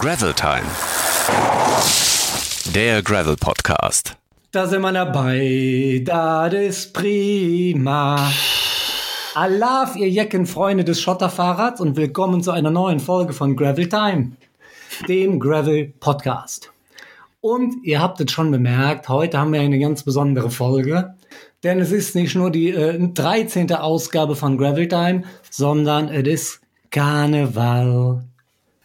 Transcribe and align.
Gravel 0.00 0.32
Time. 0.32 0.64
Der 2.74 3.02
Gravel 3.02 3.36
Podcast. 3.36 4.16
Da 4.50 4.66
sind 4.66 4.80
wir 4.80 4.92
dabei, 4.92 6.00
das 6.02 6.54
ist 6.54 6.94
prima. 6.94 8.32
Alaf, 9.34 9.96
ihr 9.96 10.08
Jeckenfreunde 10.08 10.84
des 10.84 11.02
Schotterfahrrads 11.02 11.82
und 11.82 11.98
willkommen 11.98 12.42
zu 12.42 12.50
einer 12.50 12.70
neuen 12.70 12.98
Folge 12.98 13.34
von 13.34 13.56
Gravel 13.56 13.90
Time, 13.90 14.32
dem 15.06 15.38
Gravel 15.38 15.92
Podcast. 16.00 16.72
Und 17.42 17.84
ihr 17.84 18.00
habt 18.00 18.22
es 18.22 18.32
schon 18.32 18.50
bemerkt, 18.50 19.10
heute 19.10 19.36
haben 19.36 19.52
wir 19.52 19.60
eine 19.60 19.78
ganz 19.78 20.02
besondere 20.02 20.50
Folge, 20.50 21.14
denn 21.62 21.78
es 21.78 21.92
ist 21.92 22.14
nicht 22.14 22.34
nur 22.34 22.50
die 22.50 22.70
äh, 22.70 22.98
13. 22.98 23.70
Ausgabe 23.74 24.34
von 24.34 24.56
Gravel 24.56 24.88
Time, 24.88 25.24
sondern 25.50 26.08
es 26.08 26.26
ist 26.26 26.60
Karneval. 26.90 28.24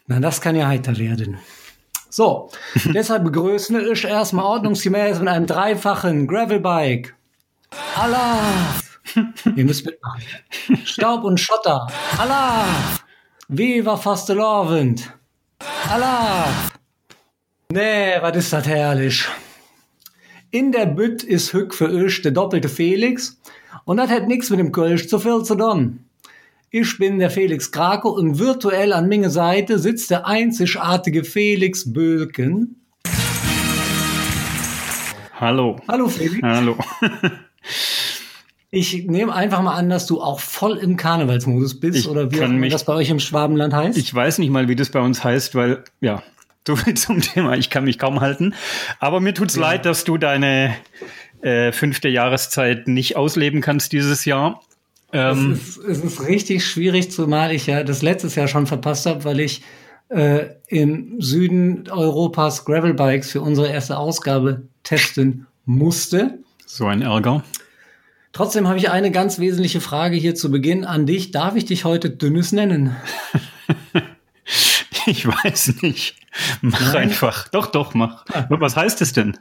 Na, 0.07 0.19
das 0.19 0.39
kann 0.41 0.55
ja 0.55 0.67
heiter 0.67 0.97
werden. 0.97 1.39
So, 2.09 2.49
deshalb 2.93 3.23
begrüßen 3.23 3.91
ich 3.91 4.05
erstmal 4.05 4.45
ordnungsgemäß 4.45 5.19
mit 5.19 5.27
einem 5.27 5.47
dreifachen 5.47 6.27
Gravelbike. 6.27 7.15
Allah! 7.95 8.39
Ihr 9.55 9.65
müsst 9.65 9.85
mitmachen. 9.85 10.23
Staub 10.83 11.23
und 11.23 11.39
Schotter. 11.39 11.87
Allah! 12.17 12.65
Viva 13.47 13.97
Fastelovend. 13.97 15.11
Allah! 15.89 16.47
Nee, 17.71 18.21
was 18.21 18.37
ist 18.37 18.53
das 18.53 18.67
herrlich. 18.67 19.27
In 20.51 20.71
der 20.71 20.85
Bütt 20.85 21.23
ist 21.23 21.51
Hück 21.53 21.73
für 21.73 22.05
ich 22.05 22.21
der 22.21 22.31
doppelte 22.31 22.69
Felix 22.69 23.41
und 23.83 23.97
das 23.97 24.09
hat 24.09 24.27
nichts 24.27 24.49
mit 24.49 24.59
dem 24.59 24.71
Kölsch 24.71 25.07
zu 25.07 25.19
viel 25.19 25.43
zu 25.43 25.55
tun. 25.55 26.04
Ich 26.77 26.97
bin 26.97 27.19
der 27.19 27.29
Felix 27.29 27.71
Krako 27.71 28.09
und 28.09 28.37
virtuell 28.37 28.91
an 28.91 29.07
meiner 29.07 29.29
Seite 29.29 29.79
sitzt 29.79 30.11
der 30.11 30.27
einzigartige 30.27 31.23
Felix 31.23 31.93
Bölken. 31.93 32.85
Hallo. 35.39 35.77
Hallo 35.87 36.09
Felix. 36.09 36.41
Hallo. 36.43 36.77
Ich 38.71 39.05
nehme 39.07 39.33
einfach 39.33 39.61
mal 39.61 39.75
an, 39.75 39.89
dass 39.89 40.05
du 40.05 40.19
auch 40.19 40.41
voll 40.41 40.75
im 40.75 40.97
Karnevalsmodus 40.97 41.79
bist 41.79 41.99
Ich 41.99 42.09
oder 42.09 42.29
wie 42.33 42.43
auch 42.43 42.47
mich- 42.49 42.73
das 42.73 42.83
bei 42.83 42.91
euch 42.91 43.09
im 43.09 43.21
Schwabenland 43.21 43.73
heißt. 43.73 43.97
Ich 43.97 44.13
weiß 44.13 44.39
nicht 44.39 44.49
mal, 44.49 44.67
wie 44.67 44.75
das 44.75 44.89
bei 44.89 44.99
uns 44.99 45.23
heißt, 45.23 45.55
weil, 45.55 45.85
ja, 46.01 46.23
so 46.67 46.75
viel 46.75 46.93
zum 46.95 47.21
Thema. 47.21 47.55
Ich 47.55 47.69
kann 47.69 47.85
mich 47.85 47.97
kaum 47.97 48.19
halten. 48.19 48.53
Aber 48.99 49.21
mir 49.21 49.33
tut's 49.33 49.55
leid, 49.55 49.85
dass 49.85 50.03
du 50.03 50.17
deine 50.17 50.75
äh, 51.41 51.71
fünfte 51.71 52.09
Jahreszeit 52.09 52.89
nicht 52.89 53.15
ausleben 53.15 53.61
kannst 53.61 53.93
dieses 53.93 54.25
Jahr. 54.25 54.59
Ähm, 55.15 55.53
es, 55.53 55.77
ist, 55.77 55.77
es 55.77 56.03
ist 56.03 56.27
richtig 56.27 56.65
schwierig, 56.65 57.09
zumal 57.09 57.53
ich 57.53 57.67
ja 57.67 57.83
das 57.83 58.01
letztes 58.01 58.35
Jahr 58.35 58.49
schon 58.49 58.67
verpasst 58.67 59.05
habe, 59.05 59.23
weil 59.23 59.39
ich 59.39 59.61
äh, 60.09 60.47
im 60.67 61.21
Süden 61.21 61.89
Europas 61.89 62.65
Gravelbikes 62.65 63.31
für 63.31 63.41
unsere 63.41 63.69
erste 63.69 63.97
Ausgabe 63.97 64.63
testen 64.83 65.47
musste. 65.65 66.39
so 66.65 66.85
ein 66.85 67.01
Ärger. 67.01 67.43
Trotzdem 68.33 68.67
habe 68.67 68.77
ich 68.77 68.89
eine 68.89 69.11
ganz 69.11 69.39
wesentliche 69.39 69.79
Frage 69.79 70.17
hier 70.17 70.35
zu 70.35 70.51
Beginn 70.51 70.83
an 70.83 71.05
dich. 71.05 71.31
Darf 71.31 71.55
ich 71.55 71.63
dich 71.63 71.85
heute 71.85 72.09
Dünnes 72.09 72.51
nennen? 72.51 72.95
Ich 75.07 75.27
weiß 75.27 75.83
nicht. 75.83 76.15
Mach 76.61 76.81
Nein? 76.93 77.03
einfach. 77.09 77.47
Doch, 77.49 77.67
doch, 77.67 77.93
mach. 77.93 78.25
Was 78.49 78.75
heißt 78.75 79.03
es 79.03 79.13
denn? 79.13 79.37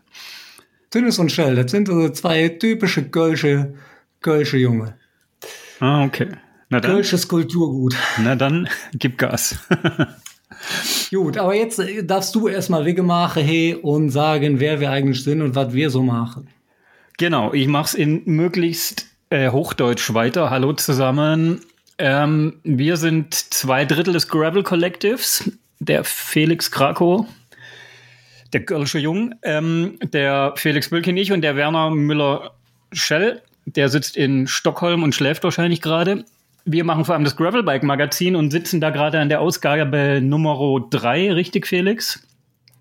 Dünnes 0.92 1.19
und 1.19 1.33
Schell, 1.33 1.56
das 1.56 1.70
sind 1.70 1.89
so 1.89 2.08
zwei 2.11 2.50
typische 2.50 3.05
Kölsche, 3.08 3.72
Kölsche 4.20 4.58
Junge. 4.58 4.98
Ah, 5.80 6.05
okay. 6.05 6.28
Na 6.69 6.80
dann, 6.80 6.92
Kölsches 6.92 7.28
Kulturgut. 7.28 7.94
na 8.19 8.34
dann, 8.36 8.69
gib 8.94 9.19
Gas. 9.19 9.56
Gut, 11.11 11.36
aber 11.36 11.55
jetzt 11.55 11.78
äh, 11.78 12.05
darfst 12.05 12.34
du 12.34 12.48
erstmal 12.48 12.84
Wege 12.84 13.03
machen, 13.03 13.42
hey, 13.44 13.75
und 13.75 14.11
sagen, 14.11 14.61
wer 14.61 14.80
wir 14.80 14.91
eigentlich 14.91 15.22
sind 15.22 15.42
und 15.42 15.55
was 15.55 15.73
wir 15.73 15.90
so 15.90 16.02
machen. 16.02 16.48
Genau, 17.18 17.52
ich 17.52 17.68
mach's 17.68 17.95
in 17.95 18.23
möglichst 18.24 19.07
äh, 19.30 19.51
Hochdeutsch 19.51 20.14
weiter. 20.14 20.51
Hallo 20.51 20.73
zusammen. 20.73 21.61
Ähm, 21.98 22.61
wir 22.64 22.96
sind 22.96 23.34
zwei 23.34 23.84
Drittel 23.84 24.14
des 24.14 24.29
Gravel 24.29 24.63
Collectives. 24.63 25.51
Der 25.80 26.02
Felix 26.05 26.70
Krakow, 26.70 27.27
der 28.52 28.61
Gölsche 28.61 28.98
Jung, 28.98 29.34
ähm, 29.42 29.98
der 30.02 30.55
Felix 30.57 30.89
Bülkin, 30.89 31.17
ich 31.17 31.30
und 31.30 31.42
der 31.42 31.57
Werner 31.57 31.90
Müller-Schell. 31.90 33.42
Der 33.67 33.89
sitzt 33.89 34.17
in 34.17 34.47
Stockholm 34.47 35.02
und 35.02 35.14
schläft 35.14 35.45
wahrscheinlich 35.45 35.80
gerade. 35.80 36.25
Wir 36.64 36.85
machen 36.85 37.05
vor 37.05 37.14
allem 37.14 37.25
das 37.25 37.36
Gravelbike-Magazin 37.36 38.36
und 38.36 38.51
sitzen 38.51 38.80
da 38.80 38.91
gerade 38.91 39.20
an 39.20 39.29
der 39.29 39.41
Ausgabe 39.41 40.20
Nummer 40.23 40.80
3, 40.91 41.33
richtig, 41.33 41.67
Felix? 41.67 42.23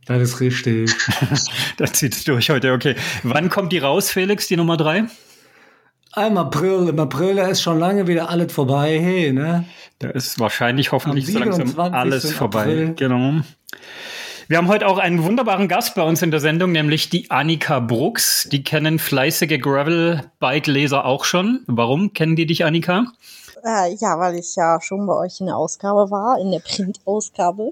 Das 0.05 0.21
ist 0.21 0.39
richtig. 0.39 0.91
Das 1.77 1.93
zieht's 1.93 2.23
durch 2.23 2.49
heute, 2.49 2.71
okay. 2.73 2.95
Wann 3.23 3.49
kommt 3.49 3.71
die 3.73 3.79
raus, 3.79 4.11
Felix, 4.11 4.47
die 4.47 4.57
Nummer 4.57 4.77
3? 4.77 5.05
Im 6.15 6.37
April, 6.37 6.89
im 6.89 6.99
April 6.99 7.35
da 7.35 7.47
ist 7.47 7.63
schon 7.63 7.79
lange 7.79 8.07
wieder 8.07 8.29
alles 8.29 8.53
vorbei, 8.53 8.99
hey, 9.01 9.33
ne? 9.33 9.65
Da 9.97 10.09
ist 10.09 10.39
wahrscheinlich 10.39 10.91
hoffentlich 10.91 11.25
so 11.25 11.39
langsam 11.39 11.67
27. 11.67 11.93
alles 11.93 12.31
vorbei. 12.33 12.61
April. 12.61 12.93
Genau. 12.95 13.41
Wir 14.53 14.59
haben 14.59 14.67
heute 14.67 14.85
auch 14.85 14.99
einen 14.99 15.23
wunderbaren 15.23 15.67
Gast 15.67 15.95
bei 15.95 16.03
uns 16.03 16.21
in 16.21 16.29
der 16.29 16.39
Sendung, 16.39 16.71
nämlich 16.73 17.09
die 17.09 17.31
Annika 17.31 17.79
Brooks. 17.79 18.47
Die 18.51 18.63
kennen 18.63 18.99
fleißige 18.99 19.59
Gravel-Bike-Leser 19.59 21.05
auch 21.05 21.25
schon. 21.25 21.63
Warum 21.65 22.13
kennen 22.13 22.35
die 22.35 22.45
dich, 22.45 22.63
Annika? 22.63 23.07
Äh, 23.65 23.95
ja, 23.95 24.19
weil 24.19 24.35
ich 24.35 24.55
ja 24.55 24.79
schon 24.79 25.07
bei 25.07 25.15
euch 25.15 25.39
in 25.39 25.47
der 25.47 25.57
Ausgabe 25.57 26.11
war, 26.11 26.37
in 26.39 26.51
der 26.51 26.59
Print-Ausgabe. 26.59 27.71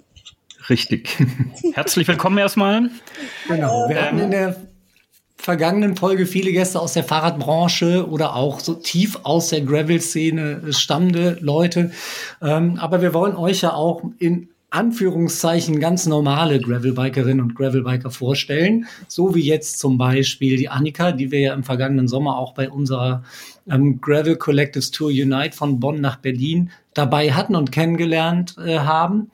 Richtig. 0.72 1.20
Herzlich 1.76 2.08
willkommen 2.08 2.40
erstmal. 2.40 2.90
Genau. 3.48 3.88
Wir 3.88 4.02
hatten 4.02 4.18
in 4.18 4.32
der 4.32 4.56
vergangenen 5.38 5.96
Folge 5.96 6.26
viele 6.26 6.52
Gäste 6.52 6.80
aus 6.80 6.94
der 6.94 7.04
Fahrradbranche 7.04 8.10
oder 8.10 8.36
auch 8.36 8.60
so 8.60 8.74
tief 8.74 9.20
aus 9.22 9.50
der 9.50 9.62
Gravel-Szene 9.62 10.74
stammende 10.74 11.38
Leute. 11.42 11.92
Ähm, 12.42 12.80
aber 12.82 13.04
wir 13.04 13.14
wollen 13.14 13.36
euch 13.36 13.62
ja 13.62 13.74
auch 13.74 14.02
in 14.18 14.50
Anführungszeichen 14.72 15.80
ganz 15.82 16.06
normale 16.06 16.60
Gravelbikerinnen 16.60 17.42
und 17.42 17.56
Gravelbiker 17.56 18.10
vorstellen. 18.10 18.88
So 19.08 19.36
wie 19.36 19.42
jetzt 19.42 19.80
zum 19.80 19.98
Beispiel 19.98 20.58
die 20.58 20.70
Annika, 20.70 21.12
die 21.12 21.30
wir 21.30 21.40
ja 21.40 21.54
im 21.54 21.64
vergangenen 21.64 22.08
Sommer 22.08 22.38
auch 22.38 22.54
bei 22.54 22.70
unserer 22.70 23.24
ähm, 23.70 24.00
Gravel 24.00 24.38
Collectives 24.38 24.92
Tour 24.92 25.10
Unite 25.10 25.56
von 25.56 25.80
Bonn 25.82 26.00
nach 26.00 26.18
Berlin 26.18 26.72
dabei 26.94 27.34
hatten 27.34 27.56
und 27.56 27.74
kennengelernt 27.74 28.56
äh, 28.58 28.80
haben. 28.80 29.30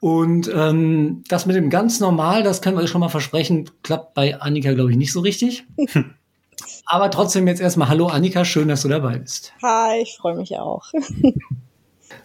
Und 0.00 0.50
ähm, 0.54 1.24
das 1.28 1.44
mit 1.44 1.56
dem 1.56 1.68
ganz 1.68 2.00
normal, 2.00 2.42
das 2.42 2.62
können 2.62 2.76
wir 2.76 2.82
euch 2.82 2.90
schon 2.90 3.00
mal 3.00 3.08
versprechen, 3.10 3.68
klappt 3.82 4.14
bei 4.14 4.40
Annika, 4.40 4.72
glaube 4.72 4.90
ich, 4.90 4.96
nicht 4.96 5.12
so 5.12 5.20
richtig. 5.20 5.66
Aber 6.86 7.10
trotzdem 7.10 7.46
jetzt 7.46 7.60
erstmal 7.60 7.88
Hallo 7.88 8.06
Annika, 8.06 8.46
schön, 8.46 8.68
dass 8.68 8.82
du 8.82 8.88
dabei 8.88 9.18
bist. 9.18 9.52
Hi, 9.62 10.00
ich 10.00 10.16
freue 10.18 10.36
mich 10.36 10.56
auch. 10.56 10.84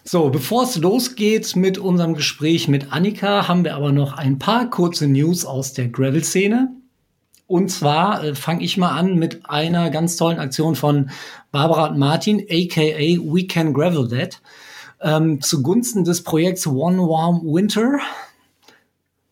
So, 0.04 0.30
bevor 0.30 0.64
es 0.64 0.78
losgeht 0.78 1.56
mit 1.56 1.78
unserem 1.78 2.14
Gespräch 2.14 2.68
mit 2.68 2.92
Annika, 2.92 3.48
haben 3.48 3.64
wir 3.64 3.76
aber 3.76 3.92
noch 3.92 4.14
ein 4.14 4.40
paar 4.40 4.70
kurze 4.70 5.08
News 5.08 5.46
aus 5.46 5.74
der 5.74 5.88
Gravel-Szene. 5.88 6.70
Und 7.48 7.70
zwar 7.70 8.24
äh, 8.24 8.36
fange 8.36 8.64
ich 8.64 8.78
mal 8.78 8.98
an 8.98 9.16
mit 9.16 9.50
einer 9.50 9.90
ganz 9.90 10.16
tollen 10.16 10.40
Aktion 10.40 10.76
von 10.76 11.10
Barbara 11.52 11.88
und 11.88 11.98
Martin, 11.98 12.40
aka 12.50 12.82
We 12.82 13.46
Can 13.46 13.74
Gravel 13.74 14.08
That, 14.08 14.42
ähm, 15.02 15.42
zugunsten 15.42 16.04
des 16.04 16.24
Projekts 16.24 16.66
One 16.66 17.00
Warm 17.00 17.42
Winter. 17.44 18.00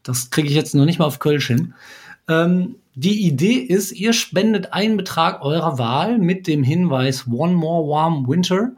Das 0.04 0.30
kriege 0.30 0.50
ich 0.50 0.56
jetzt 0.56 0.76
noch 0.76 0.86
nicht 0.86 1.00
mal 1.00 1.06
auf 1.06 1.20
Kölsch 1.20 1.48
hin. 1.48 1.74
Ähm, 2.28 2.76
die 2.94 3.26
Idee 3.26 3.54
ist, 3.56 3.94
ihr 3.94 4.12
spendet 4.12 4.74
einen 4.74 4.98
Betrag 4.98 5.42
eurer 5.42 5.78
Wahl 5.78 6.18
mit 6.18 6.46
dem 6.46 6.62
Hinweis 6.62 7.26
One 7.28 7.54
More 7.54 7.88
Warm 7.88 8.28
Winter. 8.28 8.74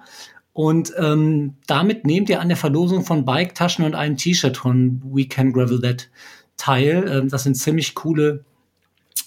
Und 0.53 0.94
ähm, 1.00 1.56
damit 1.66 2.06
nehmt 2.06 2.29
ihr 2.29 2.40
an 2.40 2.47
der 2.47 2.58
Verlosung 2.58 3.03
von 3.03 3.26
Bike-Taschen 3.26 3.84
und 3.84 3.96
einem 3.96 4.17
T-Shirt 4.17 4.55
von 4.55 5.02
We 5.03 5.26
Can 5.26 5.52
Gravel 5.52 5.82
That 5.82 6.09
teil. 6.58 7.05
Ähm, 7.09 7.29
das 7.29 7.44
sind 7.44 7.55
ziemlich 7.55 7.96
coole 7.96 8.46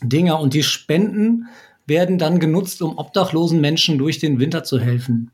Dinger 0.02 0.38
und 0.40 0.55
die 0.55 0.62
Spenden 0.62 1.46
werden 1.87 2.19
dann 2.19 2.38
genutzt, 2.40 2.82
um 2.82 2.99
obdachlosen 2.99 3.61
Menschen 3.61 3.99
durch 3.99 4.19
den 4.19 4.38
Winter 4.38 4.64
zu 4.64 4.78
helfen. 4.78 5.31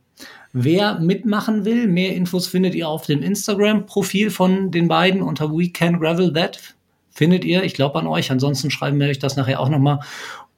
Wer 0.53 0.99
mitmachen 1.01 1.65
will, 1.65 1.87
mehr 1.87 2.15
Infos 2.15 2.47
findet 2.47 2.75
ihr 2.75 2.89
auf 2.89 3.07
dem 3.07 3.23
Instagram-Profil 3.23 4.31
von 4.31 4.71
den 4.71 4.87
beiden 4.89 5.23
unter 5.23 5.51
We 5.51 5.71
Can 5.71 5.99
Gravel 5.99 6.33
That. 6.33 6.75
Findet 7.11 7.45
ihr, 7.45 7.63
ich 7.65 7.75
glaube 7.75 7.99
an 7.99 8.07
euch. 8.07 8.31
Ansonsten 8.31 8.71
schreiben 8.71 8.99
wir 9.01 9.09
euch 9.09 9.19
das 9.19 9.37
nachher 9.37 9.61
auch 9.61 9.69
nochmal 9.69 10.01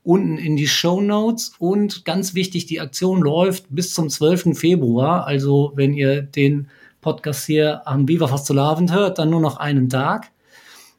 unten 0.05 0.39
in 0.39 0.57
die 0.57 0.69
Show 0.69 1.01
Notes. 1.01 1.55
Und 1.59 2.05
ganz 2.05 2.35
wichtig, 2.35 2.67
die 2.67 2.81
Aktion 2.81 3.21
läuft 3.21 3.65
bis 3.71 3.93
zum 3.95 4.09
12. 4.09 4.57
Februar. 4.57 5.27
Also 5.27 5.73
wenn 5.75 5.95
ihr 5.95 6.23
den 6.23 6.69
Podcast 7.01 7.47
hier 7.47 7.87
am 7.87 8.07
Viva 8.07 8.29
Fastelavend 8.29 8.93
hört, 8.93 9.19
dann 9.19 9.31
nur 9.31 9.41
noch 9.41 9.57
einen 9.57 9.89
Tag. 9.89 10.31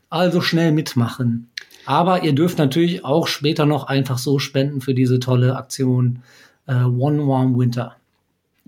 Also 0.09 0.41
schnell 0.41 0.71
mitmachen. 0.71 1.49
Aber 1.85 2.23
ihr 2.23 2.33
dürft 2.33 2.57
natürlich 2.57 3.05
auch 3.05 3.27
später 3.27 3.65
noch 3.65 3.85
einfach 3.85 4.17
so 4.17 4.39
spenden 4.39 4.81
für 4.81 4.93
diese 4.93 5.19
tolle 5.19 5.55
Aktion 5.55 6.23
äh, 6.67 6.83
One 6.83 7.27
Warm 7.27 7.57
Winter. 7.57 7.95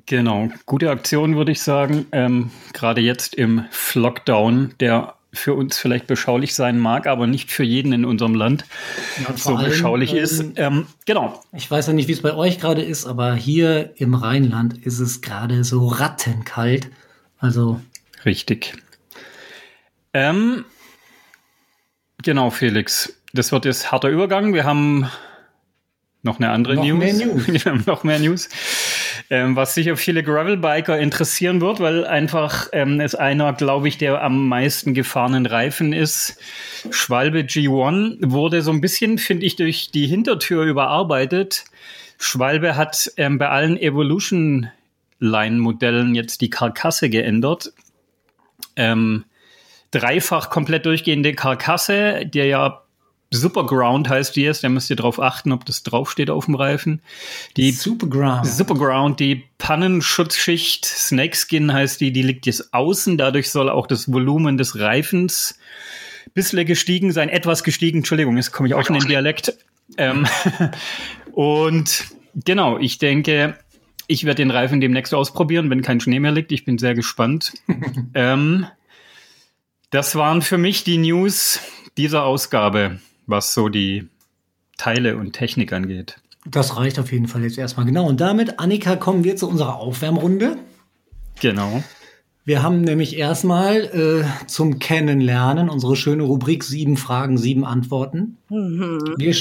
Genau, 0.05 0.49
gute 0.65 0.89
Aktion 0.89 1.35
würde 1.35 1.51
ich 1.51 1.61
sagen. 1.61 2.05
Ähm, 2.11 2.51
Gerade 2.73 3.01
jetzt 3.01 3.35
im 3.35 3.65
Lockdown, 3.93 4.73
der 4.79 5.16
für 5.33 5.53
uns 5.53 5.77
vielleicht 5.77 6.07
beschaulich 6.07 6.55
sein 6.55 6.79
mag, 6.79 7.05
aber 7.07 7.27
nicht 7.27 7.51
für 7.51 7.63
jeden 7.63 7.93
in 7.93 8.05
unserem 8.05 8.33
Land 8.33 8.65
Ja, 9.27 9.35
so 9.35 9.55
allem, 9.55 9.69
beschaulich 9.69 10.13
ähm, 10.13 10.17
ist. 10.17 10.43
Ähm, 10.55 10.87
genau. 11.05 11.43
Ich 11.53 11.69
weiß 11.69 11.87
ja 11.87 11.93
nicht, 11.93 12.07
wie 12.07 12.13
es 12.13 12.21
bei 12.21 12.33
euch 12.33 12.59
gerade 12.59 12.81
ist, 12.81 13.05
aber 13.05 13.35
hier 13.35 13.93
im 13.97 14.13
Rheinland 14.13 14.77
ist 14.85 14.99
es 14.99 15.21
gerade 15.21 15.63
so 15.63 15.87
rattenkalt. 15.87 16.89
Also, 17.39 17.79
Richtig. 18.25 18.73
Ähm, 20.13 20.65
genau, 22.23 22.49
Felix. 22.49 23.13
Das 23.33 23.51
wird 23.51 23.65
jetzt 23.65 23.91
harter 23.91 24.09
Übergang. 24.09 24.53
Wir 24.53 24.63
haben 24.63 25.07
noch 26.27 26.37
eine 26.39 26.51
andere 26.51 26.75
Noch 26.75 26.83
News. 26.83 26.99
mehr 26.99 27.13
News. 27.13 27.65
Noch 27.87 28.03
mehr 28.03 28.19
News. 28.19 28.49
Ähm, 29.29 29.55
was 29.55 29.73
sicher 29.73 29.97
viele 29.97 30.21
Gravelbiker 30.21 30.99
interessieren 30.99 31.61
wird, 31.61 31.79
weil 31.79 32.05
einfach 32.05 32.67
ähm, 32.73 32.99
es 32.99 33.15
einer, 33.15 33.53
glaube 33.53 33.87
ich, 33.87 33.97
der 33.97 34.21
am 34.21 34.47
meisten 34.47 34.93
gefahrenen 34.93 35.45
Reifen 35.45 35.93
ist. 35.93 36.37
Schwalbe 36.91 37.39
G1 37.39 38.17
wurde 38.31 38.61
so 38.61 38.71
ein 38.71 38.81
bisschen, 38.81 39.17
finde 39.17 39.45
ich, 39.45 39.55
durch 39.55 39.89
die 39.91 40.05
Hintertür 40.05 40.63
überarbeitet. 40.63 41.65
Schwalbe 42.19 42.75
hat 42.75 43.11
ähm, 43.17 43.37
bei 43.37 43.49
allen 43.49 43.77
Evolution 43.77 44.69
Line-Modellen 45.19 46.13
jetzt 46.13 46.41
die 46.41 46.49
Karkasse 46.49 47.09
geändert. 47.09 47.73
Ähm, 48.75 49.25
dreifach 49.91 50.49
komplett 50.49 50.85
durchgehende 50.85 51.33
Karkasse, 51.33 52.25
der 52.25 52.45
ja 52.45 52.83
Superground 53.29 54.09
heißt 54.09 54.35
die 54.35 54.41
jetzt, 54.41 54.63
da 54.63 54.69
müsst 54.69 54.89
ihr 54.89 54.95
drauf 54.95 55.19
achten, 55.19 55.51
ob 55.51 55.65
das 55.65 55.83
draufsteht 55.83 56.29
auf 56.29 56.45
dem 56.45 56.55
Reifen. 56.55 57.01
Die 57.57 57.71
Superground. 57.71 58.47
Superground, 58.47 59.19
die 59.19 59.43
Pannenschutzschicht, 59.57 60.85
Snakeskin 60.85 61.73
heißt 61.73 61.99
die, 61.99 62.11
die 62.11 62.21
liegt 62.21 62.45
jetzt 62.45 62.73
außen, 62.73 63.17
dadurch 63.17 63.51
soll 63.51 63.69
auch 63.69 63.87
das 63.87 64.11
Volumen 64.11 64.57
des 64.57 64.79
Reifens 64.79 65.59
bisschen 66.37 66.65
gestiegen 66.65 67.11
sein, 67.11 67.29
etwas 67.29 67.63
gestiegen, 67.63 67.99
Entschuldigung, 67.99 68.37
jetzt 68.37 68.51
komme 68.51 68.67
ich 68.67 68.75
auch 68.75 68.87
in 68.87 68.93
den 68.93 69.07
Dialekt. 69.07 69.57
Ähm, 69.97 70.27
und 71.33 72.05
genau, 72.45 72.77
ich 72.77 72.99
denke, 72.99 73.57
ich 74.07 74.23
werde 74.23 74.43
den 74.43 74.51
Reifen 74.51 74.79
demnächst 74.79 75.13
ausprobieren, 75.13 75.69
wenn 75.69 75.81
kein 75.81 75.99
Schnee 75.99 76.19
mehr 76.19 76.31
liegt. 76.31 76.51
Ich 76.51 76.63
bin 76.63 76.77
sehr 76.77 76.93
gespannt. 76.93 77.53
ähm, 78.13 78.67
das 79.89 80.15
waren 80.15 80.41
für 80.41 80.57
mich 80.57 80.83
die 80.83 80.97
News 80.97 81.59
dieser 81.97 82.23
Ausgabe, 82.23 82.99
was 83.27 83.53
so 83.53 83.69
die 83.69 84.07
Teile 84.77 85.17
und 85.17 85.33
Technik 85.33 85.73
angeht. 85.73 86.17
Das 86.45 86.77
reicht 86.77 86.97
auf 86.97 87.11
jeden 87.11 87.27
Fall 87.27 87.43
jetzt 87.43 87.57
erstmal. 87.57 87.85
Genau. 87.85 88.07
Und 88.07 88.21
damit, 88.21 88.59
Annika, 88.59 88.95
kommen 88.95 89.23
wir 89.23 89.35
zu 89.35 89.49
unserer 89.49 89.75
Aufwärmrunde. 89.75 90.57
Genau. 91.41 91.83
Wir 92.45 92.63
haben 92.63 92.81
nämlich 92.81 93.17
erstmal 93.17 93.75
äh, 93.75 94.47
zum 94.47 94.79
Kennenlernen 94.79 95.69
unsere 95.69 95.97
schöne 95.97 96.23
Rubrik 96.23 96.63
sieben 96.63 96.95
Fragen, 96.95 97.37
sieben 97.37 97.65
Antworten. 97.65 98.37
Wir 98.49 99.33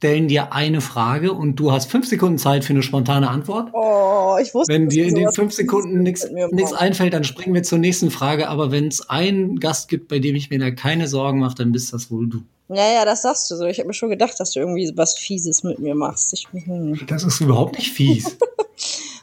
stellen 0.00 0.28
dir 0.28 0.54
eine 0.54 0.80
Frage 0.80 1.34
und 1.34 1.56
du 1.56 1.72
hast 1.72 1.90
fünf 1.90 2.08
Sekunden 2.08 2.38
Zeit 2.38 2.64
für 2.64 2.72
eine 2.72 2.82
spontane 2.82 3.28
Antwort. 3.28 3.68
Oh, 3.74 4.38
ich 4.40 4.54
wusste 4.54 4.72
Wenn 4.72 4.88
dir 4.88 5.04
in 5.04 5.14
den 5.14 5.30
fünf 5.30 5.52
Sekunden 5.52 6.02
nichts 6.02 6.24
einfällt, 6.72 7.12
dann 7.12 7.22
springen 7.22 7.54
wir 7.54 7.62
zur 7.62 7.76
nächsten 7.76 8.10
Frage. 8.10 8.48
Aber 8.48 8.72
wenn 8.72 8.88
es 8.88 9.10
einen 9.10 9.60
Gast 9.60 9.90
gibt, 9.90 10.08
bei 10.08 10.18
dem 10.18 10.36
ich 10.36 10.48
mir 10.48 10.58
da 10.58 10.70
keine 10.70 11.06
Sorgen 11.06 11.40
mache, 11.40 11.56
dann 11.56 11.72
bist 11.72 11.92
das 11.92 12.10
wohl 12.10 12.30
du. 12.30 12.40
Ja, 12.70 12.90
ja, 12.90 13.04
das 13.04 13.20
sagst 13.20 13.50
du 13.50 13.56
so. 13.56 13.66
Ich 13.66 13.78
habe 13.78 13.88
mir 13.88 13.92
schon 13.92 14.08
gedacht, 14.08 14.40
dass 14.40 14.52
du 14.52 14.60
irgendwie 14.60 14.90
was 14.96 15.18
Fieses 15.18 15.64
mit 15.64 15.80
mir 15.80 15.94
machst. 15.94 16.32
Ich, 16.32 16.48
hm. 16.50 16.98
Das 17.06 17.22
ist 17.22 17.42
überhaupt 17.42 17.76
nicht 17.76 17.92
fies. 17.92 18.38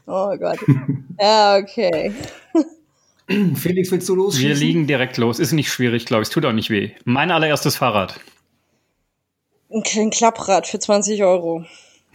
Oh 0.09 0.37
Gott. 0.37 0.59
ja, 1.19 1.57
okay. 1.57 2.13
Felix, 3.55 3.91
willst 3.91 4.07
du 4.07 4.15
losschießen? 4.15 4.47
Wir 4.47 4.55
liegen 4.55 4.87
direkt 4.87 5.17
los. 5.17 5.37
Ist 5.37 5.51
nicht 5.51 5.69
schwierig, 5.69 6.05
glaube 6.05 6.21
ich. 6.21 6.29
Es 6.29 6.33
tut 6.33 6.45
auch 6.45 6.53
nicht 6.53 6.69
weh. 6.69 6.91
Mein 7.03 7.29
allererstes 7.29 7.75
Fahrrad. 7.75 8.17
Ein 9.71 9.83
kleines 9.83 10.17
Klapprad 10.17 10.67
für 10.67 10.79
20 10.79 11.23
Euro. 11.23 11.65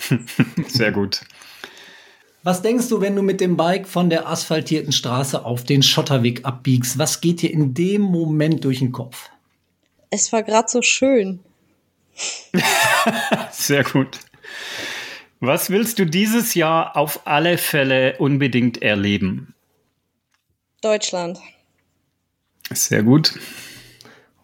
Sehr 0.69 0.93
gut. 0.93 1.21
Was 2.45 2.63
denkst 2.63 2.89
du, 2.89 3.01
wenn 3.01 3.15
du 3.15 3.23
mit 3.23 3.41
dem 3.41 3.57
Bike 3.57 3.87
von 3.87 4.11
der 4.11 4.29
asphaltierten 4.29 4.93
Straße 4.93 5.45
auf 5.45 5.63
den 5.63 5.83
Schotterweg 5.83 6.45
abbiegst? 6.45 6.99
Was 6.99 7.21
geht 7.21 7.43
dir 7.43 7.53
in 7.53 7.73
dem 7.73 8.03
Moment 8.03 8.65
durch 8.65 8.81
den 8.81 8.91
Kopf? 8.91 9.31
Es 10.11 10.33
war 10.33 10.43
gerade 10.43 10.69
so 10.69 10.83
schön. 10.83 11.41
Sehr 13.53 13.85
gut. 13.85 14.19
Was 15.41 15.71
willst 15.71 15.99
du 15.99 16.07
dieses 16.07 16.55
Jahr 16.55 16.97
auf 16.97 17.27
alle 17.27 17.59
Fälle 17.59 18.17
unbedingt 18.19 18.83
erleben? 18.83 19.55
Deutschland. 20.81 21.39
Sehr 22.73 23.03
gut. 23.03 23.39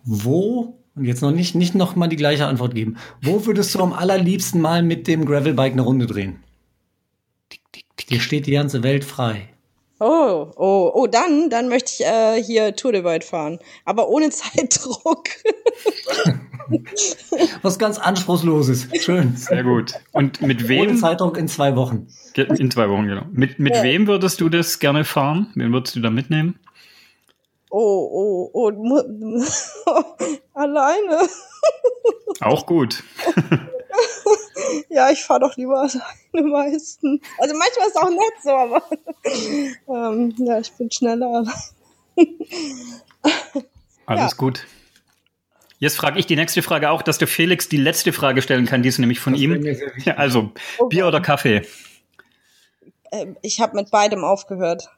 Wo, 0.05 0.79
und 0.99 1.05
jetzt 1.05 1.23
noch 1.23 1.31
nicht, 1.33 1.55
nicht 1.55 1.75
noch 1.75 1.97
mal 1.97 2.09
die 2.09 2.17
gleiche 2.17 2.47
Antwort 2.47 2.75
geben, 2.75 2.97
wo 3.23 3.47
würdest 3.47 3.75
du 3.75 3.81
am 3.81 3.93
allerliebsten 3.93 4.61
mal 4.61 4.83
mit 4.83 5.07
dem 5.07 5.25
Gravelbike 5.25 5.73
eine 5.73 5.83
Runde 5.83 6.07
drehen? 6.07 6.43
Dir 8.11 8.21
steht 8.21 8.47
die 8.47 8.53
ganze 8.53 8.83
Welt 8.83 9.05
frei. 9.05 9.49
Oh, 10.01 10.53
oh, 10.57 10.91
oh, 10.95 11.07
dann, 11.09 11.51
dann 11.51 11.69
möchte 11.69 11.91
ich 11.93 12.07
äh, 12.07 12.43
hier 12.43 12.77
Tour 12.77 12.93
de 12.93 13.03
Wald 13.05 13.25
fahren. 13.25 13.59
Aber 13.85 14.09
ohne 14.09 14.31
Zeitdruck. 14.31 15.25
Was 17.63 17.79
ganz 17.79 17.99
Anspruchsloses. 17.99 18.89
Schön. 19.01 19.37
Sehr 19.37 19.65
gut. 19.65 19.95
Und 20.13 20.41
mit 20.43 20.61
Ohne 20.61 20.69
wem? 20.69 20.97
Zeitdruck 20.99 21.37
in 21.37 21.49
zwei 21.49 21.75
Wochen. 21.77 22.07
In 22.37 22.71
zwei 22.71 22.89
Wochen, 22.89 23.07
genau. 23.07 23.23
Mit, 23.33 23.59
mit 23.59 23.75
Ja. 23.75 23.83
wem 23.83 24.07
würdest 24.07 24.41
du 24.41 24.49
das 24.49 24.79
gerne 24.79 25.05
fahren? 25.05 25.51
Wen 25.55 25.73
würdest 25.73 25.97
du 25.97 26.01
da 26.01 26.11
mitnehmen? 26.11 26.57
Oh, 27.71 28.51
oh, 28.53 28.71
oh, 28.71 28.71
alleine. 30.55 31.29
Auch 32.41 32.67
gut. 32.67 33.03
Ja, 34.91 35.11
ich 35.11 35.25
fahre 35.25 35.41
doch 35.41 35.57
lieber 35.57 35.81
alleine 36.33 36.49
meistens. 36.49 37.21
Also 37.39 37.55
manchmal 37.57 37.87
ist 37.87 37.97
es 37.97 38.03
auch 38.03 38.11
nett 38.11 38.43
so, 38.43 38.51
aber 38.51 38.83
ähm, 40.13 40.35
ja, 40.39 40.59
ich 40.59 40.73
bin 40.73 40.91
schneller. 40.91 41.45
Alles 44.07 44.33
Ja. 44.33 44.37
gut. 44.37 44.67
Jetzt 45.79 45.97
frage 45.97 46.19
ich 46.19 46.27
die 46.27 46.37
nächste 46.37 46.63
Frage 46.63 46.91
auch, 46.91 47.03
dass 47.03 47.19
der 47.19 47.29
Felix 47.29 47.69
die 47.69 47.77
letzte 47.77 48.13
Frage 48.13 48.43
stellen 48.43 48.67
kann. 48.67 48.83
Die 48.83 48.89
ist 48.89 48.99
nämlich 48.99 49.21
von 49.21 49.33
Das 49.35 49.43
ihm. 49.43 49.65
Ja, 50.05 50.15
also, 50.17 50.51
Bier 50.89 51.07
oder 51.07 51.21
Kaffee? 51.21 51.63
Ähm, 53.13 53.37
ich 53.43 53.61
habe 53.61 53.77
mit 53.77 53.91
beidem 53.91 54.25
aufgehört. 54.25 54.91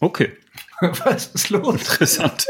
Okay, 0.00 0.32
Was 1.04 1.26
ist 1.34 1.50
los? 1.50 1.74
interessant. 1.74 2.46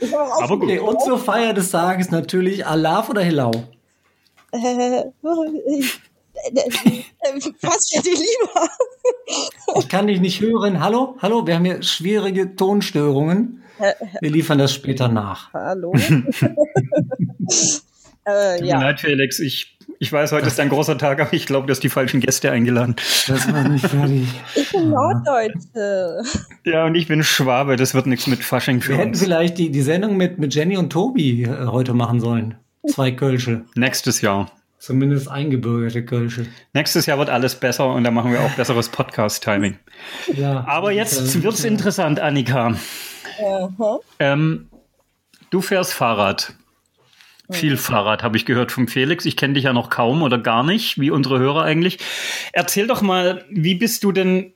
Ich 0.00 0.12
hab 0.12 0.20
auch 0.20 0.42
Aber 0.42 0.58
gut. 0.58 0.68
Okay, 0.68 0.78
und 0.78 1.00
zur 1.00 1.18
Feier 1.18 1.52
des 1.52 1.70
Tages 1.70 2.10
natürlich 2.10 2.66
Alaf 2.66 3.08
oder 3.08 3.22
Hillau? 3.22 3.52
Äh, 4.52 5.04
was 7.62 7.90
für 7.90 8.02
die 8.02 8.10
lieber? 8.10 8.68
Ich 9.78 9.88
kann 9.88 10.08
dich 10.08 10.20
nicht 10.20 10.40
hören. 10.40 10.80
Hallo? 10.80 11.16
Hallo? 11.22 11.46
Wir 11.46 11.54
haben 11.54 11.64
hier 11.64 11.82
schwierige 11.82 12.54
Tonstörungen. 12.54 13.62
Wir 14.20 14.30
liefern 14.30 14.58
das 14.58 14.72
später 14.72 15.08
nach. 15.08 15.52
Hallo? 15.52 15.92
Tut 18.24 18.32
äh, 18.32 18.60
mir 18.60 18.66
ja. 18.66 18.80
leid, 18.80 19.00
Felix. 19.00 19.38
Ich, 19.38 19.73
ich 20.04 20.12
weiß, 20.12 20.32
heute 20.32 20.48
ist 20.48 20.60
ein 20.60 20.68
großer 20.68 20.98
Tag, 20.98 21.18
aber 21.18 21.32
ich 21.32 21.46
glaube, 21.46 21.66
du 21.66 21.70
hast 21.70 21.82
die 21.82 21.88
falschen 21.88 22.20
Gäste 22.20 22.50
eingeladen. 22.50 22.94
Das 23.26 23.50
war 23.50 23.66
nicht 23.66 23.86
fertig. 23.86 24.28
Ich 24.54 24.70
bin 24.70 24.90
Norddeutsche. 24.90 26.22
Ja, 26.64 26.84
und 26.84 26.94
ich 26.94 27.08
bin 27.08 27.22
Schwabe. 27.24 27.76
Das 27.76 27.94
wird 27.94 28.04
nichts 28.04 28.26
mit 28.26 28.44
Fasching 28.44 28.82
für 28.82 28.90
Wir 28.90 28.98
hätten 28.98 29.10
uns. 29.12 29.22
vielleicht 29.22 29.56
die, 29.56 29.70
die 29.70 29.80
Sendung 29.80 30.18
mit, 30.18 30.38
mit 30.38 30.54
Jenny 30.54 30.76
und 30.76 30.90
Tobi 30.90 31.44
äh, 31.44 31.68
heute 31.68 31.94
machen 31.94 32.20
sollen. 32.20 32.56
Zwei 32.86 33.12
Kölsche. 33.12 33.64
Nächstes 33.76 34.20
Jahr. 34.20 34.50
Zumindest 34.78 35.30
eingebürgerte 35.30 36.04
Kölsche. 36.04 36.44
Nächstes 36.74 37.06
Jahr 37.06 37.16
wird 37.16 37.30
alles 37.30 37.54
besser 37.54 37.90
und 37.94 38.04
dann 38.04 38.12
machen 38.12 38.30
wir 38.30 38.42
auch 38.42 38.50
besseres 38.50 38.90
Podcast-Timing. 38.90 39.78
Ja. 40.36 40.66
Aber 40.68 40.92
jetzt 40.92 41.42
wird's 41.42 41.64
interessant, 41.64 42.20
Annika. 42.20 42.74
Aha. 43.42 44.00
Ähm, 44.18 44.68
du 45.48 45.62
fährst 45.62 45.94
Fahrrad. 45.94 46.52
Viel 47.50 47.76
Fahrrad 47.76 48.22
habe 48.22 48.36
ich 48.38 48.46
gehört 48.46 48.72
vom 48.72 48.88
Felix. 48.88 49.26
Ich 49.26 49.36
kenne 49.36 49.54
dich 49.54 49.64
ja 49.64 49.74
noch 49.74 49.90
kaum 49.90 50.22
oder 50.22 50.38
gar 50.38 50.62
nicht, 50.62 50.98
wie 50.98 51.10
unsere 51.10 51.38
Hörer 51.38 51.62
eigentlich. 51.62 51.98
Erzähl 52.52 52.86
doch 52.86 53.02
mal, 53.02 53.44
wie 53.50 53.74
bist 53.74 54.02
du 54.02 54.12
denn 54.12 54.54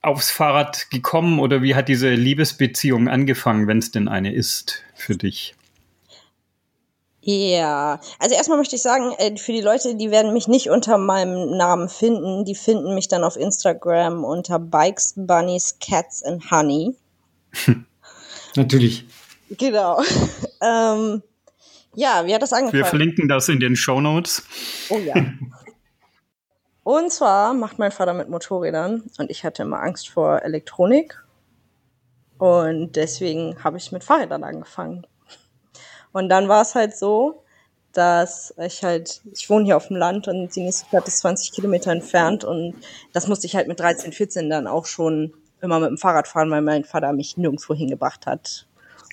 aufs 0.00 0.30
Fahrrad 0.30 0.90
gekommen 0.90 1.40
oder 1.40 1.62
wie 1.62 1.74
hat 1.74 1.88
diese 1.88 2.10
Liebesbeziehung 2.10 3.08
angefangen, 3.08 3.66
wenn 3.66 3.78
es 3.78 3.90
denn 3.90 4.06
eine 4.06 4.32
ist 4.32 4.82
für 4.94 5.16
dich? 5.16 5.54
Ja, 7.26 8.00
also 8.18 8.34
erstmal 8.34 8.58
möchte 8.58 8.76
ich 8.76 8.82
sagen, 8.82 9.14
äh, 9.16 9.38
für 9.38 9.52
die 9.52 9.62
Leute, 9.62 9.96
die 9.96 10.10
werden 10.10 10.34
mich 10.34 10.46
nicht 10.46 10.68
unter 10.68 10.98
meinem 10.98 11.56
Namen 11.56 11.88
finden, 11.88 12.44
die 12.44 12.54
finden 12.54 12.94
mich 12.94 13.08
dann 13.08 13.24
auf 13.24 13.36
Instagram 13.36 14.24
unter 14.24 14.58
Bikes, 14.58 15.14
Bunnies, 15.16 15.78
Cats 15.80 16.22
and 16.22 16.50
Honey. 16.50 16.94
Natürlich. 18.56 19.06
Genau. 19.48 20.02
ähm, 20.60 21.22
ja, 21.94 22.26
wie 22.26 22.34
hat 22.34 22.42
das 22.42 22.52
Wir 22.52 22.58
angefangen? 22.58 22.84
verlinken 22.84 23.28
das 23.28 23.48
in 23.48 23.60
den 23.60 23.76
Show 23.76 24.00
Notes. 24.00 24.42
Oh 24.90 24.98
ja. 24.98 25.14
Und 26.84 27.10
zwar 27.10 27.54
macht 27.54 27.78
mein 27.78 27.90
Vater 27.90 28.12
mit 28.12 28.28
Motorrädern 28.28 29.04
und 29.16 29.30
ich 29.30 29.42
hatte 29.42 29.62
immer 29.62 29.80
Angst 29.80 30.10
vor 30.10 30.42
Elektronik. 30.42 31.18
Und 32.36 32.94
deswegen 32.96 33.56
habe 33.64 33.78
ich 33.78 33.90
mit 33.90 34.04
Fahrrädern 34.04 34.44
angefangen. 34.44 35.06
Und 36.12 36.28
dann 36.28 36.46
war 36.46 36.60
es 36.60 36.74
halt 36.74 36.94
so, 36.94 37.42
dass 37.94 38.52
ich 38.58 38.84
halt, 38.84 39.22
ich 39.32 39.48
wohne 39.48 39.64
hier 39.64 39.78
auf 39.78 39.88
dem 39.88 39.96
Land 39.96 40.28
und 40.28 40.54
die 40.54 40.60
nächste 40.60 40.86
Stadt 40.86 41.08
ist 41.08 41.20
20 41.20 41.52
Kilometer 41.52 41.90
entfernt 41.90 42.44
und 42.44 42.74
das 43.14 43.28
musste 43.28 43.46
ich 43.46 43.56
halt 43.56 43.66
mit 43.66 43.80
13, 43.80 44.12
14 44.12 44.50
dann 44.50 44.66
auch 44.66 44.84
schon 44.84 45.32
immer 45.62 45.80
mit 45.80 45.88
dem 45.88 45.98
Fahrrad 45.98 46.28
fahren, 46.28 46.50
weil 46.50 46.60
mein 46.60 46.84
Vater 46.84 47.12
mich 47.14 47.38
nirgendwo 47.38 47.72
hingebracht 47.72 48.26
hat. 48.26 48.66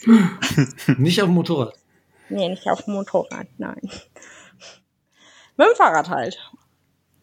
nicht 0.97 1.21
auf 1.21 1.29
dem 1.29 1.35
Motorrad? 1.35 1.75
Nee, 2.31 2.49
nicht 2.49 2.67
auf 2.67 2.83
dem 2.83 2.93
Motorrad, 2.93 3.47
nein. 3.57 3.81
mit 5.57 5.67
dem 5.67 5.75
Fahrrad 5.75 6.09
halt. 6.09 6.39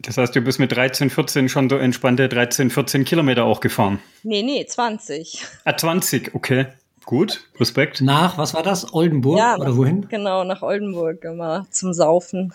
Das 0.00 0.17
heißt, 0.17 0.35
du 0.37 0.41
bist 0.41 0.61
mit 0.61 0.71
13, 0.73 1.11
14 1.11 1.49
schon 1.49 1.69
so 1.69 1.77
entspannte 1.77 2.29
13, 2.29 2.71
14 2.71 3.05
Kilometer 3.05 3.45
auch 3.45 3.61
gefahren? 3.61 4.00
Nee, 4.23 4.43
nee, 4.43 4.65
20. 4.65 5.45
Ah, 5.65 5.77
20, 5.77 6.35
okay. 6.35 6.67
Gut, 7.05 7.49
Respekt. 7.59 8.03
Nach, 8.03 8.37
was 8.38 8.55
war 8.55 8.62
das? 8.62 8.93
Oldenburg 8.93 9.38
ja, 9.38 9.57
oder 9.57 9.77
wohin? 9.77 10.07
Genau, 10.09 10.45
nach 10.45 10.62
Oldenburg 10.62 11.25
immer 11.25 11.67
zum 11.71 11.95
Saufen. 11.95 12.53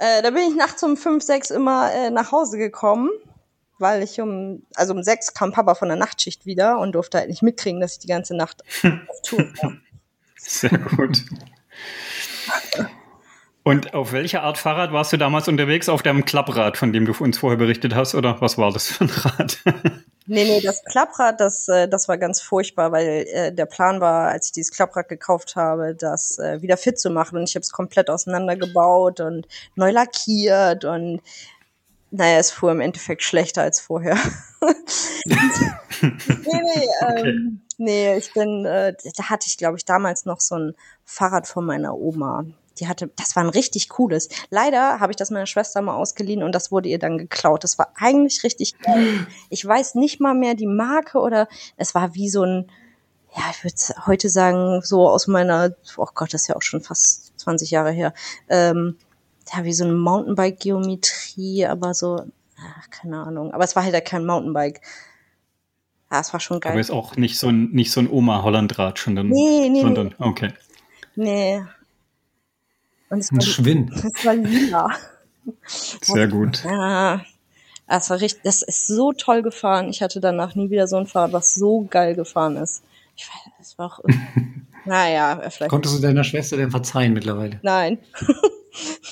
Äh, 0.00 0.22
da 0.22 0.30
bin 0.30 0.42
ich 0.50 0.56
nachts 0.56 0.82
um 0.82 0.96
5, 0.96 1.22
6 1.22 1.50
immer 1.50 1.92
äh, 1.92 2.10
nach 2.10 2.32
Hause 2.32 2.58
gekommen, 2.58 3.10
weil 3.78 4.02
ich 4.02 4.20
um, 4.20 4.64
also 4.74 4.92
um 4.92 5.02
6 5.02 5.34
kam 5.34 5.52
Papa 5.52 5.76
von 5.76 5.88
der 5.88 5.96
Nachtschicht 5.96 6.46
wieder 6.46 6.80
und 6.80 6.92
durfte 6.92 7.18
halt 7.18 7.28
nicht 7.28 7.42
mitkriegen, 7.42 7.80
dass 7.80 7.92
ich 7.92 7.98
die 8.00 8.08
ganze 8.08 8.36
Nacht 8.36 8.64
auf 8.82 9.22
Tour 9.22 9.44
war. 9.62 9.72
Sehr 10.36 10.76
gut. 10.76 11.22
Und 13.62 13.92
auf 13.92 14.12
welcher 14.12 14.42
Art 14.42 14.56
Fahrrad 14.56 14.92
warst 14.92 15.12
du 15.12 15.18
damals 15.18 15.46
unterwegs? 15.46 15.88
Auf 15.88 16.02
dem 16.02 16.24
Klapprad, 16.24 16.76
von 16.78 16.92
dem 16.92 17.04
du 17.04 17.12
uns 17.18 17.38
vorher 17.38 17.58
berichtet 17.58 17.94
hast, 17.94 18.14
oder 18.14 18.40
was 18.40 18.56
war 18.56 18.72
das 18.72 18.86
für 18.86 19.04
ein 19.04 19.10
Rad? 19.10 19.58
nee, 20.26 20.44
nee, 20.44 20.60
das 20.62 20.82
Klapprad, 20.84 21.40
das, 21.40 21.68
äh, 21.68 21.86
das 21.86 22.08
war 22.08 22.16
ganz 22.16 22.40
furchtbar, 22.40 22.90
weil 22.90 23.26
äh, 23.30 23.52
der 23.52 23.66
Plan 23.66 24.00
war, 24.00 24.28
als 24.28 24.46
ich 24.46 24.52
dieses 24.52 24.72
Klapprad 24.72 25.08
gekauft 25.08 25.56
habe, 25.56 25.94
das 25.94 26.38
äh, 26.38 26.62
wieder 26.62 26.78
fit 26.78 26.98
zu 26.98 27.10
machen. 27.10 27.36
Und 27.36 27.48
ich 27.48 27.54
habe 27.54 27.62
es 27.62 27.70
komplett 27.70 28.08
auseinandergebaut 28.08 29.20
und 29.20 29.46
neu 29.74 29.90
lackiert 29.90 30.86
und 30.86 31.20
naja, 32.10 32.38
es 32.38 32.50
fuhr 32.50 32.72
im 32.72 32.80
Endeffekt 32.80 33.22
schlechter 33.22 33.62
als 33.62 33.78
vorher. 33.78 34.16
nee, 35.24 35.36
nee, 36.42 36.86
ähm, 37.08 37.60
nee, 37.80 38.16
ich 38.16 38.32
bin, 38.32 38.64
äh, 38.64 38.94
da 39.16 39.30
hatte 39.30 39.46
ich, 39.48 39.56
glaube 39.56 39.76
ich, 39.78 39.84
damals 39.84 40.24
noch 40.24 40.40
so 40.40 40.56
ein 40.56 40.74
Fahrrad 41.04 41.48
von 41.48 41.64
meiner 41.64 41.96
Oma 41.96 42.44
die 42.80 42.88
hatte, 42.88 43.10
das 43.16 43.36
war 43.36 43.44
ein 43.44 43.50
richtig 43.50 43.88
cooles. 43.88 44.28
Leider 44.48 45.00
habe 45.00 45.12
ich 45.12 45.16
das 45.16 45.30
meiner 45.30 45.46
Schwester 45.46 45.82
mal 45.82 45.94
ausgeliehen 45.94 46.42
und 46.42 46.54
das 46.54 46.72
wurde 46.72 46.88
ihr 46.88 46.98
dann 46.98 47.18
geklaut. 47.18 47.62
Das 47.62 47.78
war 47.78 47.92
eigentlich 47.94 48.42
richtig 48.42 48.78
geil. 48.80 49.26
Ich 49.50 49.64
weiß 49.64 49.94
nicht 49.94 50.20
mal 50.20 50.34
mehr 50.34 50.54
die 50.54 50.66
Marke 50.66 51.18
oder 51.18 51.48
es 51.76 51.94
war 51.94 52.14
wie 52.14 52.30
so 52.30 52.42
ein, 52.42 52.70
ja, 53.36 53.42
ich 53.50 53.62
würde 53.62 54.06
heute 54.06 54.28
sagen, 54.28 54.80
so 54.82 55.08
aus 55.08 55.26
meiner, 55.26 55.74
oh 55.96 56.06
Gott, 56.14 56.34
das 56.34 56.42
ist 56.42 56.48
ja 56.48 56.56
auch 56.56 56.62
schon 56.62 56.80
fast 56.80 57.38
20 57.38 57.70
Jahre 57.70 57.92
her, 57.92 58.12
ähm, 58.48 58.96
ja, 59.52 59.64
wie 59.64 59.72
so 59.72 59.84
ein 59.84 59.94
Mountainbike-Geometrie, 59.94 61.66
aber 61.66 61.94
so, 61.94 62.24
ach, 62.56 62.90
keine 62.90 63.20
Ahnung. 63.20 63.52
Aber 63.52 63.64
es 63.64 63.76
war 63.76 63.82
halt 63.82 64.04
kein 64.04 64.24
Mountainbike. 64.24 64.80
Ja, 66.10 66.20
es 66.20 66.32
war 66.32 66.40
schon 66.40 66.60
geil. 66.60 66.72
Aber 66.72 66.80
ist 66.80 66.90
auch 66.90 67.16
nicht 67.16 67.38
so 67.38 67.48
ein, 67.48 67.70
nicht 67.70 67.92
so 67.92 68.00
ein 68.00 68.10
Oma-Hollandrad 68.10 68.98
schon 68.98 69.16
dann. 69.16 69.28
Nee, 69.28 69.68
nee. 69.68 69.82
Sondern, 69.82 70.08
nee. 70.08 70.14
okay. 70.18 70.52
Nee, 71.14 71.62
und 73.10 73.18
es 73.18 73.32
ein 73.32 73.40
Schwind. 73.40 73.92
Es 73.92 74.24
war 74.24 74.34
lila. 74.34 74.88
Sehr 75.66 76.28
gut. 76.28 76.62
Ja, 76.64 77.22
das 77.88 78.08
war 78.08 78.20
richtig, 78.20 78.42
das 78.44 78.62
ist 78.62 78.86
so 78.86 79.12
toll 79.12 79.42
gefahren. 79.42 79.88
Ich 79.88 80.00
hatte 80.00 80.20
danach 80.20 80.54
nie 80.54 80.70
wieder 80.70 80.86
so 80.86 80.96
ein 80.96 81.06
Fahrrad, 81.06 81.32
was 81.32 81.54
so 81.54 81.86
geil 81.90 82.14
gefahren 82.14 82.56
ist. 82.56 82.84
Ich 83.16 83.28
weiß, 83.28 83.52
es 83.60 83.78
war 83.78 83.86
auch, 83.86 84.00
naja, 84.84 85.40
vielleicht. 85.50 85.70
Konntest 85.70 85.98
du 85.98 86.00
deiner 86.00 86.22
Schwester 86.22 86.56
denn 86.56 86.70
verzeihen 86.70 87.12
mittlerweile? 87.12 87.58
Nein. 87.62 87.98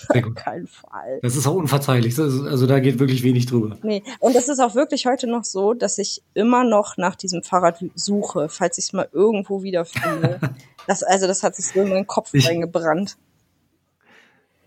Auf 0.09 0.35
keinen 0.35 0.67
Fall. 0.67 1.19
Das 1.23 1.37
ist 1.37 1.47
auch 1.47 1.55
unverzeihlich. 1.55 2.19
Also 2.19 2.67
da 2.67 2.81
geht 2.81 2.99
wirklich 2.99 3.23
wenig 3.23 3.47
drüber. 3.47 3.77
Nee, 3.83 4.03
und 4.21 4.37
es 4.37 4.49
ist 4.49 4.61
auch 4.61 4.75
wirklich 4.75 5.07
heute 5.07 5.27
noch 5.27 5.45
so, 5.45 5.75
dass 5.75 5.99
ich 5.99 6.23
immer 6.35 6.65
noch 6.65 6.97
nach 6.97 7.17
diesem 7.17 7.43
Fahrrad 7.43 7.85
suche, 7.95 8.49
falls 8.49 8.79
ich 8.79 8.87
es 8.87 8.93
mal 8.93 9.09
irgendwo 9.13 9.63
wiederfinde. 9.63 10.41
das, 10.87 11.03
also 11.03 11.27
das 11.27 11.43
hat 11.43 11.57
sich 11.57 11.67
so 11.67 11.81
in 11.81 11.89
meinen 11.91 12.07
Kopf 12.07 12.35
ich, 12.35 12.49
reingebrannt. 12.49 13.17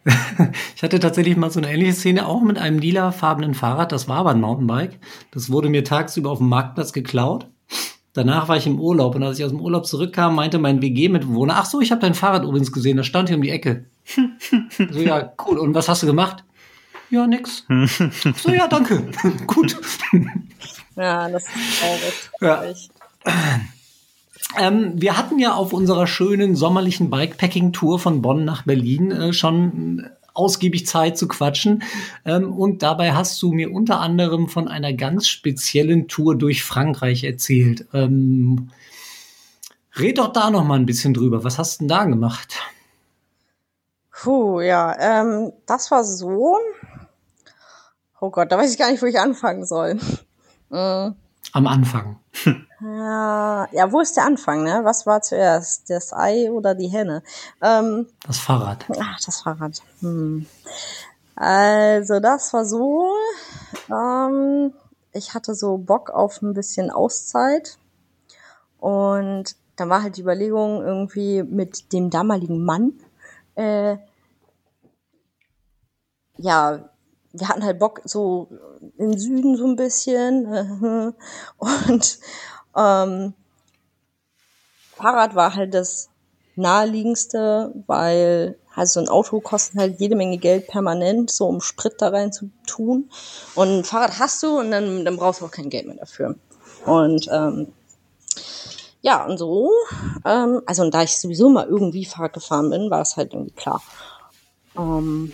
ich 0.76 0.84
hatte 0.84 1.00
tatsächlich 1.00 1.38
mal 1.38 1.52
so 1.52 1.60
eine 1.60 1.72
ähnliche 1.72 1.94
Szene, 1.94 2.28
auch 2.28 2.42
mit 2.42 2.58
einem 2.58 2.80
lilafarbenen 2.80 3.54
Fahrrad. 3.54 3.92
Das 3.92 4.08
war 4.08 4.18
aber 4.18 4.32
ein 4.32 4.42
Mountainbike. 4.42 5.00
Das 5.32 5.52
wurde 5.52 5.70
mir 5.70 5.84
tagsüber 5.84 6.32
auf 6.32 6.40
dem 6.40 6.50
Marktplatz 6.50 6.92
geklaut. 6.92 7.48
Danach 8.14 8.50
war 8.50 8.58
ich 8.58 8.68
im 8.68 8.80
Urlaub 8.80 9.16
und 9.16 9.24
als 9.24 9.40
ich 9.40 9.46
aus 9.46 9.52
dem 9.52 9.62
Urlaub 9.62 9.86
zurückkam, 9.86 10.36
meinte 10.36 10.60
mein 10.60 10.82
WG-Mitbewohner, 10.82 11.56
ach 11.56 11.66
so, 11.66 11.80
ich 11.80 11.92
habe 11.92 12.02
dein 12.02 12.14
Fahrrad 12.14 12.44
übrigens 12.44 12.74
gesehen, 12.74 12.98
das 12.98 13.06
stand 13.06 13.30
hier 13.30 13.38
um 13.38 13.44
die 13.44 13.52
Ecke. 13.52 13.86
so, 14.92 15.00
ja, 15.00 15.34
cool. 15.46 15.58
Und 15.58 15.74
was 15.74 15.90
hast 15.90 16.04
du 16.04 16.08
gemacht? 16.08 16.44
Ja, 17.10 17.28
nix. 17.28 17.66
so, 18.38 18.52
ja, 18.52 18.68
danke. 18.68 19.04
Gut. 19.48 19.78
Ja, 20.96 21.30
das 21.30 21.44
ist 21.44 21.80
traurig. 21.80 22.30
Ja. 22.40 22.64
Ähm, 24.60 24.94
wir 24.96 25.18
hatten 25.18 25.40
ja 25.40 25.54
auf 25.54 25.74
unserer 25.74 26.08
schönen 26.08 26.56
sommerlichen 26.56 27.10
Bikepacking-Tour 27.10 28.00
von 28.00 28.22
Bonn 28.22 28.46
nach 28.46 28.64
Berlin 28.64 29.12
äh, 29.12 29.34
schon 29.34 30.10
ausgiebig 30.34 30.88
Zeit 30.88 31.18
zu 31.18 31.28
quatschen. 31.28 31.84
Ähm, 32.26 32.52
und 32.54 32.84
dabei 32.84 33.14
hast 33.14 33.42
du 33.42 33.52
mir 33.52 33.72
unter 33.72 34.00
anderem 34.00 34.48
von 34.48 34.68
einer 34.68 34.94
ganz 34.94 35.28
speziellen 35.28 36.08
Tour 36.08 36.38
durch 36.38 36.64
Frankreich 36.64 37.24
erzählt. 37.24 37.86
Ähm, 37.94 38.70
red 39.98 40.18
doch 40.18 40.32
da 40.32 40.50
noch 40.50 40.64
mal 40.64 40.80
ein 40.80 40.86
bisschen 40.86 41.14
drüber. 41.14 41.44
Was 41.44 41.58
hast 41.58 41.80
du 41.80 41.84
denn 41.84 41.90
da 41.90 42.06
gemacht? 42.06 42.60
Puh, 44.22 44.62
ja, 44.62 44.96
ähm, 45.00 45.52
das 45.66 45.90
war 45.90 46.04
so. 46.04 46.60
Oh 48.20 48.30
Gott, 48.30 48.52
da 48.52 48.58
weiß 48.60 48.72
ich 48.72 48.78
gar 48.78 48.92
nicht, 48.92 49.02
wo 49.02 49.08
ich 49.08 49.20
anfangen 49.20 49.66
soll. 49.66 49.96
Mhm. 50.70 51.16
Am 51.54 51.68
Anfang. 51.68 52.20
Ja, 52.80 53.68
ja, 53.72 53.92
wo 53.92 54.00
ist 54.00 54.16
der 54.16 54.26
Anfang, 54.26 54.64
ne? 54.64 54.82
Was 54.84 55.08
war 55.08 55.24
zuerst? 55.24 55.90
Das 55.90 56.14
Ei 56.14 56.52
oder 56.52 56.76
die 56.76 56.88
Henne? 56.88 57.24
Ähm, 57.64 58.08
das 58.28 58.38
Fahrrad. 58.38 58.86
Ach, 59.00 59.20
das 59.26 59.42
Fahrrad. 59.42 59.82
Hm. 60.02 60.46
Also, 61.36 62.20
das 62.20 62.54
war 62.54 62.64
so. 62.64 63.12
Ähm, 63.90 64.72
ich 65.14 65.34
hatte 65.34 65.56
so 65.56 65.80
Bock 65.80 66.12
auf 66.12 66.44
ein 66.44 66.54
bisschen 66.54 66.92
Auszeit. 66.92 67.80
Und 68.78 69.56
dann 69.78 69.90
war 69.90 70.04
halt 70.04 70.18
die 70.18 70.22
Überlegung 70.22 70.84
irgendwie 70.84 71.42
mit 71.42 71.92
dem 71.92 72.12
damaligen 72.12 72.64
Mann, 72.64 72.94
äh, 73.56 73.98
ja, 76.42 76.90
wir 77.34 77.48
hatten 77.48 77.64
halt 77.64 77.80
Bock 77.80 78.02
so 78.04 78.50
im 78.98 79.18
Süden 79.18 79.56
so 79.56 79.66
ein 79.66 79.76
bisschen 79.76 80.46
und 81.58 82.20
ähm, 82.76 83.34
Fahrrad 84.96 85.36
war 85.36 85.56
halt 85.56 85.74
das 85.74 86.10
naheliegendste, 86.56 87.74
weil 87.88 88.58
halt 88.76 88.90
so 88.90 89.00
ein 89.00 89.10
Auto 89.10 89.40
kostet 89.40 89.80
halt 89.80 90.00
jede 90.00 90.16
Menge 90.16 90.38
Geld 90.38 90.68
permanent, 90.68 91.32
so 91.32 91.48
um 91.48 91.62
Sprit 91.62 91.96
da 92.00 92.10
rein 92.10 92.32
zu 92.32 92.50
tun. 92.68 93.10
Und 93.56 93.80
ein 93.80 93.84
Fahrrad 93.84 94.20
hast 94.20 94.44
du 94.44 94.60
und 94.60 94.72
dann, 94.72 95.06
dann 95.06 95.18
brauchst 95.18 95.42
du 95.42 95.46
auch 95.46 95.52
kein 95.52 95.70
Geld 95.70 95.88
mehr 95.88 95.98
dafür. 95.98 96.36
Und 96.86 97.28
ähm, 97.32 97.74
ja, 99.02 99.26
und 99.26 99.38
so, 99.38 99.72
ähm, 100.26 100.62
also 100.66 100.84
und 100.84 100.94
da 100.94 101.04
ich 101.04 101.18
sowieso 101.18 101.50
mal 101.50 101.68
irgendwie 101.68 102.06
Fahrrad 102.06 102.34
gefahren 102.34 102.70
bin, 102.70 102.90
war 102.90 103.02
es 103.02 103.18
halt 103.18 103.34
irgendwie 103.34 103.54
klar. 103.54 103.82
Ähm, 104.78 105.34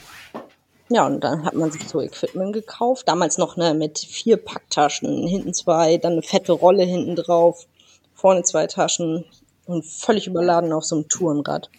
ja, 0.90 1.06
und 1.06 1.24
dann 1.24 1.44
hat 1.44 1.54
man 1.56 1.72
sich 1.72 1.88
so 1.88 2.02
Equipment 2.02 2.54
gekauft. 2.54 3.08
Damals 3.08 3.38
noch 3.38 3.58
ne, 3.58 3.74
mit 3.74 4.00
vier 4.00 4.38
Packtaschen, 4.38 5.28
hinten 5.28 5.54
zwei, 5.54 5.98
dann 5.98 6.14
eine 6.14 6.22
fette 6.22 6.54
Rolle 6.54 6.84
hinten 6.84 7.16
drauf, 7.16 7.68
vorne 8.14 8.44
zwei 8.44 8.68
Taschen 8.68 9.26
und 9.66 9.86
völlig 9.86 10.28
überladen 10.28 10.72
auf 10.72 10.86
so 10.86 10.96
einem 10.96 11.08
Tourenrad. 11.10 11.70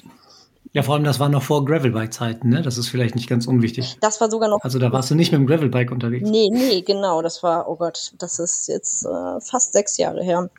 Ja, 0.73 0.83
vor 0.83 0.95
allem, 0.95 1.05
das 1.05 1.19
war 1.19 1.31
noch 1.31 1.43
vor 1.43 1.65
Gravelbike-Zeiten, 1.65 2.51
ne? 2.51 2.61
Das 2.61 2.77
ist 2.77 2.89
vielleicht 2.89 3.15
nicht 3.15 3.29
ganz 3.29 3.47
unwichtig. 3.47 3.97
Das 4.03 4.21
war 4.21 4.31
sogar 4.31 4.51
noch. 4.51 4.63
Also 4.63 4.79
da 4.79 4.93
warst 4.93 5.11
du 5.11 5.15
nicht 5.15 5.33
mit 5.33 5.41
dem 5.41 5.47
Gravelbike 5.47 5.91
unterwegs. 5.91 6.29
Nee, 6.29 6.49
nee, 6.53 6.83
genau. 6.83 7.23
Das 7.23 7.43
war, 7.43 7.69
oh 7.69 7.77
Gott, 7.77 8.13
das 8.19 8.39
ist 8.39 8.69
jetzt 8.69 9.07
äh, 9.07 9.41
fast 9.41 9.73
sechs 9.73 9.97
Jahre 9.97 10.23
her. 10.23 10.51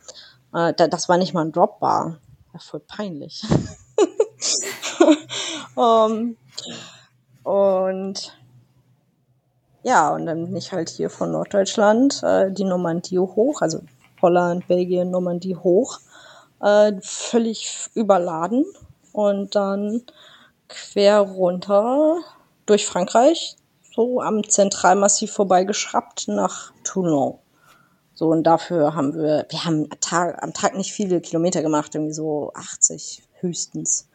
Äh, 0.54 0.74
da, 0.74 0.88
das 0.88 1.10
war 1.10 1.18
nicht 1.18 1.36
mal 1.36 1.46
ein 1.46 1.52
Dropbar. 1.52 2.18
Ja, 2.54 2.60
voll 2.60 2.80
peinlich. 2.80 3.44
um, 5.76 6.36
und 7.44 8.39
ja, 9.84 10.14
und 10.14 10.26
dann 10.26 10.46
bin 10.48 10.56
ich 10.56 10.72
halt 10.72 10.90
hier 10.90 11.10
von 11.10 11.32
Norddeutschland 11.32 12.22
äh, 12.24 12.52
die 12.52 12.64
Normandie 12.64 13.20
hoch, 13.20 13.62
also 13.62 13.82
Holland, 14.22 14.68
Belgien, 14.68 15.12
Normandie 15.12 15.56
hoch, 15.56 16.00
äh, 16.62 16.94
völlig 17.02 17.90
überladen 17.94 18.66
und 19.14 19.56
dann 19.56 20.04
quer 20.68 21.20
runter 21.20 22.18
durch 22.66 22.86
Frankreich, 22.86 23.56
so 23.96 24.22
am 24.22 24.48
Zentralmassiv 24.48 25.32
vorbeigeschraubt 25.32 26.28
nach 26.28 26.72
Toulon. 26.84 27.40
So, 28.14 28.28
und 28.28 28.44
dafür 28.44 28.96
haben 28.96 29.14
wir, 29.14 29.46
wir 29.50 29.64
haben 29.64 29.90
Tag, 30.02 30.44
am 30.44 30.54
Tag 30.54 30.76
nicht 30.76 30.92
viele 30.92 31.22
Kilometer 31.22 31.62
gemacht, 31.62 31.96
irgendwie 31.96 32.14
so 32.14 32.52
80 32.54 33.24
höchstens. 33.40 34.10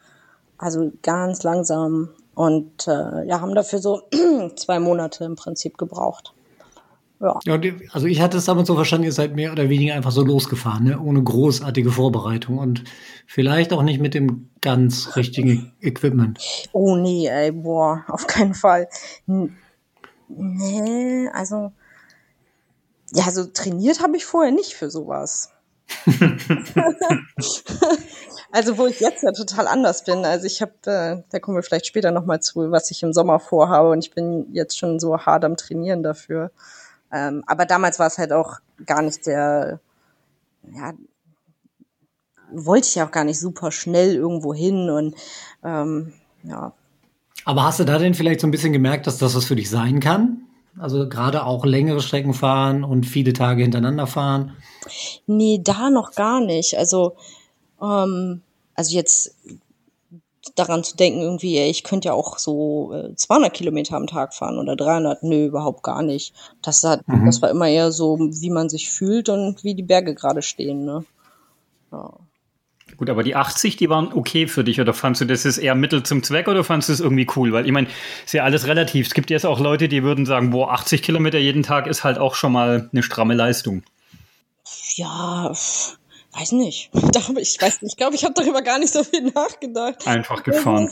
Also 0.57 0.91
ganz 1.01 1.41
langsam. 1.41 2.09
Und 2.35 2.87
äh, 2.87 3.25
ja, 3.25 3.41
haben 3.41 3.55
dafür 3.55 3.79
so 3.79 4.01
zwei 4.55 4.79
Monate 4.79 5.23
im 5.23 5.35
Prinzip 5.35 5.77
gebraucht. 5.77 6.33
Ja. 7.21 7.39
ja. 7.45 7.59
Also 7.91 8.07
ich 8.07 8.21
hatte 8.21 8.37
es 8.37 8.45
damals 8.45 8.67
so 8.67 8.75
verstanden, 8.75 9.05
ihr 9.05 9.13
seid 9.13 9.35
mehr 9.35 9.53
oder 9.53 9.69
weniger 9.69 9.95
einfach 9.95 10.11
so 10.11 10.21
losgefahren, 10.21 10.83
ne? 10.83 10.99
ohne 10.99 11.23
großartige 11.23 11.91
Vorbereitung 11.91 12.57
und 12.57 12.83
vielleicht 13.25 13.71
auch 13.71 13.83
nicht 13.83 14.01
mit 14.01 14.13
dem 14.13 14.49
ganz 14.61 15.15
richtigen 15.15 15.71
Equipment. 15.81 16.39
Oh 16.73 16.97
nee, 16.97 17.27
ey, 17.27 17.53
boah, 17.53 18.03
auf 18.09 18.27
keinen 18.27 18.53
Fall. 18.53 18.89
Nee, 20.27 21.29
also 21.33 21.71
ja, 23.13 23.31
so 23.31 23.45
trainiert 23.45 24.01
habe 24.01 24.17
ich 24.17 24.25
vorher 24.25 24.51
nicht 24.51 24.73
für 24.73 24.89
sowas. 24.89 25.51
also 28.55 28.77
wo 28.77 28.87
ich 28.87 29.01
jetzt 29.01 29.21
ja 29.21 29.33
total 29.33 29.67
anders 29.67 30.05
bin. 30.05 30.23
Also 30.23 30.45
ich 30.45 30.61
habe, 30.61 30.71
äh, 30.85 31.21
da 31.29 31.39
kommen 31.39 31.57
wir 31.57 31.61
vielleicht 31.61 31.87
später 31.87 32.11
nochmal 32.11 32.39
zu, 32.39 32.71
was 32.71 32.89
ich 32.89 33.03
im 33.03 33.11
Sommer 33.11 33.41
vorhabe 33.41 33.89
und 33.89 33.99
ich 33.99 34.11
bin 34.11 34.47
jetzt 34.53 34.77
schon 34.77 34.97
so 34.97 35.17
hart 35.19 35.43
am 35.43 35.57
Trainieren 35.57 36.03
dafür. 36.03 36.51
Ähm, 37.11 37.43
aber 37.47 37.65
damals 37.65 37.99
war 37.99 38.07
es 38.07 38.17
halt 38.17 38.31
auch 38.31 38.59
gar 38.85 39.01
nicht 39.01 39.27
der, 39.27 39.81
ja, 40.73 40.93
wollte 42.49 42.87
ich 42.87 42.95
ja 42.95 43.05
auch 43.05 43.11
gar 43.11 43.25
nicht 43.25 43.41
super 43.41 43.73
schnell 43.73 44.15
irgendwo 44.15 44.53
hin 44.53 44.89
und 44.89 45.15
ähm, 45.61 46.13
ja. 46.43 46.71
Aber 47.43 47.65
hast 47.65 47.81
du 47.81 47.83
da 47.83 47.97
denn 47.97 48.13
vielleicht 48.13 48.39
so 48.39 48.47
ein 48.47 48.51
bisschen 48.51 48.71
gemerkt, 48.71 49.05
dass 49.05 49.17
das 49.17 49.35
was 49.35 49.43
für 49.43 49.57
dich 49.57 49.69
sein 49.69 49.99
kann? 49.99 50.43
Also 50.79 51.09
gerade 51.09 51.43
auch 51.43 51.65
längere 51.65 52.01
Strecken 52.01 52.33
fahren 52.33 52.85
und 52.85 53.05
viele 53.05 53.33
Tage 53.33 53.63
hintereinander 53.63 54.07
fahren? 54.07 54.55
Nee, 55.27 55.59
da 55.61 55.89
noch 55.89 56.15
gar 56.15 56.39
nicht. 56.39 56.77
Also, 56.77 57.17
ähm, 57.81 58.41
also 58.75 58.95
jetzt 58.95 59.35
daran 60.53 60.83
zu 60.83 60.95
denken, 60.95 61.21
irgendwie, 61.21 61.57
ey, 61.57 61.69
ich 61.69 61.83
könnte 61.83 62.09
ja 62.09 62.13
auch 62.13 62.37
so 62.37 62.93
äh, 62.93 63.15
200 63.15 63.53
Kilometer 63.53 63.95
am 63.95 64.07
Tag 64.07 64.33
fahren 64.33 64.59
oder 64.59 64.75
300. 64.75 65.23
Nö, 65.23 65.47
überhaupt 65.47 65.81
gar 65.81 66.03
nicht. 66.03 66.33
Das, 66.61 66.83
hat, 66.83 67.07
mhm. 67.07 67.25
das 67.25 67.41
war 67.41 67.49
immer 67.49 67.67
eher 67.67 67.91
so, 67.91 68.19
wie 68.19 68.51
man 68.51 68.69
sich 68.69 68.91
fühlt 68.91 69.29
und 69.29 69.63
wie 69.63 69.73
die 69.73 69.83
Berge 69.83 70.13
gerade 70.13 70.41
stehen. 70.41 70.85
Ne? 70.85 71.03
Ja. 71.91 72.13
Gut, 72.97 73.09
aber 73.09 73.23
die 73.23 73.35
80, 73.35 73.75
die 73.77 73.89
waren 73.89 74.13
okay 74.13 74.47
für 74.47 74.63
dich 74.63 74.79
oder 74.79 74.93
fandst 74.93 75.19
du, 75.19 75.25
das 75.25 75.43
ist 75.43 75.57
eher 75.57 75.75
Mittel 75.75 76.03
zum 76.03 76.23
Zweck 76.23 76.47
oder 76.47 76.63
fandst 76.63 76.87
du 76.87 76.93
es 76.93 76.99
irgendwie 76.99 77.27
cool? 77.35 77.51
Weil 77.51 77.65
ich 77.65 77.71
meine, 77.71 77.87
ist 78.23 78.33
ja 78.33 78.43
alles 78.43 78.67
relativ. 78.67 79.07
Es 79.07 79.13
gibt 79.13 79.29
jetzt 79.31 79.45
auch 79.45 79.59
Leute, 79.59 79.89
die 79.89 80.03
würden 80.03 80.25
sagen, 80.25 80.51
boah, 80.51 80.71
80 80.71 81.01
Kilometer 81.01 81.39
jeden 81.39 81.63
Tag 81.63 81.87
ist 81.87 82.03
halt 82.03 82.19
auch 82.19 82.35
schon 82.35 82.51
mal 82.51 82.89
eine 82.91 83.03
stramme 83.03 83.33
Leistung. 83.33 83.83
Ja, 84.95 85.51
weiß 86.35 86.51
nicht. 86.53 86.91
Ich 87.37 87.61
weiß 87.61 87.81
nicht. 87.81 87.93
Ich 87.93 87.97
glaube, 87.97 88.15
ich 88.15 88.23
habe 88.23 88.33
darüber 88.33 88.61
gar 88.61 88.79
nicht 88.79 88.93
so 88.93 89.03
viel 89.03 89.23
nachgedacht. 89.31 90.05
Einfach 90.07 90.43
gefahren. 90.43 90.91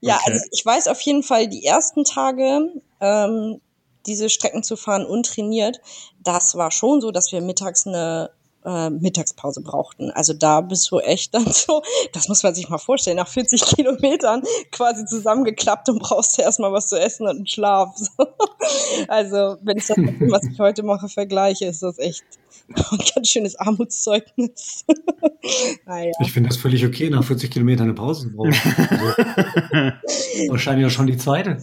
ja, 0.00 0.16
okay. 0.16 0.32
also 0.32 0.44
ich 0.50 0.64
weiß 0.64 0.88
auf 0.88 1.00
jeden 1.02 1.22
Fall, 1.22 1.48
die 1.48 1.64
ersten 1.64 2.04
Tage, 2.04 2.72
ähm, 3.00 3.60
diese 4.06 4.28
Strecken 4.28 4.62
zu 4.62 4.76
fahren 4.76 5.06
untrainiert, 5.06 5.80
das 6.22 6.56
war 6.56 6.70
schon 6.70 7.00
so, 7.00 7.10
dass 7.10 7.32
wir 7.32 7.40
mittags 7.40 7.86
eine 7.86 8.30
äh, 8.64 8.90
Mittagspause 8.90 9.60
brauchten. 9.60 10.10
Also 10.10 10.32
da 10.32 10.60
bist 10.60 10.90
du 10.90 10.98
echt 10.98 11.34
dann 11.34 11.46
so, 11.52 11.82
das 12.12 12.28
muss 12.28 12.42
man 12.42 12.54
sich 12.54 12.68
mal 12.68 12.78
vorstellen, 12.78 13.16
nach 13.16 13.28
40 13.28 13.62
Kilometern 13.76 14.42
quasi 14.70 15.04
zusammengeklappt 15.04 15.88
und 15.88 16.00
brauchst 16.00 16.38
erstmal 16.38 16.72
was 16.72 16.88
zu 16.88 17.00
essen 17.00 17.26
und 17.26 17.36
einen 17.36 17.46
Schlaf. 17.46 17.94
also 19.08 19.56
wenn 19.62 19.78
ich 19.78 19.86
das 19.86 19.96
mit 19.96 20.20
dem, 20.20 20.30
was 20.30 20.44
ich 20.44 20.58
heute 20.58 20.82
mache, 20.82 21.08
vergleiche, 21.08 21.66
ist 21.66 21.82
das 21.82 21.98
echt 21.98 22.24
ein 22.68 22.98
ganz 23.14 23.28
schönes 23.28 23.56
Armutszeugnis. 23.56 24.84
naja. 25.86 26.12
Ich 26.20 26.32
finde 26.32 26.48
das 26.48 26.58
völlig 26.58 26.84
okay, 26.84 27.10
nach 27.10 27.24
40 27.24 27.50
Kilometern 27.50 27.84
eine 27.84 27.94
Pause 27.94 28.28
zu 28.28 28.36
brauchen. 28.36 28.54
Also, 28.54 30.48
wahrscheinlich 30.50 30.86
auch 30.86 30.90
schon 30.90 31.06
die 31.06 31.16
zweite. 31.16 31.62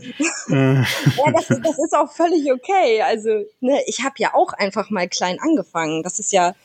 ja, 0.49 0.85
das, 1.33 1.47
das 1.47 1.79
ist 1.79 1.95
auch 1.95 2.11
völlig 2.11 2.51
okay. 2.51 3.01
Also, 3.01 3.29
ne, 3.59 3.79
ich 3.87 4.03
habe 4.03 4.15
ja 4.17 4.33
auch 4.33 4.53
einfach 4.53 4.89
mal 4.89 5.07
klein 5.07 5.37
angefangen. 5.39 6.03
Das 6.03 6.19
ist 6.19 6.31
ja, 6.31 6.55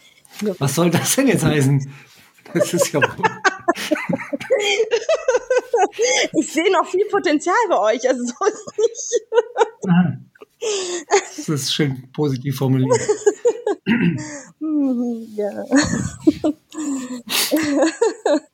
was 0.58 0.74
soll 0.74 0.90
das 0.90 1.14
denn 1.16 1.28
jetzt 1.28 1.44
heißen? 1.44 1.90
Das 2.52 2.74
ist 2.74 2.92
ja. 2.92 3.00
ich 6.32 6.52
sehe 6.52 6.72
noch 6.72 6.86
viel 6.86 7.06
Potenzial 7.10 7.56
bei 7.68 7.78
euch, 7.78 8.08
also 8.08 8.24
so 8.24 8.34
ist 8.46 8.72
nicht. 8.78 9.24
Das 11.36 11.48
ist 11.48 11.74
schön 11.74 12.10
positiv 12.12 12.56
formuliert. 12.56 13.00
ja. 15.36 15.64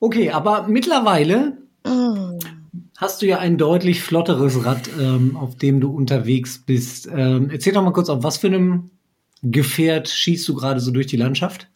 okay, 0.01 0.31
aber 0.31 0.67
mittlerweile 0.69 1.57
hast 3.01 3.23
du 3.23 3.27
ja 3.27 3.39
ein 3.39 3.57
deutlich 3.57 4.03
flotteres 4.03 4.65
Rad, 4.65 4.91
ähm, 4.99 5.37
auf 5.37 5.57
dem 5.57 5.81
du 5.81 5.91
unterwegs 5.91 6.59
bist. 6.59 7.09
Ähm, 7.11 7.49
erzähl 7.51 7.73
doch 7.73 7.83
mal 7.83 7.93
kurz, 7.93 8.11
auf 8.11 8.23
was 8.23 8.37
für 8.37 8.49
einem 8.49 8.91
Gefährt 9.43 10.09
schießt 10.09 10.47
du 10.47 10.55
gerade 10.55 10.81
so 10.81 10.91
durch 10.91 11.07
die 11.07 11.17
Landschaft? 11.17 11.67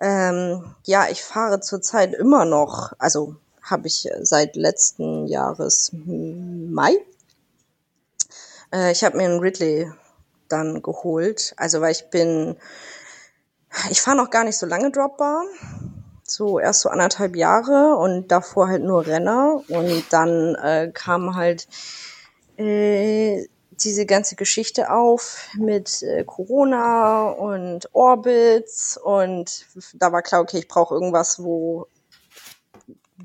Ähm, 0.00 0.64
ja, 0.86 1.06
ich 1.10 1.22
fahre 1.22 1.60
zurzeit 1.60 2.14
immer 2.14 2.44
noch, 2.44 2.92
also 2.98 3.36
habe 3.62 3.86
ich 3.86 4.08
seit 4.22 4.56
letzten 4.56 5.28
Jahres 5.28 5.92
Mai. 5.94 6.96
Äh, 8.72 8.92
ich 8.92 9.04
habe 9.04 9.16
mir 9.16 9.24
einen 9.24 9.40
Ridley 9.40 9.90
dann 10.48 10.82
geholt, 10.82 11.54
also 11.56 11.80
weil 11.80 11.92
ich 11.92 12.10
bin, 12.10 12.56
ich 13.90 14.00
fahre 14.00 14.16
noch 14.16 14.30
gar 14.30 14.44
nicht 14.44 14.56
so 14.56 14.66
lange 14.66 14.90
Dropbar, 14.90 15.44
so 16.22 16.58
erst 16.58 16.80
so 16.80 16.88
anderthalb 16.88 17.36
Jahre 17.36 17.96
und 17.96 18.28
davor 18.28 18.68
halt 18.68 18.82
nur 18.82 19.06
Renner 19.06 19.62
und 19.68 20.04
dann 20.10 20.54
äh, 20.56 20.90
kam 20.92 21.34
halt 21.34 21.68
äh, 22.56 23.46
diese 23.70 24.06
ganze 24.06 24.34
Geschichte 24.36 24.90
auf 24.90 25.48
mit 25.54 26.02
äh, 26.02 26.24
Corona 26.24 27.30
und 27.30 27.88
Orbits 27.94 28.96
und 28.96 29.66
da 29.94 30.12
war 30.12 30.22
klar, 30.22 30.40
okay, 30.40 30.58
ich 30.58 30.68
brauche 30.68 30.94
irgendwas, 30.94 31.42
wo 31.42 31.86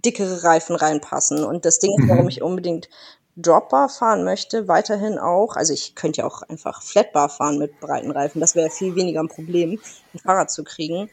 dickere 0.04 0.44
Reifen 0.44 0.76
reinpassen. 0.76 1.44
Und 1.44 1.66
das 1.66 1.80
Ding 1.80 1.98
ist, 1.98 2.10
warum 2.10 2.24
mhm. 2.24 2.30
ich 2.30 2.42
unbedingt 2.42 2.90
Dropbar 3.36 3.89
fahren 3.89 4.24
möchte, 4.24 4.67
weiterhin 4.67 5.17
auch. 5.17 5.56
Also 5.56 5.74
ich 5.74 5.96
könnte 5.96 6.22
ja 6.22 6.28
auch 6.28 6.43
einfach 6.43 6.82
Flatbar 6.82 7.30
fahren 7.30 7.58
mit 7.58 7.80
breiten 7.80 8.12
Reifen. 8.12 8.39
Das 8.39 8.56
wäre 8.56 8.69
viel 8.69 8.96
weniger 8.96 9.22
ein 9.22 9.28
Problem, 9.28 9.80
ein 10.13 10.19
Fahrrad 10.19 10.52
zu 10.52 10.63
kriegen. 10.63 11.10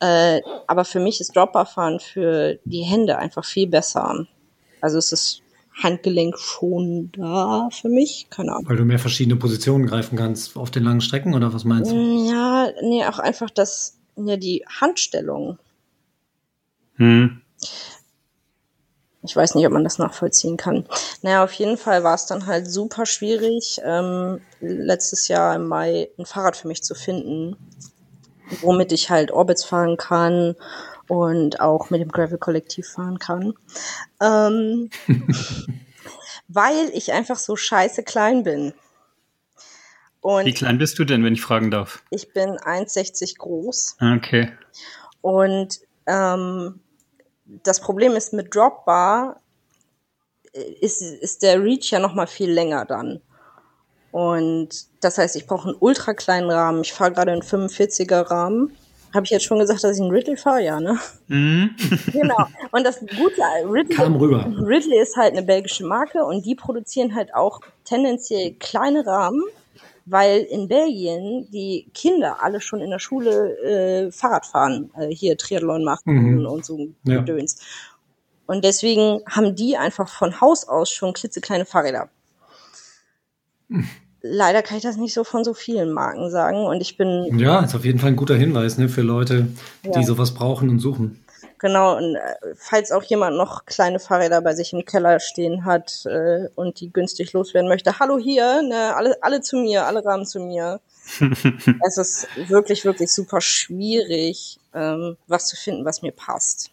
Äh, 0.00 0.42
aber 0.66 0.84
für 0.84 1.00
mich 1.00 1.20
ist 1.20 1.34
Dropbar 1.34 1.66
fahren 1.66 1.98
für 2.00 2.58
die 2.64 2.82
Hände 2.82 3.18
einfach 3.18 3.44
viel 3.44 3.66
besser. 3.66 4.26
Also 4.80 4.98
es 4.98 5.12
ist 5.12 5.42
Handgelenk 5.82 6.38
schon 6.38 7.10
da 7.12 7.68
für 7.70 7.88
mich. 7.88 8.28
Keine 8.30 8.52
Ahnung. 8.52 8.68
Weil 8.68 8.76
du 8.76 8.84
mehr 8.84 8.98
verschiedene 8.98 9.36
Positionen 9.36 9.86
greifen 9.86 10.16
kannst 10.16 10.56
auf 10.56 10.70
den 10.70 10.84
langen 10.84 11.00
Strecken 11.00 11.34
oder 11.34 11.52
was 11.52 11.64
meinst 11.64 11.90
du? 11.90 11.96
Mm, 11.96 12.26
ja, 12.28 12.68
nee, 12.82 13.04
auch 13.04 13.18
einfach 13.18 13.50
das, 13.50 13.98
ja, 14.16 14.36
die 14.36 14.64
Handstellung. 14.68 15.58
Hm. 16.96 17.42
Ich 19.26 19.36
weiß 19.36 19.54
nicht, 19.54 19.66
ob 19.66 19.72
man 19.72 19.84
das 19.84 19.98
nachvollziehen 19.98 20.56
kann. 20.56 20.86
Naja, 21.22 21.44
auf 21.44 21.52
jeden 21.52 21.76
Fall 21.76 22.04
war 22.04 22.14
es 22.14 22.26
dann 22.26 22.46
halt 22.46 22.70
super 22.70 23.06
schwierig, 23.06 23.80
ähm, 23.84 24.40
letztes 24.60 25.28
Jahr 25.28 25.54
im 25.56 25.66
Mai 25.66 26.08
ein 26.18 26.26
Fahrrad 26.26 26.56
für 26.56 26.68
mich 26.68 26.82
zu 26.82 26.94
finden, 26.94 27.56
womit 28.60 28.92
ich 28.92 29.10
halt 29.10 29.30
Orbits 29.30 29.64
fahren 29.64 29.96
kann 29.96 30.54
und 31.08 31.60
auch 31.60 31.90
mit 31.90 32.00
dem 32.00 32.10
Gravel-Kollektiv 32.10 32.88
fahren 32.88 33.18
kann. 33.18 33.54
Ähm, 34.20 34.90
weil 36.48 36.90
ich 36.94 37.12
einfach 37.12 37.36
so 37.36 37.56
scheiße 37.56 38.02
klein 38.02 38.42
bin. 38.42 38.72
Und 40.20 40.46
Wie 40.46 40.54
klein 40.54 40.78
bist 40.78 40.98
du 40.98 41.04
denn, 41.04 41.22
wenn 41.24 41.34
ich 41.34 41.42
fragen 41.42 41.70
darf? 41.70 42.02
Ich 42.10 42.32
bin 42.32 42.50
1,60 42.56 43.38
groß. 43.38 43.96
Okay. 44.16 44.52
Und 45.20 45.80
ähm, 46.06 46.80
das 47.62 47.80
Problem 47.80 48.12
ist 48.12 48.32
mit 48.32 48.54
Dropbar 48.54 49.40
ist, 50.80 51.02
ist 51.02 51.42
der 51.42 51.62
Reach 51.62 51.90
ja 51.90 51.98
noch 51.98 52.14
mal 52.14 52.26
viel 52.26 52.50
länger 52.50 52.84
dann. 52.84 53.20
Und 54.10 54.86
das 55.00 55.18
heißt, 55.18 55.36
ich 55.36 55.46
brauche 55.46 55.68
einen 55.68 55.76
ultra 55.78 56.14
kleinen 56.14 56.50
Rahmen. 56.50 56.80
Ich 56.80 56.92
fahre 56.92 57.12
gerade 57.12 57.32
einen 57.32 57.42
45er 57.42 58.30
Rahmen 58.30 58.76
habe 59.16 59.24
ich 59.24 59.30
jetzt 59.30 59.44
schon 59.44 59.58
gesagt, 59.58 59.82
dass 59.82 59.96
ich 59.96 60.02
einen 60.02 60.12
Ridley 60.12 60.36
fahre, 60.36 60.62
ja, 60.62 60.78
ne? 60.78 60.98
Mhm. 61.28 61.70
genau. 62.12 62.46
Und 62.70 62.84
das 62.84 63.00
Gute, 63.00 63.42
Ridley, 63.64 63.96
Kam 63.96 64.16
rüber. 64.16 64.46
Ridley 64.46 65.00
ist 65.00 65.16
halt 65.16 65.32
eine 65.32 65.42
belgische 65.42 65.84
Marke 65.84 66.24
und 66.24 66.44
die 66.44 66.54
produzieren 66.54 67.14
halt 67.14 67.34
auch 67.34 67.60
tendenziell 67.84 68.54
kleine 68.54 69.06
Rahmen, 69.06 69.42
weil 70.06 70.42
in 70.42 70.68
Belgien 70.68 71.48
die 71.50 71.90
Kinder 71.92 72.42
alle 72.42 72.60
schon 72.60 72.80
in 72.80 72.90
der 72.90 73.00
Schule 73.00 73.58
äh, 73.58 74.12
Fahrrad 74.12 74.46
fahren, 74.46 74.90
äh, 74.96 75.08
hier 75.08 75.36
Triathlon 75.36 75.84
machen 75.84 76.14
mhm. 76.14 76.46
und 76.46 76.64
so 76.64 76.88
ja. 77.04 77.18
Gedöns. 77.18 77.58
Und 78.46 78.64
deswegen 78.64 79.20
haben 79.28 79.56
die 79.56 79.76
einfach 79.76 80.08
von 80.08 80.40
Haus 80.40 80.66
aus 80.68 80.90
schon 80.90 81.12
klitzekleine 81.12 81.66
Fahrräder. 81.66 82.08
leider 84.22 84.62
kann 84.62 84.76
ich 84.76 84.84
das 84.84 84.96
nicht 84.96 85.14
so 85.14 85.24
von 85.24 85.44
so 85.44 85.54
vielen 85.54 85.92
Marken 85.92 86.30
sagen. 86.30 86.64
Und 86.64 86.80
ich 86.80 86.96
bin. 86.96 87.38
Ja, 87.38 87.60
ist 87.60 87.74
auf 87.74 87.84
jeden 87.84 87.98
Fall 87.98 88.10
ein 88.10 88.16
guter 88.16 88.36
Hinweis 88.36 88.78
ne, 88.78 88.88
für 88.88 89.02
Leute, 89.02 89.48
die 89.84 89.90
Ja. 89.90 90.02
sowas 90.02 90.34
brauchen 90.34 90.68
und 90.68 90.78
suchen. 90.78 91.20
Genau, 91.58 91.96
und 91.96 92.16
äh, 92.16 92.34
falls 92.54 92.92
auch 92.92 93.02
jemand 93.02 93.36
noch 93.36 93.64
kleine 93.64 93.98
Fahrräder 93.98 94.42
bei 94.42 94.54
sich 94.54 94.72
im 94.72 94.84
Keller 94.84 95.20
stehen 95.20 95.64
hat 95.64 96.04
äh, 96.04 96.48
und 96.54 96.80
die 96.80 96.92
günstig 96.92 97.32
loswerden 97.32 97.68
möchte, 97.68 97.98
hallo 97.98 98.18
hier, 98.18 98.62
ne, 98.62 98.94
alle, 98.94 99.16
alle 99.22 99.40
zu 99.40 99.56
mir, 99.56 99.86
alle 99.86 100.04
Rahmen 100.04 100.26
zu 100.26 100.40
mir. 100.40 100.80
es 101.86 101.96
ist 101.96 102.28
wirklich, 102.48 102.84
wirklich 102.84 103.10
super 103.12 103.40
schwierig, 103.40 104.58
ähm, 104.74 105.16
was 105.28 105.46
zu 105.46 105.56
finden, 105.56 105.84
was 105.84 106.02
mir 106.02 106.12
passt. 106.12 106.70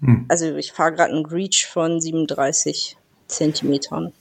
Hm. 0.00 0.26
Also 0.28 0.54
ich 0.56 0.72
fahre 0.72 0.92
gerade 0.92 1.12
einen 1.12 1.26
Reach 1.26 1.66
von 1.66 2.00
37 2.00 2.96
Zentimetern. 3.28 4.12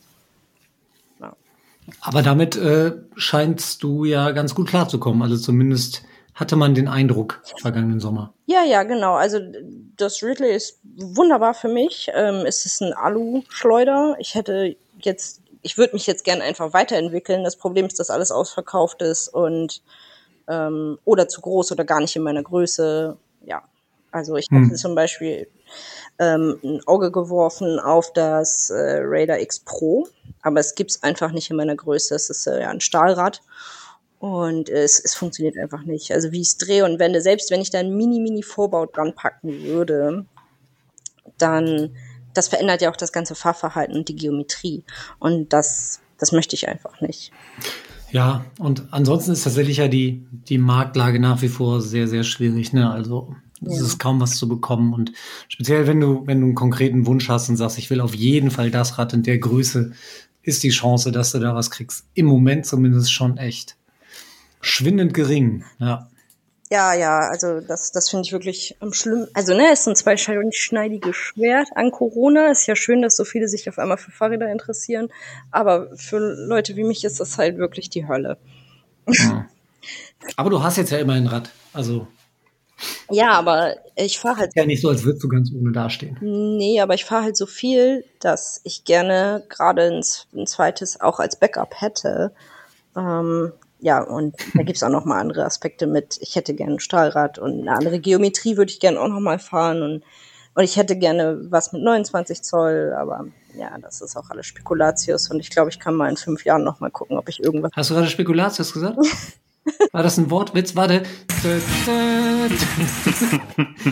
Aber 2.01 2.21
damit 2.21 2.55
äh, 2.55 2.93
scheinst 3.15 3.83
du 3.83 4.05
ja 4.05 4.31
ganz 4.31 4.55
gut 4.55 4.67
klarzukommen. 4.67 5.21
Also 5.21 5.37
zumindest 5.37 6.03
hatte 6.39 6.55
man 6.55 6.73
den 6.73 6.87
Eindruck 6.87 7.41
vergangenen 7.57 7.99
Sommer. 7.99 8.33
Ja, 8.45 8.63
ja, 8.63 8.83
genau. 8.83 9.15
Also 9.15 9.39
das 9.97 10.23
Ridley 10.23 10.55
ist 10.55 10.79
wunderbar 10.83 11.53
für 11.53 11.67
mich. 11.67 12.09
Ähm, 12.13 12.45
es 12.45 12.65
ist 12.65 12.81
ein 12.81 12.93
Alu-Schleuder. 12.93 14.15
Ich 14.19 14.35
hätte 14.35 14.77
jetzt, 15.01 15.41
ich 15.61 15.77
würde 15.77 15.93
mich 15.93 16.07
jetzt 16.07 16.23
gern 16.23 16.41
einfach 16.41 16.71
weiterentwickeln. 16.73 17.43
Das 17.43 17.57
Problem 17.57 17.85
ist, 17.87 17.99
dass 17.99 18.09
alles 18.09 18.31
ausverkauft 18.31 19.01
ist 19.01 19.27
und 19.27 19.81
ähm, 20.47 20.97
oder 21.03 21.27
zu 21.27 21.41
groß 21.41 21.73
oder 21.73 21.83
gar 21.83 21.99
nicht 21.99 22.15
in 22.15 22.23
meiner 22.23 22.41
Größe. 22.41 23.17
Ja, 23.45 23.63
also 24.11 24.37
ich 24.37 24.47
Hm. 24.49 24.65
hatte 24.65 24.75
zum 24.75 24.95
Beispiel 24.95 25.47
ähm, 26.19 26.57
ein 26.63 26.81
Auge 26.87 27.11
geworfen 27.11 27.79
auf 27.79 28.13
das 28.13 28.69
äh, 28.69 28.99
Raider 29.03 29.41
X 29.41 29.59
Pro, 29.59 30.07
aber 30.41 30.61
es 30.61 30.75
gibt's 30.75 31.03
einfach 31.03 31.31
nicht 31.31 31.49
in 31.49 31.57
meiner 31.57 31.75
Größe. 31.75 32.15
Es 32.15 32.29
ist 32.29 32.47
äh, 32.47 32.61
ja 32.61 32.69
ein 32.69 32.81
Stahlrad 32.81 33.41
und 34.19 34.69
es, 34.69 34.99
es 34.99 35.15
funktioniert 35.15 35.57
einfach 35.57 35.83
nicht. 35.83 36.11
Also 36.11 36.31
wie 36.31 36.41
ich 36.41 36.49
es 36.49 36.57
drehe 36.57 36.85
und 36.85 36.99
wende, 36.99 37.21
selbst 37.21 37.51
wenn 37.51 37.61
ich 37.61 37.69
da 37.69 37.79
ein 37.79 37.95
Mini-Mini-Vorbau 37.95 38.85
dran 38.85 39.15
packen 39.15 39.63
würde, 39.63 40.25
dann, 41.37 41.95
das 42.33 42.49
verändert 42.49 42.81
ja 42.81 42.91
auch 42.91 42.97
das 42.97 43.11
ganze 43.13 43.33
Fahrverhalten 43.35 43.95
und 43.95 44.09
die 44.09 44.15
Geometrie. 44.15 44.83
Und 45.19 45.53
das, 45.53 46.01
das 46.17 46.31
möchte 46.33 46.55
ich 46.55 46.67
einfach 46.67 46.99
nicht. 47.01 47.31
Ja, 48.11 48.45
und 48.57 48.87
ansonsten 48.91 49.31
ist 49.31 49.43
tatsächlich 49.43 49.77
ja 49.77 49.87
die, 49.87 50.25
die 50.31 50.57
Marktlage 50.57 51.19
nach 51.19 51.41
wie 51.41 51.47
vor 51.47 51.81
sehr, 51.81 52.07
sehr 52.07 52.23
schwierig. 52.23 52.73
Ne? 52.73 52.89
Also 52.89 53.35
es 53.65 53.77
Ja. 53.77 53.85
ist 53.85 53.99
kaum 53.99 54.19
was 54.19 54.35
zu 54.35 54.49
bekommen. 54.49 54.93
Und 54.93 55.13
speziell, 55.47 55.87
wenn 55.87 56.01
du, 56.01 56.25
wenn 56.25 56.41
du 56.41 56.47
einen 56.47 56.55
konkreten 56.55 57.05
Wunsch 57.05 57.29
hast 57.29 57.47
und 57.49 57.55
sagst, 57.57 57.77
ich 57.77 57.89
will 57.89 58.01
auf 58.01 58.15
jeden 58.15 58.51
Fall 58.51 58.71
das 58.71 58.97
Rad 58.97 59.13
in 59.13 59.23
der 59.23 59.37
Größe, 59.37 59.91
ist 60.41 60.63
die 60.63 60.69
Chance, 60.69 61.11
dass 61.11 61.31
du 61.31 61.39
da 61.39 61.53
was 61.55 61.69
kriegst, 61.69 62.05
im 62.15 62.25
Moment 62.25 62.65
zumindest 62.65 63.13
schon 63.13 63.37
echt 63.37 63.75
schwindend 64.61 65.13
gering. 65.13 65.63
Ja. 65.79 66.09
Ja, 66.71 66.93
ja, 66.93 67.17
also 67.29 67.61
das, 67.61 67.91
das 67.91 68.09
finde 68.11 68.25
ich 68.25 68.31
wirklich 68.31 68.75
am 68.79 68.93
schlimm. 68.93 69.25
Also, 69.33 69.55
ne, 69.55 69.69
es 69.73 69.81
ist 69.81 69.87
ein 69.87 69.95
zweischneidiges 69.95 71.15
Schwert 71.15 71.67
an 71.73 71.89
Corona. 71.89 72.51
Ist 72.51 72.67
ja 72.67 72.75
schön, 72.75 73.01
dass 73.01 73.15
so 73.15 73.25
viele 73.25 73.47
sich 73.47 73.67
auf 73.67 73.79
einmal 73.79 73.97
für 73.97 74.11
Fahrräder 74.11 74.51
interessieren. 74.51 75.09
Aber 75.49 75.89
für 75.97 76.19
Leute 76.19 76.75
wie 76.75 76.83
mich 76.83 77.03
ist 77.03 77.19
das 77.19 77.39
halt 77.39 77.57
wirklich 77.57 77.89
die 77.89 78.07
Hölle. 78.07 78.37
Aber 80.35 80.49
du 80.51 80.61
hast 80.61 80.77
jetzt 80.77 80.91
ja 80.91 80.99
immer 80.99 81.13
ein 81.13 81.25
Rad. 81.25 81.49
Also 81.73 82.07
Ja, 83.09 83.31
aber 83.31 83.75
ich 83.95 84.19
fahre 84.19 84.37
halt 84.37 84.51
ja 84.55 84.65
nicht 84.65 84.81
so, 84.81 84.89
als 84.89 85.03
würdest 85.03 85.23
du 85.23 85.27
ganz 85.27 85.51
ohne 85.51 85.71
dastehen. 85.71 86.17
Nee, 86.21 86.79
aber 86.81 86.93
ich 86.93 87.05
fahre 87.05 87.23
halt 87.23 87.37
so 87.37 87.45
viel, 87.45 88.05
dass 88.19 88.61
ich 88.63 88.83
gerne 88.83 89.43
gerade 89.49 89.83
ein, 89.87 90.03
ein 90.35 90.47
zweites 90.47 91.01
auch 91.01 91.19
als 91.19 91.35
Backup 91.37 91.81
hätte. 91.81 92.33
Ähm, 92.95 93.53
ja, 93.81 94.01
und 94.01 94.35
da 94.53 94.63
gibt's 94.63 94.83
auch 94.83 94.89
noch 94.89 95.05
mal 95.05 95.19
andere 95.19 95.45
Aspekte 95.45 95.87
mit. 95.87 96.17
Ich 96.21 96.35
hätte 96.35 96.53
gerne 96.53 96.73
ein 96.73 96.79
Stahlrad 96.79 97.39
und 97.39 97.61
eine 97.61 97.71
andere 97.71 97.99
Geometrie 97.99 98.57
würde 98.57 98.71
ich 98.71 98.79
gerne 98.79 98.99
auch 98.99 99.07
noch 99.07 99.19
mal 99.19 99.39
fahren. 99.39 99.81
Und, 99.81 100.03
und 100.55 100.63
ich 100.63 100.75
hätte 100.75 100.97
gerne 100.97 101.39
was 101.49 101.71
mit 101.71 101.81
29 101.81 102.41
Zoll, 102.41 102.93
aber 102.97 103.25
ja, 103.55 103.77
das 103.81 104.01
ist 104.01 104.17
auch 104.17 104.29
alles 104.29 104.45
Spekulatius. 104.47 105.31
Und 105.31 105.39
ich 105.39 105.49
glaube, 105.49 105.69
ich 105.69 105.79
kann 105.79 105.95
mal 105.95 106.09
in 106.09 106.17
fünf 106.17 106.43
Jahren 106.43 106.63
noch 106.63 106.79
mal 106.81 106.91
gucken, 106.91 107.17
ob 107.17 107.29
ich 107.29 107.41
irgendwas... 107.41 107.71
Hast 107.73 107.89
du 107.89 107.95
gerade 107.95 108.07
Spekulatius 108.07 108.73
gesagt? 108.73 108.97
War 109.91 110.03
das 110.03 110.17
ein 110.17 110.31
Wortwitz? 110.31 110.75
Warte. 110.75 111.03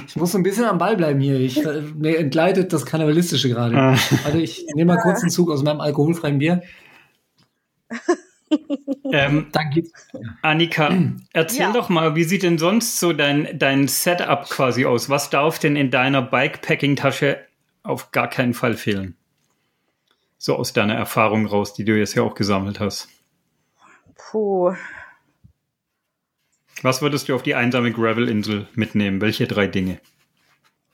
Ich 0.07 0.15
muss 0.15 0.31
so 0.31 0.37
ein 0.37 0.43
bisschen 0.43 0.65
am 0.65 0.79
Ball 0.79 0.97
bleiben 0.97 1.19
hier. 1.19 1.39
Ich, 1.39 1.63
äh, 1.63 1.81
mir 1.95 2.17
entgleitet 2.17 2.73
das 2.73 2.85
Kannibalistische 2.85 3.47
gerade. 3.49 3.75
Warte, 3.75 4.39
ich 4.39 4.65
nehme 4.75 4.95
mal 4.95 5.01
kurz 5.01 5.21
einen 5.21 5.29
Zug 5.29 5.51
aus 5.51 5.63
meinem 5.63 5.79
alkoholfreien 5.79 6.39
Bier. 6.39 6.63
Ähm, 9.11 9.51
geht's. 9.73 9.91
Annika, 10.41 10.93
erzähl 11.33 11.61
Ja. 11.61 11.71
doch 11.71 11.89
mal, 11.89 12.15
wie 12.15 12.23
sieht 12.23 12.43
denn 12.43 12.57
sonst 12.57 12.99
so 12.99 13.13
dein, 13.13 13.57
dein 13.57 13.87
Setup 13.87 14.49
quasi 14.49 14.85
aus? 14.85 15.09
Was 15.09 15.29
darf 15.29 15.59
denn 15.59 15.75
in 15.75 15.91
deiner 15.91 16.21
Bikepacking-Tasche 16.21 17.39
auf 17.83 18.11
gar 18.11 18.29
keinen 18.29 18.53
Fall 18.53 18.75
fehlen? 18.75 19.15
So 20.37 20.55
aus 20.55 20.73
deiner 20.73 20.95
Erfahrung 20.95 21.45
raus, 21.45 21.73
die 21.73 21.85
du 21.85 21.97
jetzt 21.97 22.15
ja 22.15 22.23
auch 22.23 22.35
gesammelt 22.35 22.79
hast. 22.79 23.07
Puh, 24.15 24.73
Was 26.83 27.01
würdest 27.01 27.27
du 27.27 27.35
auf 27.35 27.43
die 27.43 27.55
einsame 27.55 27.91
Gravel-Insel 27.91 28.67
mitnehmen? 28.75 29.19
Welche 29.21 29.47
drei 29.47 29.67
Dinge? 29.67 29.99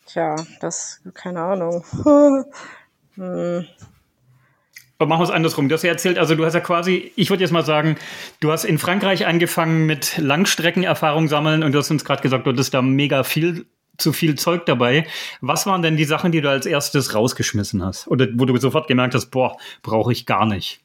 tja, 0.06 0.36
das, 0.60 1.02
keine 1.14 1.42
Ahnung. 1.42 1.84
hm. 3.16 3.66
Aber 5.04 5.10
machen 5.10 5.20
wir 5.20 5.26
es 5.26 5.32
andersrum. 5.32 5.68
Du 5.68 5.76
hast 5.76 5.84
ja 5.84 5.90
erzählt, 5.90 6.18
also 6.18 6.34
du 6.34 6.46
hast 6.46 6.54
ja 6.54 6.62
quasi, 6.62 7.12
ich 7.18 7.30
würde 7.30 7.44
jetzt 7.44 7.52
mal 7.52 7.66
sagen, 7.66 7.98
du 8.40 8.54
hast 8.54 8.64
in 8.64 8.78
Frankreich 8.78 9.26
angefangen 9.26 9.86
mit 9.86 10.18
Langstreckenerfahrung 10.18 11.28
sammeln 11.28 11.62
und 11.62 11.74
du 11.74 11.80
hast 11.80 11.92
uns 11.92 12.06
gerade 12.06 12.22
gesagt, 12.22 12.48
du 12.48 12.52
hattest 12.52 12.74
da 12.74 12.82
mega 12.82 13.26
viel 13.26 13.66
zu 13.98 14.14
viel 14.14 14.36
Zeug 14.36 14.66
dabei. 14.66 15.06
Was 15.42 15.66
waren 15.66 15.82
denn 15.82 15.98
die 15.98 16.06
Sachen, 16.06 16.32
die 16.32 16.40
du 16.40 16.50
als 16.50 16.66
erstes 16.66 17.14
rausgeschmissen 17.14 17.84
hast? 17.84 18.08
Oder 18.08 18.28
wo 18.36 18.46
du 18.46 18.56
sofort 18.56 18.88
gemerkt 18.88 19.14
hast, 19.14 19.30
boah, 19.30 19.58
brauche 19.82 20.14
ich 20.14 20.26
gar 20.26 20.46
nicht. 20.46 20.80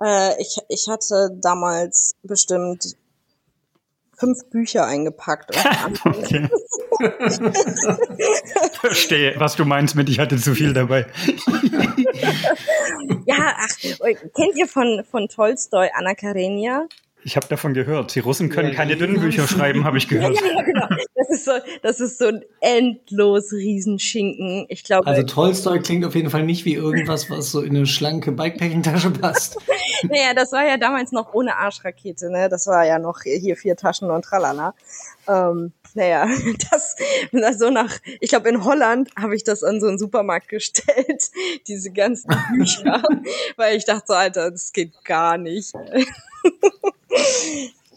Äh, 0.00 0.40
ich, 0.40 0.58
ich 0.68 0.86
hatte 0.88 1.30
damals 1.42 2.14
bestimmt 2.22 2.94
fünf 4.16 4.48
Bücher 4.50 4.86
eingepackt. 4.86 5.56
Okay. 6.04 6.48
Verstehe, 8.80 9.34
was 9.38 9.56
du 9.56 9.64
meinst 9.64 9.94
mit, 9.94 10.08
ich 10.08 10.18
hatte 10.18 10.36
zu 10.36 10.54
viel 10.54 10.72
dabei. 10.72 11.06
ja, 13.26 13.56
ach, 13.58 13.76
kennt 14.34 14.56
ihr 14.56 14.66
von, 14.66 15.04
von 15.10 15.28
Tolstoi 15.28 15.90
Anna 15.94 16.14
Karenina? 16.14 16.86
Ich 17.26 17.34
habe 17.34 17.48
davon 17.48 17.74
gehört. 17.74 18.14
Die 18.14 18.20
Russen 18.20 18.50
können 18.50 18.68
Ja, 18.68 18.74
keine 18.76 18.92
ja. 18.92 18.98
dünnen 18.98 19.20
Bücher 19.20 19.48
schreiben, 19.48 19.82
habe 19.82 19.98
ich 19.98 20.06
gehört. 20.06 20.40
Ja, 20.40 20.62
genau. 20.62 20.86
Das 21.16 21.28
ist 21.28 21.44
so, 21.44 21.50
das 21.82 21.98
ist 21.98 22.18
so 22.18 22.26
ein 22.26 22.44
endlos 22.60 23.52
Riesenschinken. 23.52 24.66
Ich 24.68 24.84
glaube, 24.84 25.08
Also 25.08 25.24
Tolstoi 25.24 25.80
klingt 25.80 26.04
auf 26.04 26.14
jeden 26.14 26.30
Fall 26.30 26.44
nicht 26.44 26.64
wie 26.64 26.74
irgendwas, 26.74 27.28
was 27.28 27.50
so 27.50 27.62
in 27.62 27.76
eine 27.76 27.84
schlanke 27.84 28.30
Bikepacking-Tasche 28.30 29.10
passt. 29.10 29.58
naja, 30.04 30.34
das 30.36 30.52
war 30.52 30.64
ja 30.64 30.76
damals 30.76 31.10
noch 31.10 31.34
ohne 31.34 31.56
Arschrakete, 31.56 32.30
ne? 32.30 32.48
Das 32.48 32.68
war 32.68 32.86
ja 32.86 33.00
noch 33.00 33.22
hier 33.22 33.56
vier 33.56 33.74
Taschen 33.74 34.08
und 34.08 34.24
tralala. 34.24 34.74
Ähm, 35.26 35.72
naja, 35.94 36.28
das, 36.70 37.58
so 37.58 37.70
nach, 37.70 37.92
ich 38.20 38.30
glaube 38.30 38.48
in 38.50 38.62
Holland 38.62 39.10
habe 39.20 39.34
ich 39.34 39.42
das 39.42 39.64
an 39.64 39.80
so 39.80 39.88
einen 39.88 39.98
Supermarkt 39.98 40.48
gestellt, 40.48 41.24
diese 41.66 41.90
ganzen 41.90 42.30
Bücher, 42.52 43.02
weil 43.56 43.76
ich 43.76 43.84
dachte 43.84 44.04
so, 44.06 44.14
Alter, 44.14 44.52
das 44.52 44.72
geht 44.72 45.04
gar 45.04 45.38
nicht. 45.38 45.72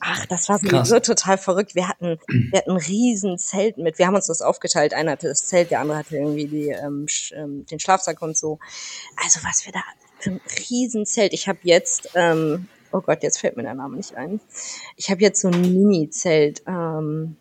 Ach, 0.02 0.26
das 0.28 0.48
war 0.50 0.60
Krass. 0.60 0.88
sowieso 0.88 1.00
total 1.00 1.38
verrückt. 1.38 1.76
Wir 1.76 1.88
hatten, 1.88 2.20
wir 2.28 2.60
hatten 2.60 2.72
ein 2.72 2.78
riesen 2.78 3.38
Zelt 3.38 3.78
mit. 3.78 3.98
Wir 4.00 4.08
haben 4.08 4.16
uns 4.16 4.28
das 4.28 4.42
aufgeteilt. 4.42 4.94
Einer 4.94 5.12
hatte 5.12 5.28
das 5.28 5.46
Zelt, 5.48 5.72
der 5.72 5.82
andere 5.82 5.98
hatte 5.98 6.18
irgendwie 6.18 6.48
die, 6.48 6.70
ähm, 6.70 7.08
sch, 7.08 7.34
ähm, 7.34 7.66
den 7.66 7.80
Schlafsack 7.80 8.22
und 8.22 8.38
so. 8.38 8.60
Also 9.24 9.40
was 9.44 9.66
wir 9.66 9.74
da 9.74 9.82
für 10.20 10.32
ein 10.32 10.42
riesen 10.70 11.06
Zelt. 11.06 11.34
Ich 11.34 11.48
habe 11.48 11.60
jetzt, 11.64 12.10
ähm, 12.16 12.68
oh 12.92 13.02
Gott, 13.02 13.24
jetzt 13.24 13.40
fällt 13.40 13.58
mir 13.58 13.64
der 13.64 13.74
Name 13.74 13.98
nicht 13.98 14.16
ein. 14.16 14.40
Ich 14.96 15.10
habe 15.10 15.22
jetzt 15.22 15.42
so 15.42 15.50
ein 15.50 15.62
Mini-Zelt. 15.62 16.64
Ähm, 16.68 17.38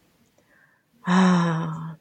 ah, 1.04 1.96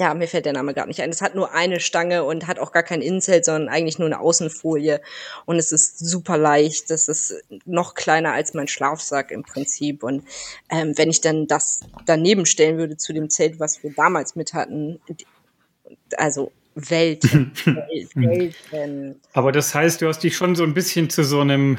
ja, 0.00 0.14
mir 0.14 0.26
fällt 0.26 0.46
der 0.46 0.54
Name 0.54 0.74
gar 0.74 0.86
nicht 0.86 1.00
ein. 1.00 1.10
Es 1.10 1.20
hat 1.20 1.34
nur 1.34 1.52
eine 1.52 1.78
Stange 1.78 2.24
und 2.24 2.46
hat 2.46 2.58
auch 2.58 2.72
gar 2.72 2.82
kein 2.82 3.02
Innenzelt, 3.02 3.44
sondern 3.44 3.68
eigentlich 3.68 3.98
nur 3.98 4.06
eine 4.06 4.20
Außenfolie. 4.20 5.00
Und 5.44 5.56
es 5.56 5.70
ist 5.70 5.98
super 5.98 6.38
leicht. 6.38 6.90
Das 6.90 7.08
ist 7.08 7.34
noch 7.66 7.94
kleiner 7.94 8.32
als 8.32 8.54
mein 8.54 8.68
Schlafsack 8.68 9.30
im 9.30 9.42
Prinzip. 9.42 10.02
Und 10.02 10.24
ähm, 10.70 10.96
wenn 10.96 11.10
ich 11.10 11.20
dann 11.20 11.46
das 11.46 11.80
daneben 12.06 12.46
stellen 12.46 12.78
würde 12.78 12.96
zu 12.96 13.12
dem 13.12 13.28
Zelt, 13.28 13.60
was 13.60 13.82
wir 13.82 13.92
damals 13.92 14.34
mit 14.34 14.54
hatten, 14.54 14.98
also 16.16 16.52
Welten, 16.74 17.52
Welten, 17.64 18.28
Welten. 18.28 19.20
Aber 19.34 19.52
das 19.52 19.74
heißt, 19.74 20.00
du 20.00 20.08
hast 20.08 20.20
dich 20.20 20.36
schon 20.36 20.56
so 20.56 20.64
ein 20.64 20.74
bisschen 20.74 21.10
zu 21.10 21.22
so 21.22 21.40
einem 21.40 21.78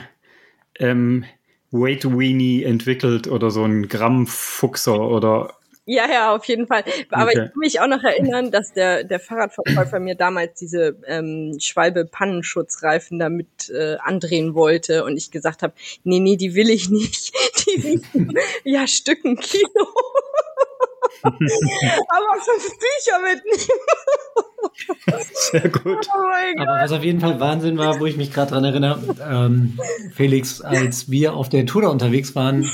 ähm, 0.80 1.26
Weight 1.72 2.06
Weenie 2.06 2.64
entwickelt 2.64 3.28
oder 3.28 3.50
so 3.50 3.64
ein 3.64 3.88
Grammfuchser 3.88 5.00
oder 5.00 5.56
Ja, 5.86 6.10
ja, 6.10 6.34
auf 6.34 6.46
jeden 6.46 6.66
Fall. 6.68 6.84
Aber 7.12 7.26
Okay. 7.26 7.32
ich 7.32 7.38
kann 7.52 7.52
mich 7.58 7.80
auch 7.82 7.88
noch 7.88 8.04
erinnern, 8.04 8.52
dass 8.52 8.72
der, 8.72 9.04
der 9.04 9.20
Fahrradverkäufer 9.20 10.00
mir 10.00 10.16
damals 10.16 10.58
diese 10.60 10.96
ähm, 11.08 11.58
Schwalbe-Pannenschutzreifen 11.60 13.20
damit 13.20 13.70
äh, 13.70 13.98
andrehen 13.98 14.56
wollte 14.56 15.04
und 15.04 15.18
ich 15.18 15.30
gesagt 15.30 15.62
habe, 15.62 15.74
nee, 16.06 16.20
nee, 16.20 16.38
die 16.38 16.56
will 16.56 16.70
ich 16.70 16.90
nicht. 16.90 17.34
Die 17.66 17.84
wiegen 17.84 18.34
ja 18.66 18.86
Stück 18.88 19.24
ein 19.26 19.38
Kilo. 19.38 19.70
Aber 21.24 22.42
fünf 22.42 22.70
Bücher 22.78 23.20
mitnehmen. 23.22 23.80
Sehr 25.34 25.70
gut. 25.70 26.08
Oh 26.14 26.22
mein 26.30 26.56
Gott. 26.56 26.68
Aber 26.68 26.82
was 26.84 26.92
auf 26.92 27.04
jeden 27.04 27.20
Fall 27.22 27.40
Wahnsinn 27.40 27.78
war, 27.78 28.00
wo 28.00 28.06
ich 28.06 28.18
mich 28.18 28.34
gerade 28.34 28.52
dran 28.52 28.64
erinnere, 28.66 29.00
ähm, 29.30 29.80
Felix, 30.14 30.62
als 30.62 31.10
wir 31.10 31.34
auf 31.36 31.50
der 31.50 31.66
Tour 31.66 31.84
da 31.84 31.88
unterwegs 31.90 32.36
waren, 32.36 32.70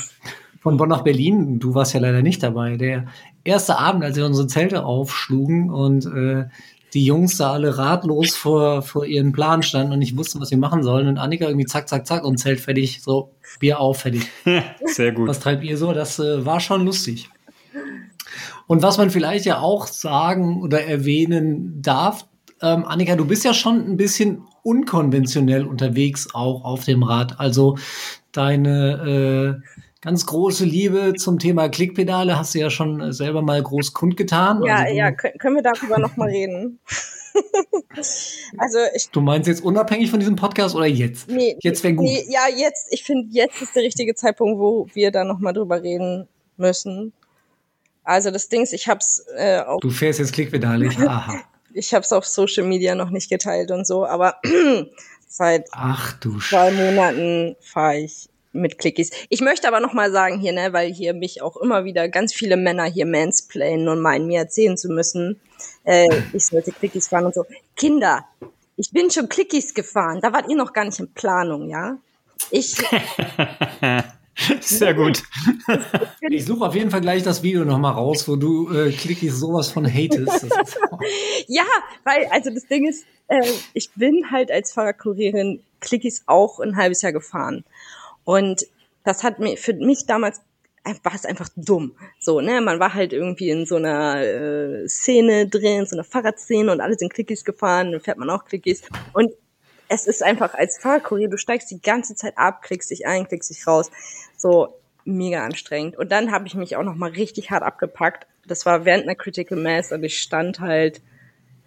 von 0.60 0.76
Bonn 0.76 0.88
nach 0.88 1.02
Berlin, 1.02 1.58
du 1.58 1.74
warst 1.74 1.94
ja 1.94 2.00
leider 2.00 2.22
nicht 2.22 2.42
dabei, 2.42 2.76
der 2.76 3.06
erste 3.44 3.78
Abend, 3.78 4.04
als 4.04 4.16
wir 4.16 4.26
unsere 4.26 4.46
Zelte 4.46 4.84
aufschlugen 4.84 5.70
und 5.70 6.06
äh, 6.06 6.44
die 6.92 7.04
Jungs 7.04 7.36
da 7.36 7.52
alle 7.52 7.78
ratlos 7.78 8.36
vor, 8.36 8.82
vor 8.82 9.06
ihren 9.06 9.32
Plan 9.32 9.62
standen 9.62 9.92
und 9.92 10.00
nicht 10.00 10.16
wussten, 10.16 10.40
was 10.40 10.48
sie 10.48 10.56
machen 10.56 10.82
sollen 10.82 11.08
und 11.08 11.18
Annika 11.18 11.46
irgendwie 11.46 11.66
zack, 11.66 11.88
zack, 11.88 12.06
zack 12.06 12.24
und 12.24 12.38
Zelt 12.38 12.60
fertig, 12.60 13.00
so, 13.02 13.32
Bier 13.58 13.80
auf, 13.80 14.00
fertig. 14.00 14.28
Sehr 14.84 15.12
gut. 15.12 15.28
Was 15.28 15.40
treibt 15.40 15.64
ihr 15.64 15.76
so? 15.76 15.92
Das 15.92 16.18
äh, 16.18 16.44
war 16.44 16.60
schon 16.60 16.84
lustig. 16.84 17.30
Und 18.66 18.82
was 18.82 18.98
man 18.98 19.10
vielleicht 19.10 19.46
ja 19.46 19.60
auch 19.60 19.86
sagen 19.86 20.60
oder 20.62 20.84
erwähnen 20.84 21.80
darf, 21.80 22.26
ähm, 22.62 22.84
Annika, 22.84 23.16
du 23.16 23.24
bist 23.24 23.44
ja 23.44 23.54
schon 23.54 23.84
ein 23.88 23.96
bisschen 23.96 24.42
unkonventionell 24.62 25.66
unterwegs 25.66 26.28
auch 26.34 26.64
auf 26.64 26.84
dem 26.84 27.02
Rad. 27.02 27.40
Also 27.40 27.78
deine 28.32 29.60
äh, 29.62 29.66
ganz 30.00 30.26
große 30.26 30.64
Liebe 30.64 31.14
zum 31.16 31.38
Thema 31.38 31.68
Klickpedale 31.68 32.38
hast 32.38 32.54
du 32.54 32.58
ja 32.58 32.70
schon 32.70 33.12
selber 33.12 33.42
mal 33.42 33.62
groß 33.62 33.92
kundgetan. 33.92 34.62
Ja, 34.64 34.76
also 34.76 34.94
ja, 34.94 35.08
kö- 35.08 35.36
können 35.38 35.56
wir 35.56 35.62
darüber 35.62 35.98
noch 35.98 36.16
mal 36.16 36.28
reden? 36.28 36.78
also 38.58 38.78
ich 38.94 39.10
Du 39.10 39.20
meinst 39.20 39.46
jetzt 39.46 39.62
unabhängig 39.62 40.10
von 40.10 40.18
diesem 40.20 40.36
Podcast 40.36 40.74
oder 40.74 40.86
jetzt? 40.86 41.28
Nee, 41.28 41.56
Jetzt 41.60 41.84
wäre 41.84 41.94
gut. 41.94 42.06
Nee, 42.06 42.24
ja, 42.28 42.48
jetzt, 42.54 42.88
ich 42.90 43.04
finde, 43.04 43.28
jetzt 43.30 43.60
ist 43.60 43.76
der 43.76 43.82
richtige 43.82 44.14
Zeitpunkt, 44.14 44.58
wo 44.58 44.88
wir 44.94 45.10
da 45.10 45.24
nochmal 45.24 45.52
drüber 45.52 45.82
reden 45.82 46.26
müssen. 46.56 47.12
Also 48.02 48.30
das 48.30 48.48
Ding 48.48 48.62
ist, 48.62 48.72
ich 48.72 48.88
hab's, 48.88 49.24
äh, 49.36 49.60
auf, 49.60 49.80
Du 49.80 49.90
fährst 49.90 50.18
jetzt 50.18 50.32
Klickpedale. 50.32 50.88
Aha. 51.06 51.34
ich 51.74 51.92
hab's 51.94 52.12
auf 52.12 52.26
Social 52.26 52.64
Media 52.64 52.94
noch 52.94 53.10
nicht 53.10 53.28
geteilt 53.28 53.70
und 53.70 53.86
so, 53.86 54.06
aber 54.06 54.36
seit 55.28 55.68
Ach 55.72 56.14
du 56.14 56.38
zwei 56.38 56.70
Monaten 56.72 57.54
fahre 57.60 57.98
ich 57.98 58.29
mit 58.52 58.78
Clickies. 58.78 59.10
Ich 59.28 59.40
möchte 59.40 59.68
aber 59.68 59.80
noch 59.80 59.92
mal 59.92 60.10
sagen 60.10 60.40
hier, 60.40 60.52
ne, 60.52 60.72
weil 60.72 60.92
hier 60.92 61.14
mich 61.14 61.42
auch 61.42 61.56
immer 61.56 61.84
wieder 61.84 62.08
ganz 62.08 62.32
viele 62.32 62.56
Männer 62.56 62.84
hier 62.84 63.06
mansplainen 63.06 63.88
und 63.88 64.00
meinen, 64.00 64.26
mir 64.26 64.40
erzählen 64.40 64.76
zu 64.76 64.88
müssen, 64.88 65.40
äh, 65.84 66.08
ich 66.32 66.46
sollte 66.46 66.72
Clickies 66.72 67.08
fahren 67.08 67.26
und 67.26 67.34
so. 67.34 67.44
Kinder, 67.76 68.24
ich 68.76 68.90
bin 68.90 69.10
schon 69.10 69.28
Clickies 69.28 69.74
gefahren, 69.74 70.20
da 70.20 70.32
wart 70.32 70.48
ihr 70.48 70.56
noch 70.56 70.72
gar 70.72 70.84
nicht 70.84 70.98
in 70.98 71.12
Planung, 71.12 71.68
ja? 71.68 71.98
Ich, 72.50 72.74
Sehr 74.60 74.94
gut. 74.94 75.22
Ich 76.28 76.44
suche 76.44 76.66
auf 76.66 76.74
jeden 76.74 76.90
Fall 76.90 77.00
gleich 77.00 77.22
das 77.22 77.42
Video 77.42 77.64
nochmal 77.64 77.92
raus, 77.92 78.28
wo 78.28 78.36
du 78.36 78.72
äh, 78.72 78.92
Clickies 78.92 79.38
sowas 79.38 79.70
von 79.70 79.86
hatest. 79.86 80.46
Ja, 81.48 81.64
weil, 82.04 82.26
also 82.30 82.50
das 82.50 82.66
Ding 82.66 82.86
ist, 82.86 83.04
äh, 83.28 83.40
ich 83.74 83.90
bin 83.94 84.30
halt 84.30 84.50
als 84.50 84.72
Fahrradkurierin 84.72 85.60
Clickies 85.80 86.22
auch 86.26 86.60
ein 86.60 86.76
halbes 86.76 87.02
Jahr 87.02 87.12
gefahren. 87.12 87.64
Und 88.24 88.66
das 89.04 89.24
hat 89.24 89.38
mir 89.38 89.56
für 89.56 89.74
mich 89.74 90.06
damals 90.06 90.40
äh, 90.84 90.94
war 91.02 91.14
es 91.14 91.24
einfach 91.24 91.48
dumm. 91.56 91.94
So, 92.18 92.40
ne, 92.40 92.60
man 92.60 92.80
war 92.80 92.94
halt 92.94 93.12
irgendwie 93.12 93.50
in 93.50 93.66
so 93.66 93.76
einer 93.76 94.22
äh, 94.22 94.88
Szene 94.88 95.46
drin, 95.46 95.86
so 95.86 95.96
einer 95.96 96.04
Fahrradszene 96.04 96.72
und 96.72 96.80
alle 96.80 96.96
sind 96.96 97.12
Clickies 97.12 97.44
gefahren, 97.44 97.92
dann 97.92 98.00
fährt 98.00 98.18
man 98.18 98.30
auch 98.30 98.44
Clickies. 98.44 98.82
Und 99.12 99.32
es 99.88 100.06
ist 100.06 100.22
einfach 100.22 100.54
als 100.54 100.78
Fahrradkurier, 100.78 101.28
du 101.28 101.36
steigst 101.36 101.70
die 101.70 101.82
ganze 101.82 102.14
Zeit 102.14 102.38
ab, 102.38 102.62
klickst 102.62 102.90
dich 102.90 103.06
ein, 103.06 103.26
klickst 103.26 103.50
dich 103.50 103.66
raus. 103.66 103.90
So 104.36 104.74
mega 105.04 105.44
anstrengend. 105.44 105.96
Und 105.96 106.12
dann 106.12 106.30
habe 106.30 106.46
ich 106.46 106.54
mich 106.54 106.76
auch 106.76 106.82
noch 106.82 106.94
mal 106.94 107.10
richtig 107.10 107.50
hart 107.50 107.62
abgepackt. 107.62 108.26
Das 108.46 108.64
war 108.66 108.84
während 108.84 109.04
einer 109.04 109.16
Critical 109.16 109.58
Mass 109.58 109.92
und 109.92 110.02
ich 110.04 110.18
stand 110.18 110.60
halt 110.60 111.02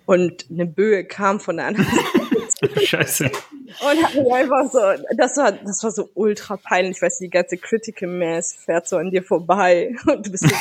und 0.05 0.47
eine 0.49 0.65
Böe 0.65 1.03
kam 1.03 1.39
von 1.39 1.57
der 1.57 1.67
anderen 1.67 1.87
Seite 2.61 2.85
Scheiße. 2.85 3.31
Und 3.81 4.03
hat 4.03 4.15
mich 4.15 4.31
einfach 4.31 4.71
so, 4.71 4.79
das 5.17 5.37
war, 5.37 5.51
das 5.51 5.83
war 5.83 5.91
so 5.91 6.09
ultra 6.13 6.57
peinlich, 6.57 7.01
weißt 7.01 7.19
du, 7.19 7.25
die 7.25 7.29
ganze 7.29 7.57
Critical 7.57 8.09
Mass 8.09 8.53
fährt 8.53 8.87
so 8.87 8.97
an 8.97 9.11
dir 9.11 9.23
vorbei 9.23 9.95
und 10.05 10.25
du 10.25 10.31
bist 10.31 10.47
so, 10.47 10.55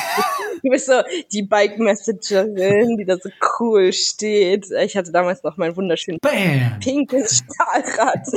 du 0.63 0.69
bist 0.69 0.85
so 0.87 1.01
die 1.31 1.43
Bike 1.43 1.79
Messengerin, 1.79 2.97
die 2.97 3.05
da 3.05 3.17
so 3.17 3.29
cool 3.59 3.93
steht. 3.93 4.69
Ich 4.71 4.97
hatte 4.97 5.11
damals 5.11 5.43
noch 5.43 5.57
mein 5.57 5.75
wunderschönes 5.75 6.19
Bam! 6.21 6.79
pinkes 6.79 7.43
Stahlrad 7.43 8.27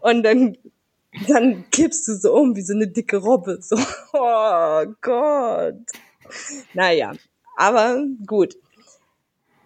und 0.00 0.22
dann 0.22 0.56
dann 1.26 1.64
kippst 1.70 2.06
du 2.08 2.14
so 2.14 2.34
um 2.34 2.54
wie 2.54 2.62
so 2.62 2.72
eine 2.72 2.86
dicke 2.86 3.16
Robbe, 3.16 3.58
so, 3.60 3.76
oh 4.12 4.84
Gott. 5.00 5.74
Naja, 6.72 7.12
aber 7.56 8.04
gut. 8.26 8.56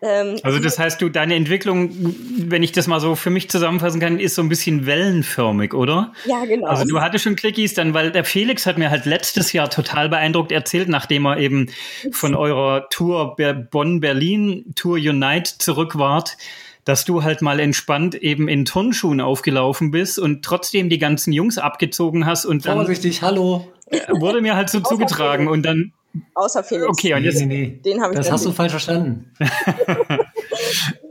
Ähm, 0.06 0.36
Also 0.42 0.58
das 0.58 0.78
heißt, 0.78 1.00
du 1.00 1.08
deine 1.08 1.34
Entwicklung, 1.34 1.90
wenn 2.36 2.62
ich 2.62 2.72
das 2.72 2.86
mal 2.86 3.00
so 3.00 3.14
für 3.14 3.30
mich 3.30 3.48
zusammenfassen 3.48 4.00
kann, 4.00 4.18
ist 4.18 4.34
so 4.34 4.42
ein 4.42 4.50
bisschen 4.50 4.84
wellenförmig, 4.84 5.72
oder? 5.72 6.12
ja, 6.26 6.44
genau. 6.44 6.66
Also 6.66 6.84
du 6.84 7.00
hattest 7.00 7.24
schon 7.24 7.36
Clickies 7.36 7.72
dann, 7.72 7.94
weil 7.94 8.10
der 8.12 8.24
Felix 8.24 8.66
hat 8.66 8.76
mir 8.76 8.90
halt 8.90 9.06
letztes 9.06 9.52
Jahr 9.54 9.70
total 9.70 10.10
beeindruckt 10.10 10.52
erzählt, 10.52 10.88
nachdem 10.90 11.24
er 11.26 11.38
eben 11.38 11.70
von 12.12 12.34
eurer 12.34 12.86
Tour 12.90 13.34
Ber- 13.36 13.54
Bonn-Berlin, 13.54 14.74
Tour 14.74 14.96
Unite 14.96 15.52
zurück 15.58 15.96
wart, 15.98 16.36
dass 16.84 17.06
du 17.06 17.22
halt 17.22 17.40
mal 17.40 17.60
entspannt 17.60 18.14
eben 18.14 18.46
in 18.46 18.66
Turnschuhen 18.66 19.22
aufgelaufen 19.22 19.90
bist 19.90 20.18
und 20.18 20.44
trotzdem 20.44 20.90
die 20.90 20.98
ganzen 20.98 21.32
Jungs 21.32 21.56
abgezogen 21.56 22.26
hast 22.26 22.44
und 22.44 22.66
dann 22.66 22.76
Vorsichtig, 22.76 23.22
hallo. 23.22 23.66
wurde 24.10 24.42
mir 24.42 24.54
halt 24.54 24.68
so 24.68 24.80
zugetragen 24.80 25.48
und 25.48 25.62
dann, 25.64 25.92
Außer 26.34 26.62
Felix. 26.64 26.88
okay, 26.88 27.14
und 27.14 27.20
Nee, 27.20 27.26
jetzt 27.26 27.40
nee, 27.40 27.46
nee. 27.46 27.80
Den 27.84 28.00
hab 28.02 28.10
ich 28.12 28.16
das 28.16 28.30
hast 28.30 28.44
du 28.44 28.52
falsch 28.52 28.72
verstanden. 28.72 29.32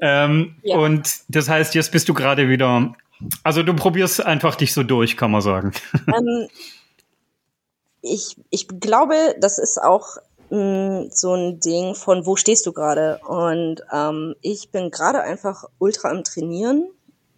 Ähm, 0.01 0.55
Ja. 0.63 0.77
Und 0.77 1.21
das 1.29 1.47
heißt, 1.47 1.75
jetzt 1.75 1.91
bist 1.91 2.09
du 2.09 2.13
gerade 2.13 2.49
wieder. 2.49 2.93
Also 3.43 3.63
du 3.63 3.73
probierst 3.73 4.25
einfach 4.25 4.55
dich 4.55 4.73
so 4.73 4.83
durch, 4.83 5.15
kann 5.15 5.31
man 5.31 5.41
sagen. 5.41 5.71
ähm, 6.07 6.47
ich, 8.01 8.35
ich 8.49 8.67
glaube, 8.67 9.15
das 9.39 9.59
ist 9.59 9.81
auch 9.81 10.17
mh, 10.49 11.05
so 11.11 11.33
ein 11.33 11.59
Ding 11.61 11.95
von, 11.95 12.25
wo 12.25 12.35
stehst 12.35 12.65
du 12.65 12.73
gerade? 12.73 13.19
Und 13.25 13.81
ähm, 13.93 14.35
ich 14.41 14.71
bin 14.71 14.91
gerade 14.91 15.21
einfach 15.21 15.63
ultra 15.79 16.09
am 16.09 16.23
Trainieren. 16.25 16.89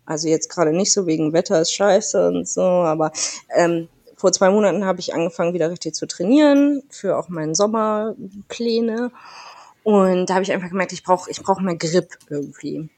Also 0.08 0.28
jetzt 0.28 0.50
gerade 0.50 0.72
nicht 0.72 0.92
so 0.92 1.06
wegen 1.06 1.34
Wetter 1.34 1.62
ist 1.62 1.72
scheiße 1.74 2.28
und 2.28 2.48
so, 2.48 2.62
aber 2.62 3.12
ähm, 3.56 3.88
vor 4.16 4.32
zwei 4.32 4.50
Monaten 4.50 4.86
habe 4.86 5.00
ich 5.00 5.14
angefangen, 5.14 5.54
wieder 5.54 5.70
richtig 5.70 5.96
zu 5.96 6.08
trainieren 6.08 6.84
für 6.90 7.18
auch 7.18 7.30
meinen 7.30 7.56
Sommerpläne. 7.56 9.12
Und 9.84 10.30
da 10.30 10.36
habe 10.36 10.44
ich 10.44 10.52
einfach 10.52 10.70
gemerkt, 10.70 10.94
ich 10.94 11.04
brauche 11.04 11.30
ich 11.30 11.42
brauch 11.42 11.60
mehr 11.60 11.76
Grip 11.76 12.18
irgendwie. 12.30 12.90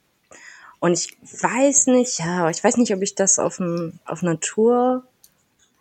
Und 0.80 0.94
ich 0.94 1.18
weiß 1.42 1.88
nicht, 1.88 2.20
ja, 2.20 2.50
ich 2.50 2.64
weiß 2.64 2.78
nicht, 2.78 2.94
ob 2.94 3.02
ich 3.02 3.16
das 3.16 3.40
auf, 3.40 3.58
dem, 3.58 4.00
auf 4.06 4.22
Tour 4.42 5.04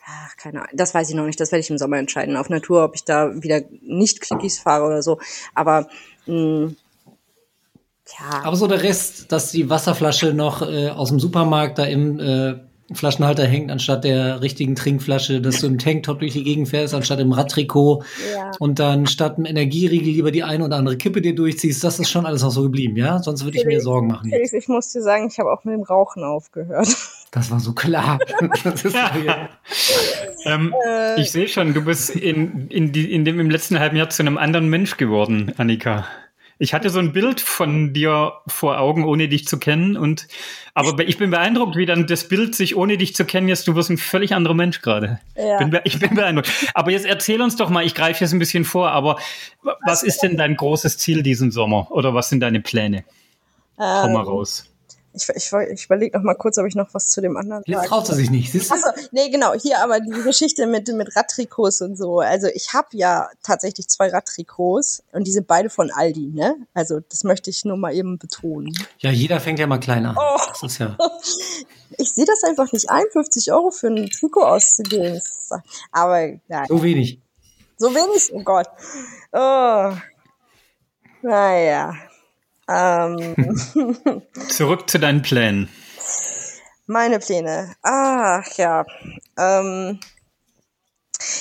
Ach, 0.09 0.37
keine 0.37 0.61
Ahnung. 0.61 0.70
Das 0.75 0.94
weiß 0.94 1.09
ich 1.11 1.16
noch 1.16 1.27
nicht. 1.27 1.40
Das 1.40 1.51
werde 1.51 1.61
ich 1.61 1.70
im 1.70 1.79
Sommer 1.79 1.99
entscheiden. 1.99 2.37
Auf 2.37 2.49
Natur, 2.49 2.85
ob 2.85 2.94
ich 2.94 3.05
da 3.05 3.42
wieder 3.42 3.62
nicht 3.83 4.20
Clickies 4.20 4.59
fahre 4.59 4.87
oder 4.87 5.03
so. 5.03 5.18
Aber 5.53 5.88
mh, 6.27 6.75
ja, 8.18 8.44
Aber 8.44 8.57
so 8.57 8.68
der 8.68 8.85
Rest, 8.85 9.33
dass 9.33 9.51
die 9.51 9.68
Wasserflasche 9.68 10.33
noch 10.33 10.62
äh, 10.62 10.90
aus 10.90 11.09
dem 11.09 11.18
Supermarkt 11.18 11.79
da 11.79 11.85
im 11.85 12.20
äh, 12.20 12.55
Flaschenhalter 12.92 13.44
hängt, 13.46 13.70
anstatt 13.70 14.05
der 14.05 14.40
richtigen 14.42 14.77
Trinkflasche, 14.77 15.40
dass 15.40 15.61
du 15.61 15.66
im 15.66 15.79
Tanktop 15.79 16.20
durch 16.20 16.33
die 16.35 16.44
Gegend 16.44 16.68
fährst, 16.68 16.94
anstatt 16.94 17.18
im 17.18 17.33
Radtrikot 17.33 18.05
Ja. 18.35 18.51
und 18.61 18.79
dann 18.79 19.07
statt 19.07 19.37
einem 19.37 19.46
Energieriegel 19.46 20.12
lieber 20.12 20.31
die 20.31 20.44
eine 20.44 20.64
oder 20.64 20.77
andere 20.77 20.96
Kippe 20.96 21.20
dir 21.20 21.35
durchziehst, 21.35 21.83
das 21.83 21.99
ist 21.99 22.11
schon 22.11 22.27
alles 22.27 22.42
noch 22.42 22.51
so 22.51 22.62
geblieben, 22.62 22.96
ja? 22.96 23.18
Sonst 23.20 23.44
würde 23.44 23.59
ich 23.59 23.64
mir 23.64 23.81
Sorgen 23.81 24.07
machen. 24.07 24.31
Felix, 24.31 24.53
ich 24.53 24.68
muss 24.68 24.92
dir 24.92 25.03
sagen, 25.03 25.29
ich 25.31 25.38
habe 25.38 25.51
auch 25.53 25.64
mit 25.64 25.75
dem 25.75 25.83
Rauchen 25.83 26.22
aufgehört. 26.22 26.88
Das 27.33 27.51
war 27.51 27.61
so 27.61 27.72
klar. 27.72 28.18
Ja. 29.27 29.49
Ähm, 30.44 30.72
ich 31.16 31.31
sehe 31.33 31.49
schon, 31.49 31.75
du 31.75 31.83
bist 31.85 32.11
in, 32.11 32.68
in, 32.68 32.92
die, 32.92 33.12
in 33.12 33.25
dem 33.25 33.40
im 33.40 33.51
letzten 33.51 33.79
halben 33.81 33.96
Jahr 33.96 34.09
zu 34.11 34.22
einem 34.22 34.38
anderen 34.38 34.68
Mensch 34.68 34.96
geworden, 34.96 35.53
Annika. 35.57 36.07
Ich 36.58 36.72
hatte 36.72 36.88
so 36.88 36.98
ein 36.98 37.12
Bild 37.12 37.40
von 37.40 37.92
dir 37.92 38.32
vor 38.46 38.78
Augen, 38.78 39.04
ohne 39.04 39.28
dich 39.28 39.46
zu 39.46 39.58
kennen. 39.58 39.96
Und 39.96 40.26
aber 40.72 41.06
ich 41.06 41.18
bin 41.18 41.30
beeindruckt, 41.30 41.76
wie 41.76 41.84
dann 41.84 42.06
das 42.06 42.28
Bild 42.28 42.54
sich 42.54 42.76
ohne 42.76 42.96
dich 42.96 43.14
zu 43.14 43.26
kennen 43.26 43.48
jetzt. 43.48 43.68
Du 43.68 43.74
wirst 43.74 43.90
ein 43.90 43.98
völlig 43.98 44.34
anderer 44.34 44.54
Mensch 44.54 44.80
gerade. 44.80 45.20
Ja. 45.36 45.58
Bin 45.58 45.78
Ich 45.84 45.98
bin 45.98 46.14
beeindruckt. 46.14 46.50
Aber 46.72 46.90
jetzt 46.90 47.04
erzähl 47.04 47.42
uns 47.42 47.56
doch 47.56 47.68
mal. 47.68 47.84
Ich 47.84 47.94
greife 47.94 48.24
jetzt 48.24 48.32
ein 48.32 48.38
bisschen 48.38 48.64
vor. 48.64 48.90
Aber 48.90 49.18
was 49.84 50.02
ist 50.02 50.22
denn 50.22 50.38
dein 50.38 50.56
großes 50.56 50.96
Ziel 50.96 51.22
diesen 51.22 51.50
Sommer? 51.50 51.90
Oder 51.90 52.14
was 52.14 52.30
sind 52.30 52.40
deine 52.40 52.60
Pläne? 52.60 53.04
Komm 53.76 54.14
mal 54.14 54.22
raus. 54.22 54.64
Ich, 55.16 55.29
ich, 55.31 55.52
ich 55.72 55.85
überlege 55.87 56.16
noch 56.16 56.24
mal 56.24 56.35
kurz, 56.35 56.59
ob 56.59 56.66
ich 56.66 56.74
noch 56.74 56.92
was 56.92 57.09
zu 57.09 57.20
dem 57.20 57.37
anderen 57.37 57.62
Jetzt 57.66 57.76
sage. 57.79 57.88
traut 57.88 58.07
sie 58.07 58.14
sich 58.14 58.31
nicht. 58.31 58.52
Siehst 58.52 58.70
du? 58.70 58.74
Achso, 58.74 58.88
nee, 59.12 59.29
genau, 59.31 59.55
hier 59.55 59.83
aber 59.83 59.98
die 60.00 60.11
Geschichte 60.22 60.66
mit, 60.66 60.87
mit 60.88 61.16
Radtrikots 61.16 61.81
und 61.81 61.96
so. 61.96 62.20
Also 62.20 62.48
ich 62.48 62.72
habe 62.74 62.88
ja 62.92 63.29
tatsächlich 63.42 63.88
zwei 63.88 64.09
Radtrikots 64.11 65.02
und 65.12 65.26
die 65.26 65.33
sind 65.33 65.46
beide 65.46 65.70
von 65.70 65.90
Aldi, 65.90 66.33
ne? 66.35 66.55
Also 66.74 67.00
das 67.00 67.24
möchte 67.24 67.50
ich 67.50 67.64
nur 67.64 67.76
mal 67.76 67.94
eben 67.94 68.18
betonen. 68.18 68.72
Ja, 68.98 69.11
jeder 69.11 69.40
fängt 69.40 69.59
ja 69.59 69.66
mal 69.66 69.79
klein 69.81 70.07
an. 70.07 70.16
Oh. 70.18 70.38
Das 70.48 70.62
ist 70.62 70.79
ja. 70.79 70.96
Ich 71.98 72.11
sehe 72.12 72.24
das 72.26 72.42
einfach 72.42 72.72
nicht 72.72 72.90
ein, 72.90 73.05
50 73.12 73.52
Euro 73.52 73.70
für 73.70 73.87
ein 73.87 74.11
Trikot 74.11 74.42
auszugeben. 74.42 75.20
Aber 75.92 76.29
nein, 76.48 76.66
So 76.68 76.83
wenig. 76.83 77.20
so 77.79 77.94
wenig, 77.94 78.31
oh 78.35 78.42
Gott. 78.42 78.66
Oh. 79.33 79.92
Naja. 81.22 81.94
Ähm, 82.68 83.37
Zurück 84.48 84.90
zu 84.90 84.98
deinen 84.98 85.22
Plänen. 85.22 85.68
meine 86.87 87.18
Pläne. 87.18 87.74
Ach 87.83 88.46
ja. 88.57 88.85
Ähm, 89.38 90.00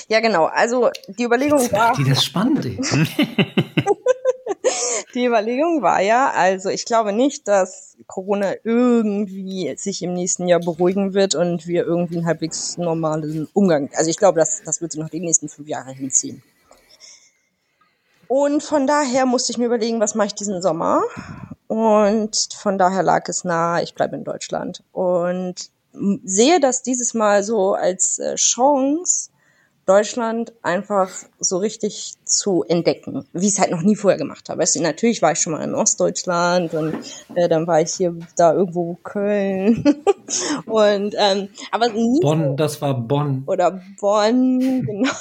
ja, 0.08 0.20
genau. 0.20 0.46
Also 0.46 0.90
die 1.08 1.24
Überlegung 1.24 1.70
war. 1.72 1.94
Die 1.94 2.04
das 2.04 2.24
spannend. 2.24 2.66
Die 5.14 5.24
Überlegung 5.24 5.80
war 5.80 6.02
ja, 6.02 6.30
also 6.30 6.68
ich 6.68 6.84
glaube 6.84 7.12
nicht, 7.12 7.48
dass 7.48 7.96
Corona 8.06 8.52
irgendwie 8.64 9.74
sich 9.78 10.02
im 10.02 10.12
nächsten 10.12 10.46
Jahr 10.46 10.60
beruhigen 10.60 11.14
wird 11.14 11.34
und 11.34 11.66
wir 11.66 11.84
irgendwie 11.84 12.18
einen 12.18 12.26
halbwegs 12.26 12.76
normalen 12.76 13.48
Umgang. 13.54 13.88
Also 13.94 14.10
ich 14.10 14.18
glaube, 14.18 14.38
das, 14.40 14.62
das 14.64 14.82
wird 14.82 14.92
sich 14.92 15.00
noch 15.00 15.08
die 15.08 15.20
nächsten 15.20 15.48
fünf 15.48 15.68
Jahre 15.68 15.92
hinziehen. 15.92 16.42
Und 18.28 18.62
von 18.62 18.86
daher 18.86 19.26
musste 19.26 19.52
ich 19.52 19.58
mir 19.58 19.66
überlegen, 19.66 20.00
was 20.00 20.14
mache 20.14 20.28
ich 20.28 20.34
diesen 20.34 20.62
Sommer? 20.62 21.02
Und 21.68 22.36
von 22.58 22.78
daher 22.78 23.02
lag 23.02 23.28
es 23.28 23.44
nahe, 23.44 23.82
ich 23.82 23.94
bleibe 23.94 24.16
in 24.16 24.24
Deutschland. 24.24 24.82
Und 24.92 25.70
sehe 26.24 26.60
das 26.60 26.82
dieses 26.82 27.14
Mal 27.14 27.42
so 27.42 27.74
als 27.74 28.18
äh, 28.18 28.34
Chance, 28.36 29.30
Deutschland 29.86 30.52
einfach 30.62 31.08
so 31.38 31.58
richtig 31.58 32.14
zu 32.24 32.64
entdecken, 32.64 33.24
wie 33.32 33.46
ich 33.46 33.52
es 33.52 33.60
halt 33.60 33.70
noch 33.70 33.82
nie 33.82 33.94
vorher 33.94 34.18
gemacht 34.18 34.48
habe. 34.48 34.60
Weißt 34.60 34.74
du, 34.74 34.82
natürlich 34.82 35.22
war 35.22 35.32
ich 35.32 35.38
schon 35.38 35.52
mal 35.52 35.62
in 35.62 35.76
Ostdeutschland 35.76 36.74
und 36.74 36.94
äh, 37.36 37.48
dann 37.48 37.68
war 37.68 37.80
ich 37.80 37.94
hier 37.94 38.16
da 38.36 38.52
irgendwo 38.52 38.98
Köln 39.04 39.84
und 40.66 41.14
ähm, 41.16 41.48
aber 41.70 41.88
nie 41.88 42.18
Bonn, 42.20 42.56
das 42.56 42.82
war 42.82 42.94
Bonn. 42.94 43.44
oder 43.46 43.80
Bonn, 44.00 44.82
genau. 44.84 45.12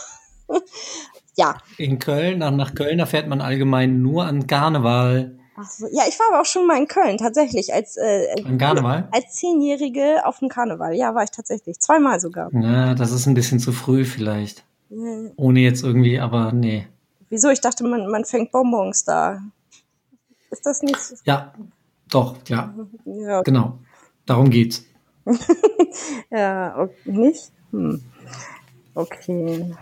Ja, 1.37 1.57
In 1.77 1.99
Köln, 1.99 2.39
nach, 2.39 2.51
nach 2.51 2.75
Köln, 2.75 2.97
da 2.97 3.05
fährt 3.05 3.27
man 3.27 3.41
allgemein 3.41 4.01
nur 4.01 4.25
an 4.25 4.47
Karneval. 4.47 5.37
Ach 5.57 5.69
so. 5.69 5.87
ja, 5.91 6.03
ich 6.07 6.19
war 6.19 6.27
aber 6.33 6.41
auch 6.41 6.45
schon 6.45 6.67
mal 6.67 6.77
in 6.77 6.87
Köln 6.87 7.17
tatsächlich 7.17 7.73
als 7.73 7.95
äh, 7.97 8.27
An 8.45 8.57
Karneval? 8.57 9.07
als 9.11 9.33
Zehnjährige 9.35 10.25
auf 10.25 10.39
dem 10.39 10.49
Karneval. 10.49 10.93
Ja, 10.95 11.15
war 11.15 11.23
ich 11.23 11.31
tatsächlich 11.31 11.79
zweimal 11.79 12.19
sogar. 12.19 12.53
Ja, 12.53 12.93
das 12.93 13.11
ist 13.11 13.25
ein 13.25 13.33
bisschen 13.35 13.59
zu 13.59 13.71
früh 13.71 14.03
vielleicht. 14.05 14.65
Äh, 14.91 15.31
Ohne 15.37 15.61
jetzt 15.61 15.83
irgendwie, 15.83 16.19
aber 16.19 16.51
nee. 16.51 16.87
Wieso? 17.29 17.49
Ich 17.49 17.61
dachte, 17.61 17.83
man, 17.85 18.09
man 18.11 18.25
fängt 18.25 18.51
Bonbons 18.51 19.03
da. 19.05 19.41
Ist 20.51 20.65
das 20.65 20.81
nicht? 20.83 20.99
so- 20.99 21.15
Ja, 21.23 21.53
doch, 22.09 22.35
ja, 22.47 22.73
Ja, 23.05 23.41
genau. 23.41 23.79
Darum 24.25 24.49
geht's. 24.49 24.83
Ja, 26.29 26.77
okay. 26.77 26.93
nicht? 27.11 27.51
Hm. 27.71 28.01
Okay. 28.93 29.73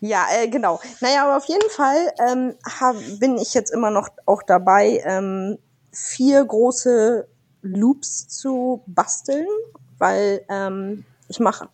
Ja, 0.00 0.26
äh, 0.32 0.48
genau. 0.48 0.80
Naja, 1.00 1.24
aber 1.24 1.36
auf 1.36 1.46
jeden 1.46 1.70
Fall 1.70 2.12
ähm, 2.18 2.54
hab, 2.80 2.96
bin 3.18 3.38
ich 3.38 3.54
jetzt 3.54 3.70
immer 3.70 3.90
noch 3.90 4.08
auch 4.26 4.42
dabei, 4.42 5.02
ähm, 5.04 5.58
vier 5.92 6.44
große 6.44 7.28
Loops 7.62 8.28
zu 8.28 8.82
basteln, 8.86 9.46
weil 9.98 10.44
ähm, 10.48 11.04
ich 11.28 11.40
mache 11.40 11.68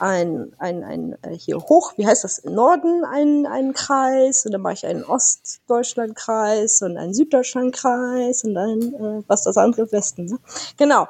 ein, 0.00 0.52
ein, 0.58 0.82
ein 0.82 1.16
äh, 1.22 1.36
hier 1.36 1.58
hoch, 1.58 1.92
wie 1.96 2.06
heißt 2.06 2.24
das, 2.24 2.38
im 2.38 2.54
Norden 2.54 3.04
einen, 3.04 3.46
einen 3.46 3.74
Kreis 3.74 4.44
und 4.46 4.52
dann 4.52 4.60
mache 4.62 4.74
ich 4.74 4.86
einen 4.86 5.04
Ostdeutschlandkreis 5.04 6.82
und 6.82 6.96
einen 6.96 7.14
Süddeutschlandkreis 7.14 8.44
und 8.44 8.54
dann, 8.54 8.80
äh, 8.80 9.22
was 9.28 9.44
das 9.44 9.56
andere, 9.56 9.90
Westen, 9.92 10.24
ne? 10.26 10.38
Genau. 10.76 11.06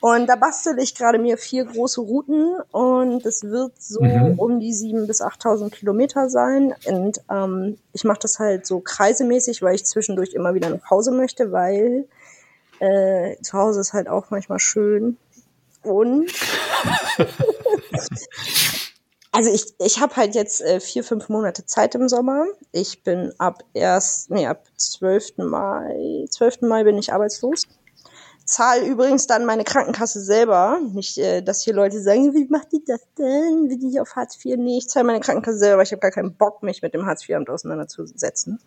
Und 0.00 0.26
da 0.26 0.36
bastel 0.36 0.78
ich 0.78 0.94
gerade 0.94 1.18
mir 1.18 1.38
vier 1.38 1.64
große 1.64 2.00
Routen 2.00 2.56
und 2.72 3.24
es 3.26 3.44
wird 3.44 3.80
so 3.80 4.02
Mhm. 4.02 4.38
um 4.38 4.60
die 4.60 4.72
sieben 4.72 5.06
bis 5.06 5.22
8.000 5.22 5.70
Kilometer 5.70 6.28
sein 6.28 6.74
und 6.86 7.20
ähm, 7.30 7.78
ich 7.92 8.04
mache 8.04 8.20
das 8.22 8.38
halt 8.38 8.66
so 8.66 8.80
kreisemäßig, 8.80 9.62
weil 9.62 9.74
ich 9.74 9.84
zwischendurch 9.84 10.34
immer 10.34 10.54
wieder 10.54 10.68
nach 10.70 10.90
Hause 10.90 11.12
möchte, 11.12 11.52
weil 11.52 12.06
äh, 12.80 13.36
zu 13.42 13.56
Hause 13.56 13.80
ist 13.80 13.92
halt 13.92 14.08
auch 14.08 14.30
manchmal 14.30 14.58
schön 14.58 15.16
und 15.82 16.30
also 19.32 19.50
ich, 19.52 19.74
ich 19.78 20.00
habe 20.00 20.16
halt 20.16 20.34
jetzt 20.34 20.60
äh, 20.62 20.80
vier, 20.80 21.04
fünf 21.04 21.28
Monate 21.28 21.64
Zeit 21.66 21.94
im 21.94 22.08
Sommer. 22.08 22.46
Ich 22.72 23.02
bin 23.02 23.32
ab 23.38 23.64
erst, 23.74 24.30
nee, 24.30 24.46
ab 24.46 24.66
12. 24.76 25.38
Mai, 25.38 26.26
12. 26.30 26.62
Mai 26.62 26.84
bin 26.84 26.98
ich 26.98 27.12
arbeitslos. 27.12 27.66
Zahl 28.44 28.80
übrigens 28.82 29.28
dann 29.28 29.46
meine 29.46 29.64
Krankenkasse 29.64 30.20
selber. 30.20 30.78
Nicht, 30.92 31.16
äh, 31.18 31.42
dass 31.42 31.62
hier 31.62 31.74
Leute 31.74 32.00
sagen, 32.00 32.34
wie 32.34 32.48
macht 32.48 32.72
die 32.72 32.84
das 32.84 33.00
denn? 33.16 33.68
Wie 33.68 33.78
die 33.78 34.00
auf 34.00 34.16
Hartz 34.16 34.36
IV? 34.44 34.56
Nee, 34.58 34.78
ich 34.78 34.88
zahle 34.88 35.06
meine 35.06 35.20
Krankenkasse 35.20 35.58
selber. 35.58 35.82
Ich 35.82 35.92
habe 35.92 36.00
gar 36.00 36.10
keinen 36.10 36.34
Bock, 36.34 36.62
mich 36.62 36.82
mit 36.82 36.92
dem 36.92 37.06
Hartz 37.06 37.28
IV-Amt 37.28 37.48
auseinanderzusetzen. 37.48 38.58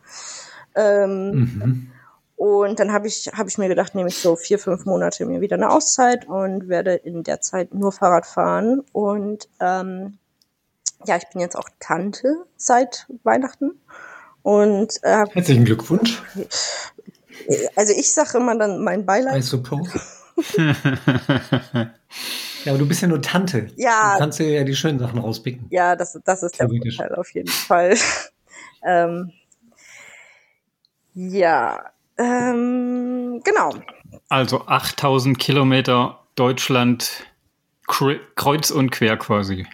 Ähm, 0.75 1.31
Mhm. 1.31 1.91
Und 2.35 2.79
dann 2.79 2.91
habe 2.91 3.07
ich, 3.07 3.29
hab 3.33 3.47
ich 3.47 3.57
mir 3.57 3.67
gedacht, 3.67 3.95
nehme 3.95 4.09
ich 4.09 4.17
so 4.17 4.35
vier, 4.35 4.59
fünf 4.59 4.85
Monate 4.85 5.25
mir 5.25 5.41
wieder 5.41 5.55
eine 5.55 5.69
Auszeit 5.69 6.27
und 6.27 6.67
werde 6.67 6.95
in 6.95 7.23
der 7.23 7.41
Zeit 7.41 7.73
nur 7.73 7.91
Fahrrad 7.91 8.25
fahren. 8.25 8.81
Und 8.91 9.47
ähm, 9.59 10.17
ja, 11.05 11.15
ich 11.17 11.27
bin 11.29 11.39
jetzt 11.41 11.55
auch 11.55 11.69
Tante 11.79 12.45
seit 12.57 13.07
Weihnachten. 13.23 13.79
Und 14.43 14.93
äh, 15.01 15.25
Herzlichen 15.31 15.65
Glückwunsch, 15.65 16.21
also 17.75 17.93
ich 17.93 18.13
sage 18.13 18.37
immer 18.37 18.55
dann 18.57 18.83
mein 18.83 19.01
I 19.01 19.03
Beileid. 19.03 19.43
suppose. 19.43 19.91
Ja, 22.65 22.71
aber 22.71 22.79
du 22.79 22.87
bist 22.87 23.03
ja 23.03 23.07
nur 23.07 23.21
Tante. 23.21 23.67
Ja. 23.75 24.13
Du 24.13 24.19
kannst 24.19 24.39
dir 24.39 24.49
ja 24.49 24.63
die 24.63 24.75
schönen 24.75 24.97
Sachen 24.97 25.19
rauspicken. 25.19 25.67
Ja, 25.69 25.95
das, 25.95 26.19
das 26.25 26.41
ist 26.41 26.59
der. 26.59 26.67
Vorteil 26.67 27.13
auf 27.13 27.31
jeden 27.31 27.47
Fall. 27.47 27.95
ähm, 28.83 29.31
ja, 31.13 31.91
ähm, 32.17 33.41
genau. 33.43 33.71
Also 34.29 34.65
8000 34.67 35.37
Kilometer 35.37 36.19
Deutschland 36.35 37.25
kre- 37.87 38.19
kreuz 38.35 38.71
und 38.71 38.91
quer 38.91 39.17
quasi. 39.17 39.65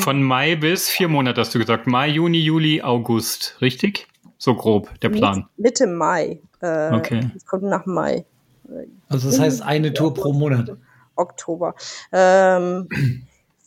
Von 0.00 0.22
Mai 0.22 0.56
bis 0.56 0.88
vier 0.88 1.08
Monate 1.08 1.40
hast 1.40 1.54
du 1.54 1.58
gesagt. 1.58 1.86
Mai, 1.86 2.08
Juni, 2.08 2.38
Juli, 2.40 2.82
August. 2.82 3.56
Richtig? 3.60 4.08
So 4.38 4.54
grob 4.54 4.88
der 5.00 5.10
Plan. 5.10 5.48
Mitte 5.56 5.86
Mai. 5.86 6.40
Äh, 6.60 6.92
Okay. 6.94 7.30
Es 7.36 7.46
kommt 7.46 7.64
nach 7.64 7.86
Mai. 7.86 8.24
Also 9.08 9.30
das 9.30 9.38
heißt 9.40 9.62
eine 9.62 9.92
Tour 9.94 10.12
pro 10.14 10.32
Monat. 10.32 10.76
Oktober. 11.16 11.74
Ähm, 12.12 12.88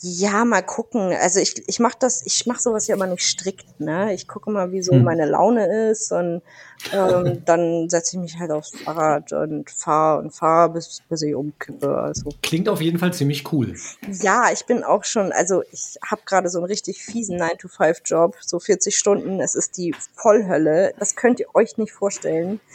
ja, 0.03 0.45
mal 0.45 0.63
gucken. 0.63 1.13
Also 1.21 1.39
ich, 1.39 1.61
ich 1.67 1.79
mache 1.79 1.97
das, 1.99 2.25
ich 2.25 2.47
mache 2.47 2.59
sowas 2.59 2.87
ja 2.87 2.95
immer 2.95 3.05
nicht 3.05 3.21
strikt, 3.23 3.79
ne? 3.79 4.13
Ich 4.13 4.27
gucke 4.27 4.49
mal, 4.49 4.71
wie 4.71 4.81
so 4.81 4.93
Hm. 4.93 5.03
meine 5.03 5.25
Laune 5.27 5.89
ist 5.91 6.11
und 6.11 6.41
ähm, 6.91 7.41
dann 7.45 7.87
setze 7.87 8.15
ich 8.17 8.21
mich 8.21 8.39
halt 8.39 8.49
aufs 8.49 8.71
Fahrrad 8.79 9.31
und 9.31 9.69
fahre 9.69 10.19
und 10.19 10.31
fahre, 10.31 10.69
bis, 10.73 11.03
bis 11.07 11.21
ich 11.21 11.35
umkippe. 11.35 11.95
Also 11.97 12.31
Klingt 12.41 12.67
auf 12.67 12.81
jeden 12.81 12.97
Fall 12.97 13.13
ziemlich 13.13 13.51
cool. 13.53 13.75
ja, 14.07 14.51
ich 14.51 14.65
bin 14.65 14.83
auch 14.83 15.03
schon, 15.03 15.31
also 15.31 15.61
ich 15.71 15.97
habe 16.03 16.23
gerade 16.25 16.49
so 16.49 16.57
einen 16.57 16.65
richtig 16.65 17.03
fiesen 17.03 17.39
9-to-5-Job, 17.39 18.37
so 18.41 18.59
40 18.59 18.97
Stunden, 18.97 19.39
es 19.39 19.53
ist 19.53 19.77
die 19.77 19.93
Vollhölle. 20.15 20.95
Das 20.97 21.15
könnt 21.15 21.39
ihr 21.39 21.53
euch 21.53 21.77
nicht 21.77 21.91
vorstellen. 21.93 22.59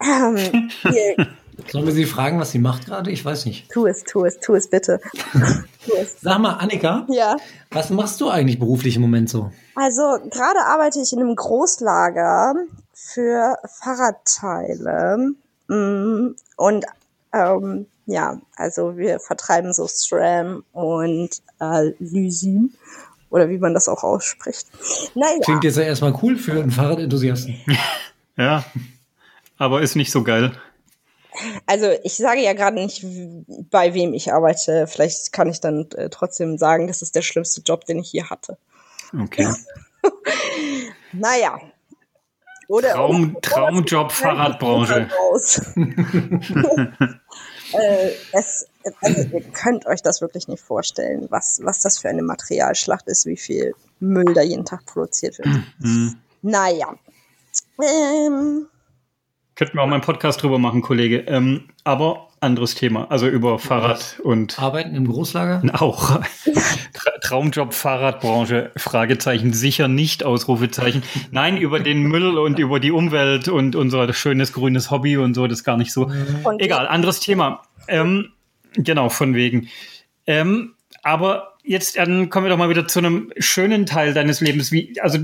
Ähm, 0.00 0.70
ihr, 0.84 1.26
Sollen 1.70 1.86
wir 1.86 1.92
sie 1.92 2.06
fragen, 2.06 2.38
was 2.40 2.50
sie 2.52 2.58
macht 2.58 2.86
gerade? 2.86 3.10
Ich 3.10 3.24
weiß 3.24 3.44
nicht. 3.46 3.70
tu 3.70 3.86
es, 3.86 4.04
tu 4.04 4.24
es, 4.24 4.38
tu 4.40 4.54
es 4.54 4.68
bitte. 4.68 5.00
tu 5.84 5.92
es. 6.00 6.20
Sag 6.20 6.38
mal, 6.38 6.54
Annika, 6.54 7.06
Ja. 7.10 7.36
was 7.70 7.90
machst 7.90 8.20
du 8.20 8.28
eigentlich 8.30 8.58
beruflich 8.58 8.96
im 8.96 9.02
Moment 9.02 9.28
so? 9.28 9.52
Also 9.74 10.02
gerade 10.30 10.60
arbeite 10.66 11.00
ich 11.00 11.12
in 11.12 11.20
einem 11.20 11.36
Großlager 11.36 12.54
für 12.94 13.56
Fahrradteile. 13.82 15.32
Mm, 15.68 16.34
Und 16.56 16.84
ähm, 17.32 17.86
ja, 18.06 18.40
also 18.56 18.96
wir 18.96 19.20
vertreiben 19.20 19.72
so 19.72 19.86
SRAM 19.86 20.64
und 20.72 21.30
äh, 21.60 21.92
Lysin 21.98 22.74
oder 23.30 23.50
wie 23.50 23.58
man 23.58 23.74
das 23.74 23.88
auch 23.88 24.02
ausspricht. 24.02 24.66
Naja, 25.14 25.38
Klingt 25.42 25.64
jetzt 25.64 25.76
ja 25.76 25.82
erstmal 25.84 26.14
cool 26.22 26.36
für 26.36 26.52
einen 26.52 26.70
Fahrradenthusiasten. 26.70 27.56
Ja. 28.36 28.64
Aber 29.56 29.82
ist 29.82 29.96
nicht 29.96 30.12
so 30.12 30.22
geil. 30.22 30.52
Also 31.66 31.90
ich 32.02 32.16
sage 32.16 32.40
ja 32.40 32.52
gerade 32.52 32.76
nicht, 32.76 33.04
bei 33.70 33.94
wem 33.94 34.14
ich 34.14 34.32
arbeite. 34.32 34.86
Vielleicht 34.86 35.32
kann 35.32 35.48
ich 35.48 35.60
dann 35.60 35.88
äh, 35.96 36.08
trotzdem 36.08 36.58
sagen, 36.58 36.86
das 36.86 37.02
ist 37.02 37.14
der 37.14 37.22
schlimmste 37.22 37.62
Job, 37.62 37.84
den 37.84 37.98
ich 37.98 38.10
hier 38.10 38.30
hatte. 38.30 38.58
Okay. 39.18 39.48
Naja. 41.12 41.58
Oder 42.68 42.92
Traum, 42.92 43.36
Traumjob 43.40 44.12
Fahrradbranche. 44.12 45.08
äh, 47.72 48.10
es, 48.32 48.66
also 49.00 49.22
ihr 49.22 49.40
könnt 49.52 49.86
euch 49.86 50.02
das 50.02 50.20
wirklich 50.20 50.48
nicht 50.48 50.62
vorstellen, 50.62 51.26
was, 51.30 51.60
was 51.62 51.80
das 51.80 51.98
für 51.98 52.10
eine 52.10 52.22
Materialschlacht 52.22 53.08
ist, 53.08 53.24
wie 53.24 53.38
viel 53.38 53.74
Müll 54.00 54.34
da 54.34 54.42
jeden 54.42 54.66
Tag 54.66 54.84
produziert 54.84 55.38
wird. 55.38 55.48
Mhm. 55.78 56.18
Naja. 56.42 56.94
Ähm, 57.82 58.66
Könnten 59.58 59.76
wir 59.76 59.82
auch 59.82 59.88
mal 59.88 59.94
einen 59.94 60.04
Podcast 60.04 60.40
drüber 60.40 60.60
machen, 60.60 60.82
Kollege. 60.82 61.24
Ähm, 61.26 61.64
aber 61.82 62.28
anderes 62.38 62.76
Thema. 62.76 63.10
Also 63.10 63.26
über 63.26 63.58
Fahrrad 63.58 64.20
und 64.22 64.56
Arbeiten 64.56 64.94
im 64.94 65.08
Großlager? 65.08 65.64
auch 65.80 66.20
Tra 66.94 67.10
Traumjob 67.20 67.74
Fahrradbranche. 67.74 68.70
Fragezeichen 68.76 69.52
sicher 69.52 69.88
nicht 69.88 70.22
Ausrufezeichen. 70.22 71.02
Nein, 71.32 71.56
über 71.56 71.80
den 71.80 72.02
Müll 72.02 72.38
und 72.38 72.60
über 72.60 72.78
die 72.78 72.92
Umwelt 72.92 73.48
und 73.48 73.74
unser 73.74 74.12
schönes 74.12 74.52
grünes 74.52 74.92
Hobby 74.92 75.16
und 75.16 75.34
so. 75.34 75.48
Das 75.48 75.58
ist 75.58 75.64
gar 75.64 75.76
nicht 75.76 75.92
so. 75.92 76.08
und 76.44 76.62
Egal, 76.62 76.86
anderes 76.86 77.18
Thema. 77.18 77.62
Ähm, 77.88 78.28
genau, 78.74 79.08
von 79.08 79.34
wegen. 79.34 79.66
Ähm, 80.28 80.74
aber 81.02 81.54
jetzt 81.64 81.96
dann 81.96 82.30
kommen 82.30 82.46
wir 82.46 82.50
doch 82.50 82.58
mal 82.58 82.70
wieder 82.70 82.86
zu 82.86 83.00
einem 83.00 83.32
schönen 83.38 83.86
Teil 83.86 84.14
deines 84.14 84.40
Lebens. 84.40 84.70
Wie, 84.70 85.00
also 85.00 85.18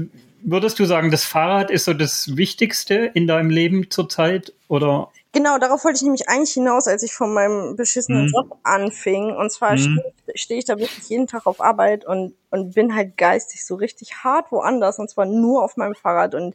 würdest 0.44 0.78
du 0.78 0.84
sagen, 0.84 1.10
das 1.10 1.24
Fahrrad 1.24 1.70
ist 1.70 1.84
so 1.86 1.94
das 1.94 2.36
Wichtigste 2.36 2.94
in 3.14 3.26
deinem 3.26 3.50
Leben 3.50 3.90
zurzeit? 3.90 4.52
Oder 4.68 5.10
Genau, 5.32 5.58
darauf 5.58 5.84
wollte 5.84 5.96
ich 5.96 6.02
nämlich 6.02 6.28
eigentlich 6.28 6.52
hinaus, 6.52 6.86
als 6.86 7.02
ich 7.02 7.12
von 7.12 7.34
meinem 7.34 7.74
beschissenen 7.74 8.26
Mhm. 8.26 8.32
Job 8.32 8.58
anfing. 8.62 9.34
Und 9.34 9.50
zwar 9.50 9.72
Mhm. 9.72 9.78
stehe 9.80 10.36
steh 10.36 10.58
ich 10.58 10.64
da 10.64 10.78
wirklich 10.78 11.08
jeden 11.08 11.26
Tag 11.26 11.46
auf 11.46 11.60
Arbeit 11.60 12.06
und, 12.06 12.34
und 12.50 12.74
bin 12.74 12.94
halt 12.94 13.16
geistig 13.16 13.64
so 13.64 13.74
richtig 13.74 14.22
hart 14.22 14.52
woanders 14.52 14.98
und 15.00 15.10
zwar 15.10 15.26
nur 15.26 15.64
auf 15.64 15.76
meinem 15.76 15.96
Fahrrad 15.96 16.34
und 16.36 16.54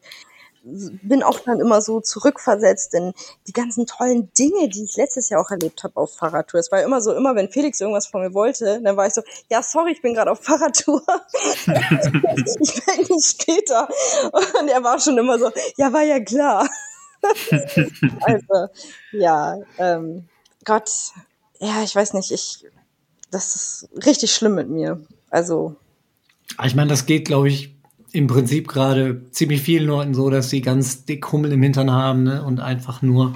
bin 0.64 1.24
auch 1.24 1.40
dann 1.40 1.60
immer 1.60 1.82
so 1.82 2.02
zurückversetzt 2.02 2.94
in 2.94 3.14
die 3.48 3.54
ganzen 3.54 3.86
tollen 3.86 4.32
Dinge, 4.34 4.70
die 4.70 4.84
ich 4.84 4.96
letztes 4.98 5.30
Jahr 5.30 5.42
auch 5.42 5.52
erlebt 5.52 5.84
habe 5.84 5.98
auf 5.98 6.16
Fahrradtour. 6.16 6.60
Es 6.60 6.72
war 6.72 6.82
immer 6.82 7.02
so, 7.02 7.14
immer 7.14 7.36
wenn 7.36 7.50
Felix 7.50 7.80
irgendwas 7.80 8.08
von 8.08 8.22
mir 8.22 8.34
wollte, 8.34 8.82
dann 8.82 8.98
war 8.98 9.08
ich 9.08 9.14
so, 9.14 9.22
ja, 9.50 9.64
sorry, 9.64 9.94
ich 9.94 10.02
bin 10.02 10.14
gerade 10.14 10.32
auf 10.32 10.42
Fahrradtour. 10.44 11.02
ich 11.34 12.88
melde 12.88 13.14
mich 13.14 13.26
später. 13.26 13.88
Und 14.60 14.68
er 14.68 14.84
war 14.84 15.00
schon 15.00 15.18
immer 15.18 15.40
so, 15.40 15.52
ja, 15.78 15.92
war 15.94 16.04
ja 16.04 16.20
klar. 16.20 16.70
also, 18.22 18.68
ja, 19.12 19.58
ähm, 19.78 20.28
Gott, 20.66 20.90
ja, 21.60 21.84
ich 21.84 21.96
weiß 21.96 22.14
nicht, 22.14 22.32
ich, 22.32 22.66
das 23.32 23.56
ist 23.56 23.90
richtig 24.06 24.34
schlimm 24.34 24.56
mit 24.56 24.70
mir. 24.70 25.02
Also, 25.30 25.76
Ah, 26.58 26.66
Ich 26.66 26.76
meine, 26.76 26.90
das 26.90 27.06
geht, 27.06 27.26
glaube 27.26 27.48
ich, 27.48 27.76
im 28.12 28.28
Prinzip 28.28 28.68
gerade 28.68 29.30
ziemlich 29.32 29.62
vielen 29.62 29.88
Leuten 29.88 30.14
so, 30.14 30.30
dass 30.30 30.50
sie 30.50 30.62
ganz 30.62 31.06
dick 31.06 31.32
Hummel 31.32 31.52
im 31.52 31.62
Hintern 31.62 31.92
haben 31.92 32.24
ne? 32.24 32.44
und 32.44 32.60
einfach 32.60 33.02
nur 33.02 33.36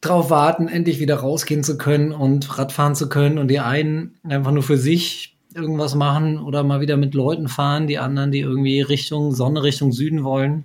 drauf 0.00 0.30
warten, 0.30 0.68
endlich 0.68 0.98
wieder 0.98 1.16
rausgehen 1.16 1.62
zu 1.62 1.76
können 1.76 2.12
und 2.12 2.58
Radfahren 2.58 2.94
zu 2.94 3.08
können 3.08 3.38
und 3.38 3.48
die 3.48 3.60
einen 3.60 4.14
einfach 4.24 4.52
nur 4.52 4.62
für 4.62 4.78
sich 4.78 5.36
irgendwas 5.54 5.94
machen 5.94 6.38
oder 6.38 6.62
mal 6.62 6.80
wieder 6.80 6.96
mit 6.96 7.14
Leuten 7.14 7.48
fahren, 7.48 7.86
die 7.86 7.98
anderen, 7.98 8.30
die 8.30 8.40
irgendwie 8.40 8.80
Richtung 8.80 9.32
Sonne, 9.32 9.62
Richtung 9.62 9.92
Süden 9.92 10.24
wollen 10.24 10.64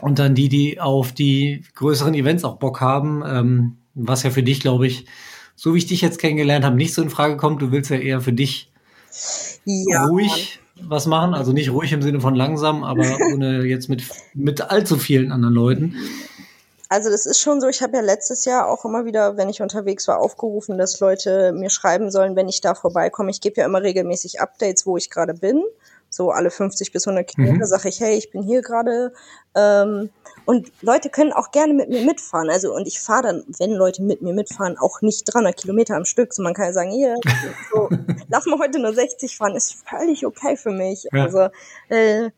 und 0.00 0.18
dann 0.18 0.34
die, 0.34 0.48
die 0.48 0.80
auf 0.80 1.12
die 1.12 1.62
größeren 1.74 2.14
Events 2.14 2.44
auch 2.44 2.56
Bock 2.56 2.80
haben, 2.80 3.22
ähm, 3.26 3.76
was 3.94 4.22
ja 4.22 4.30
für 4.30 4.42
dich, 4.42 4.60
glaube 4.60 4.86
ich, 4.86 5.06
so 5.54 5.74
wie 5.74 5.78
ich 5.78 5.86
dich 5.86 6.00
jetzt 6.00 6.18
kennengelernt 6.18 6.64
habe, 6.64 6.76
nicht 6.76 6.94
so 6.94 7.02
in 7.02 7.10
Frage 7.10 7.36
kommt. 7.36 7.62
Du 7.62 7.72
willst 7.72 7.90
ja 7.90 7.96
eher 7.96 8.20
für 8.20 8.32
dich 8.32 8.70
ja. 9.64 10.06
ruhig 10.06 10.60
was 10.88 11.06
machen, 11.06 11.34
also 11.34 11.52
nicht 11.52 11.70
ruhig 11.70 11.92
im 11.92 12.02
Sinne 12.02 12.20
von 12.20 12.34
langsam, 12.34 12.84
aber 12.84 13.18
ohne 13.32 13.64
jetzt 13.64 13.88
mit, 13.88 14.04
mit 14.34 14.60
allzu 14.60 14.96
vielen 14.96 15.32
anderen 15.32 15.54
Leuten. 15.54 15.96
Also 16.88 17.08
das 17.08 17.24
ist 17.24 17.40
schon 17.40 17.62
so, 17.62 17.68
ich 17.68 17.80
habe 17.80 17.96
ja 17.96 18.02
letztes 18.02 18.44
Jahr 18.44 18.68
auch 18.68 18.84
immer 18.84 19.06
wieder, 19.06 19.38
wenn 19.38 19.48
ich 19.48 19.62
unterwegs 19.62 20.06
war, 20.08 20.18
aufgerufen, 20.18 20.76
dass 20.76 21.00
Leute 21.00 21.52
mir 21.52 21.70
schreiben 21.70 22.10
sollen, 22.10 22.36
wenn 22.36 22.50
ich 22.50 22.60
da 22.60 22.74
vorbeikomme. 22.74 23.30
Ich 23.30 23.40
gebe 23.40 23.62
ja 23.62 23.64
immer 23.64 23.82
regelmäßig 23.82 24.42
Updates, 24.42 24.84
wo 24.84 24.98
ich 24.98 25.08
gerade 25.08 25.32
bin. 25.32 25.62
So 26.10 26.30
alle 26.30 26.50
50 26.50 26.92
bis 26.92 27.06
100 27.06 27.26
Kilometer 27.26 27.64
Mhm. 27.64 27.66
sage 27.66 27.88
ich, 27.88 27.98
hey, 28.00 28.18
ich 28.18 28.30
bin 28.30 28.42
hier 28.42 28.60
gerade. 28.60 29.14
Ähm, 29.54 30.10
und 30.44 30.72
Leute 30.80 31.08
können 31.08 31.32
auch 31.32 31.50
gerne 31.50 31.74
mit 31.74 31.88
mir 31.88 32.04
mitfahren. 32.04 32.50
Also 32.50 32.74
und 32.74 32.86
ich 32.86 33.00
fahre 33.00 33.22
dann, 33.22 33.44
wenn 33.58 33.72
Leute 33.72 34.02
mit 34.02 34.22
mir 34.22 34.32
mitfahren, 34.32 34.76
auch 34.78 35.00
nicht 35.02 35.24
300 35.32 35.56
Kilometer 35.56 35.96
am 35.96 36.04
Stück. 36.04 36.32
So 36.34 36.42
man 36.42 36.54
kann 36.54 36.66
ja 36.66 36.72
sagen, 36.72 36.90
hier, 36.90 37.16
so, 37.72 37.88
lass 38.28 38.46
mal 38.46 38.58
heute 38.58 38.78
nur 38.80 38.92
60 38.92 39.36
fahren, 39.36 39.54
ist 39.54 39.76
völlig 39.88 40.26
okay 40.26 40.56
für 40.56 40.70
mich. 40.70 41.06
Ja. 41.12 41.24
Also 41.24 41.48
äh, 41.88 42.30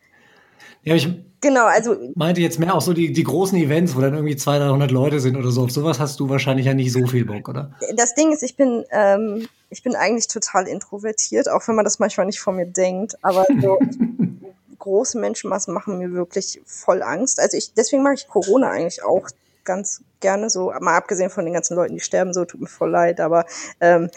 Ja, 0.83 0.95
ich 0.95 1.09
genau, 1.41 1.65
also 1.65 1.95
meinte 2.15 2.41
jetzt 2.41 2.59
mehr 2.59 2.75
auch 2.75 2.81
so 2.81 2.93
die, 2.93 3.11
die 3.11 3.23
großen 3.23 3.57
Events, 3.57 3.95
wo 3.95 4.01
dann 4.01 4.13
irgendwie 4.13 4.35
200, 4.35 4.69
300 4.69 4.91
Leute 4.91 5.19
sind 5.19 5.35
oder 5.35 5.51
so. 5.51 5.63
Auf 5.63 5.71
sowas 5.71 5.99
hast 5.99 6.19
du 6.19 6.29
wahrscheinlich 6.29 6.67
ja 6.67 6.73
nicht 6.73 6.91
so 6.91 7.05
viel 7.07 7.25
Bock, 7.25 7.49
oder? 7.49 7.71
das 7.95 8.13
Ding 8.15 8.31
ist, 8.31 8.43
ich 8.43 8.55
bin, 8.55 8.83
ähm, 8.91 9.47
ich 9.69 9.83
bin 9.83 9.95
eigentlich 9.95 10.27
total 10.27 10.67
introvertiert, 10.67 11.49
auch 11.49 11.67
wenn 11.67 11.75
man 11.75 11.85
das 11.85 11.99
manchmal 11.99 12.27
nicht 12.27 12.39
von 12.39 12.55
mir 12.55 12.67
denkt. 12.67 13.17
Aber 13.23 13.45
so 13.61 13.79
große 14.85 15.19
Menschenmassen 15.19 15.73
machen 15.73 15.97
mir 15.97 16.13
wirklich 16.13 16.61
voll 16.65 17.01
Angst. 17.01 17.39
Also 17.39 17.57
ich, 17.57 17.73
deswegen 17.73 18.03
mag 18.03 18.15
ich 18.17 18.27
Corona 18.27 18.69
eigentlich 18.69 19.03
auch 19.03 19.27
ganz 19.63 20.01
gerne 20.19 20.49
so, 20.49 20.71
mal 20.79 20.95
abgesehen 20.95 21.31
von 21.31 21.43
den 21.43 21.55
ganzen 21.55 21.75
Leuten, 21.75 21.95
die 21.95 21.99
sterben, 21.99 22.33
so 22.33 22.45
tut 22.45 22.61
mir 22.61 22.67
voll 22.67 22.91
leid, 22.91 23.19
aber 23.19 23.45
ähm, 23.81 24.11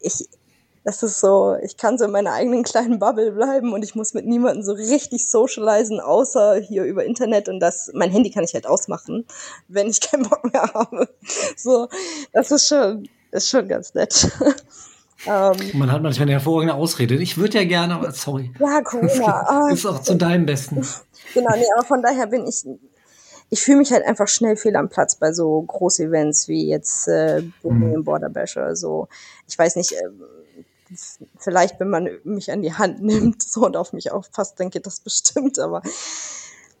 ich, 0.00 0.28
das 0.82 1.02
ist 1.02 1.20
so, 1.20 1.56
ich 1.62 1.76
kann 1.76 1.98
so 1.98 2.06
in 2.06 2.10
meiner 2.10 2.32
eigenen 2.32 2.62
kleinen 2.62 2.98
Bubble 2.98 3.32
bleiben 3.32 3.74
und 3.74 3.82
ich 3.82 3.94
muss 3.94 4.14
mit 4.14 4.26
niemandem 4.26 4.62
so 4.62 4.72
richtig 4.72 5.28
socialisen, 5.28 6.00
außer 6.00 6.56
hier 6.56 6.84
über 6.84 7.04
Internet 7.04 7.50
und 7.50 7.60
das, 7.60 7.90
mein 7.92 8.10
Handy 8.10 8.30
kann 8.30 8.44
ich 8.44 8.54
halt 8.54 8.66
ausmachen, 8.66 9.26
wenn 9.68 9.88
ich 9.88 10.00
keinen 10.00 10.28
Bock 10.28 10.50
mehr 10.50 10.62
habe. 10.74 11.08
So, 11.56 11.88
das 12.32 12.50
ist 12.50 12.66
schon, 12.66 13.08
ist 13.30 13.50
schon 13.50 13.68
ganz 13.68 13.92
nett. 13.92 14.30
ähm, 15.26 15.70
Man 15.74 15.90
hat 15.92 16.02
manchmal 16.02 16.24
eine 16.24 16.32
hervorragende 16.32 16.74
Ausrede. 16.74 17.14
Ich 17.16 17.36
würde 17.36 17.58
ja 17.58 17.64
gerne, 17.64 17.94
aber 17.94 18.12
sorry. 18.12 18.52
ja, 18.58 18.80
Corona. 18.82 19.26
ah, 19.48 19.70
Ist 19.72 19.86
auch 19.86 20.00
zu 20.02 20.14
deinem 20.16 20.46
Besten. 20.46 20.76
Genau, 21.34 21.50
nee, 21.56 21.64
aber 21.76 21.86
von 21.86 22.02
daher 22.02 22.26
bin 22.26 22.46
ich, 22.46 22.64
ich 23.50 23.60
fühle 23.60 23.78
mich 23.78 23.92
halt 23.92 24.04
einfach 24.04 24.28
schnell 24.28 24.56
fehl 24.56 24.76
am 24.76 24.88
Platz 24.88 25.16
bei 25.16 25.32
so 25.32 25.62
Groß-Events 25.62 26.48
wie 26.48 26.68
jetzt 26.68 27.08
äh, 27.08 27.42
Bohemian 27.62 28.04
Border 28.04 28.28
Bash 28.28 28.56
oder 28.56 28.76
so. 28.76 29.08
Ich 29.48 29.58
weiß 29.58 29.76
nicht, 29.76 29.92
f- 30.92 31.18
vielleicht, 31.38 31.80
wenn 31.80 31.88
man 31.90 32.08
mich 32.24 32.50
an 32.52 32.62
die 32.62 32.72
Hand 32.74 33.02
nimmt 33.02 33.42
so 33.42 33.64
und 33.66 33.76
auf 33.76 33.92
mich 33.92 34.12
aufpasst, 34.12 34.58
dann 34.60 34.70
geht 34.70 34.86
das 34.86 35.00
bestimmt, 35.00 35.58
aber 35.58 35.82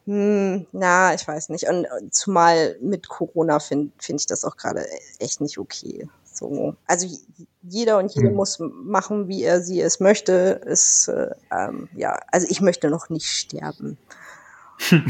hm, 0.06 0.66
na, 0.72 1.14
ich 1.14 1.26
weiß 1.26 1.48
nicht. 1.48 1.66
Und 1.68 1.86
äh, 1.86 2.10
zumal 2.10 2.76
mit 2.80 3.08
Corona 3.08 3.58
finde 3.58 3.92
find 3.98 4.20
ich 4.20 4.26
das 4.26 4.44
auch 4.44 4.56
gerade 4.56 4.84
echt 5.18 5.40
nicht 5.40 5.58
okay. 5.58 6.08
So, 6.34 6.74
also 6.86 7.06
jeder 7.62 7.98
und 7.98 8.12
jede 8.14 8.28
Hm. 8.28 8.34
muss 8.34 8.58
machen, 8.58 9.28
wie 9.28 9.44
er 9.44 9.60
sie 9.60 9.80
es 9.80 10.00
möchte. 10.00 10.60
Ist, 10.66 11.08
äh, 11.08 11.30
ähm, 11.52 11.88
ja, 11.96 12.18
also 12.32 12.46
ich 12.50 12.60
möchte 12.60 12.90
noch 12.90 13.08
nicht 13.08 13.26
sterben. 13.26 13.96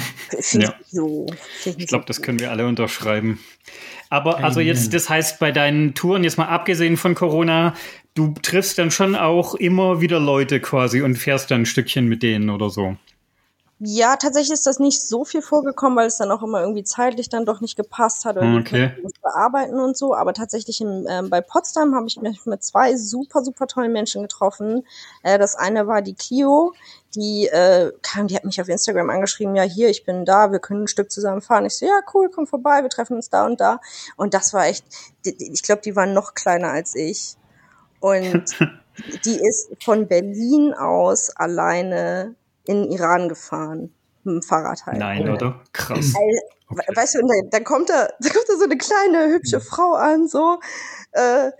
Ja. 0.53 0.75
ich 0.81 0.91
so. 0.91 1.27
Ich 1.65 1.87
glaube, 1.87 2.05
das 2.07 2.21
können 2.21 2.39
wir 2.39 2.51
alle 2.51 2.67
unterschreiben. 2.67 3.41
Aber 4.11 4.45
also 4.45 4.61
jetzt, 4.61 4.93
das 4.93 5.09
heißt, 5.09 5.39
bei 5.39 5.53
deinen 5.53 5.95
Touren, 5.95 6.23
jetzt 6.23 6.37
mal 6.37 6.49
abgesehen 6.49 6.97
von 6.97 7.15
Corona, 7.15 7.75
du 8.15 8.35
triffst 8.43 8.79
dann 8.79 8.91
schon 8.91 9.17
auch 9.17 9.55
immer 9.55 10.01
wieder 10.01 10.21
Leute 10.21 10.61
quasi 10.61 11.01
und 11.01 11.17
fährst 11.17 11.51
dann 11.51 11.63
ein 11.63 11.67
Stückchen 11.67 12.07
mit 12.07 12.23
denen 12.23 12.51
oder 12.51 12.69
so. 12.69 12.97
Ja, 13.87 14.17
tatsächlich 14.17 14.53
ist 14.53 14.67
das 14.67 14.79
nicht 14.79 15.03
so 15.03 15.27
viel 15.27 15.43
vorgekommen, 15.43 15.99
weil 15.99 16.07
es 16.07 16.17
dann 16.17 16.31
auch 16.31 16.43
immer 16.43 16.61
irgendwie 16.61 16.85
zeitlich 16.85 17.29
dann 17.29 17.45
doch 17.45 17.61
nicht 17.61 17.77
gepasst 17.77 18.25
hat 18.25 18.39
oder 18.39 18.57
Okay. 18.57 18.93
bearbeiten 19.23 19.79
und 19.79 19.95
so. 19.95 20.15
Aber 20.15 20.33
tatsächlich 20.33 20.81
im, 20.81 21.07
ähm, 21.07 21.29
bei 21.29 21.43
Potsdam 21.43 21.95
habe 21.95 22.07
ich 22.07 22.19
mich 22.19 22.47
mit 22.47 22.65
zwei 22.65 22.97
super, 22.97 23.45
super 23.45 23.67
tollen 23.67 23.93
Menschen 23.93 24.23
getroffen. 24.23 24.87
Äh, 25.23 25.39
das 25.39 25.55
eine 25.55 25.87
war 25.87 26.01
die 26.01 26.15
Clio, 26.15 26.73
die 27.15 27.49
äh, 27.49 27.93
kam, 28.01 28.27
die 28.27 28.37
hat 28.37 28.45
mich 28.45 28.59
auf 28.59 28.71
Instagram 28.71 29.11
angeschrieben, 29.11 29.55
ja 29.55 29.65
hier, 29.65 29.91
ich 29.91 30.05
bin 30.05 30.25
da, 30.25 30.51
wir 30.51 30.61
können 30.61 30.85
ein 30.85 30.89
Stück 30.89 31.11
zusammen 31.11 31.43
fahren. 31.43 31.67
Ich 31.67 31.77
so, 31.77 31.85
ja 31.85 32.01
cool, 32.15 32.31
komm 32.35 32.47
vorbei, 32.47 32.83
wir 32.83 32.89
treffen 32.89 33.17
uns 33.17 33.29
da 33.29 33.45
und 33.45 33.61
da. 33.61 33.81
Und 34.17 34.33
das 34.33 34.55
war 34.55 34.67
echt, 34.67 34.87
ich 35.25 35.63
glaube, 35.63 35.83
die 35.83 35.95
waren 35.95 36.15
noch 36.15 36.33
kleiner 36.33 36.71
als 36.71 36.95
ich. 36.95 37.37
Und 38.01 38.45
die 39.27 39.37
ist 39.47 39.71
von 39.85 40.09
Berlin 40.09 40.73
aus 40.73 41.29
alleine 41.37 42.35
in 42.67 42.83
den 42.85 42.93
Iran 42.93 43.29
gefahren. 43.29 43.95
Mit 44.25 44.35
dem 44.37 44.43
Fahrrad 44.43 44.87
halt. 44.87 44.99
Nein, 44.99 45.29
oder? 45.29 45.61
Krass. 45.73 45.99
Ey, 46.15 46.41
we- 46.71 46.97
Weißt 46.97 47.15
du, 47.15 47.19
und 47.21 47.29
dann, 47.29 47.51
dann 47.51 47.65
kommt 47.65 47.91
da, 47.91 48.09
dann 48.21 48.33
kommt 48.33 48.49
da 48.49 48.57
so 48.57 48.65
eine 48.65 48.79
kleine, 48.79 49.29
hübsche 49.29 49.61
Frau 49.61 49.93
an, 49.95 50.27
so, 50.29 50.59
äh, 51.13 51.51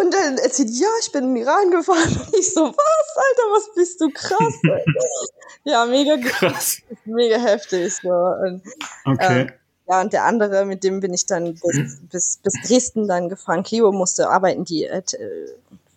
und 0.00 0.14
dann 0.14 0.38
erzählt, 0.38 0.70
ja, 0.70 0.86
ich 1.00 1.10
bin 1.12 1.24
in 1.24 1.34
den 1.34 1.42
Iran 1.44 1.70
gefahren. 1.72 1.98
Und 2.26 2.36
ich 2.38 2.54
so, 2.54 2.60
was, 2.62 3.16
Alter, 3.16 3.50
was 3.52 3.74
bist 3.74 4.00
du 4.00 4.10
krass. 4.10 4.60
Ja, 5.64 5.84
mega, 5.86 6.16
Krass. 6.16 6.78
mega 7.04 7.36
heftig, 7.36 7.94
so. 7.94 8.08
Und, 8.08 8.62
Okay. 9.04 9.48
ja, 9.88 10.00
und 10.00 10.12
der 10.12 10.24
andere, 10.24 10.64
mit 10.64 10.82
dem 10.82 10.98
bin 11.00 11.12
ich 11.14 11.26
dann 11.26 11.54
bis, 11.54 11.98
bis, 12.10 12.38
bis 12.42 12.54
Dresden 12.66 13.06
dann 13.06 13.28
gefahren. 13.28 13.62
Clio 13.62 13.92
musste 13.92 14.28
arbeiten, 14.28 14.64
die 14.64 14.84
äh, 14.84 14.98
äh, 14.98 15.48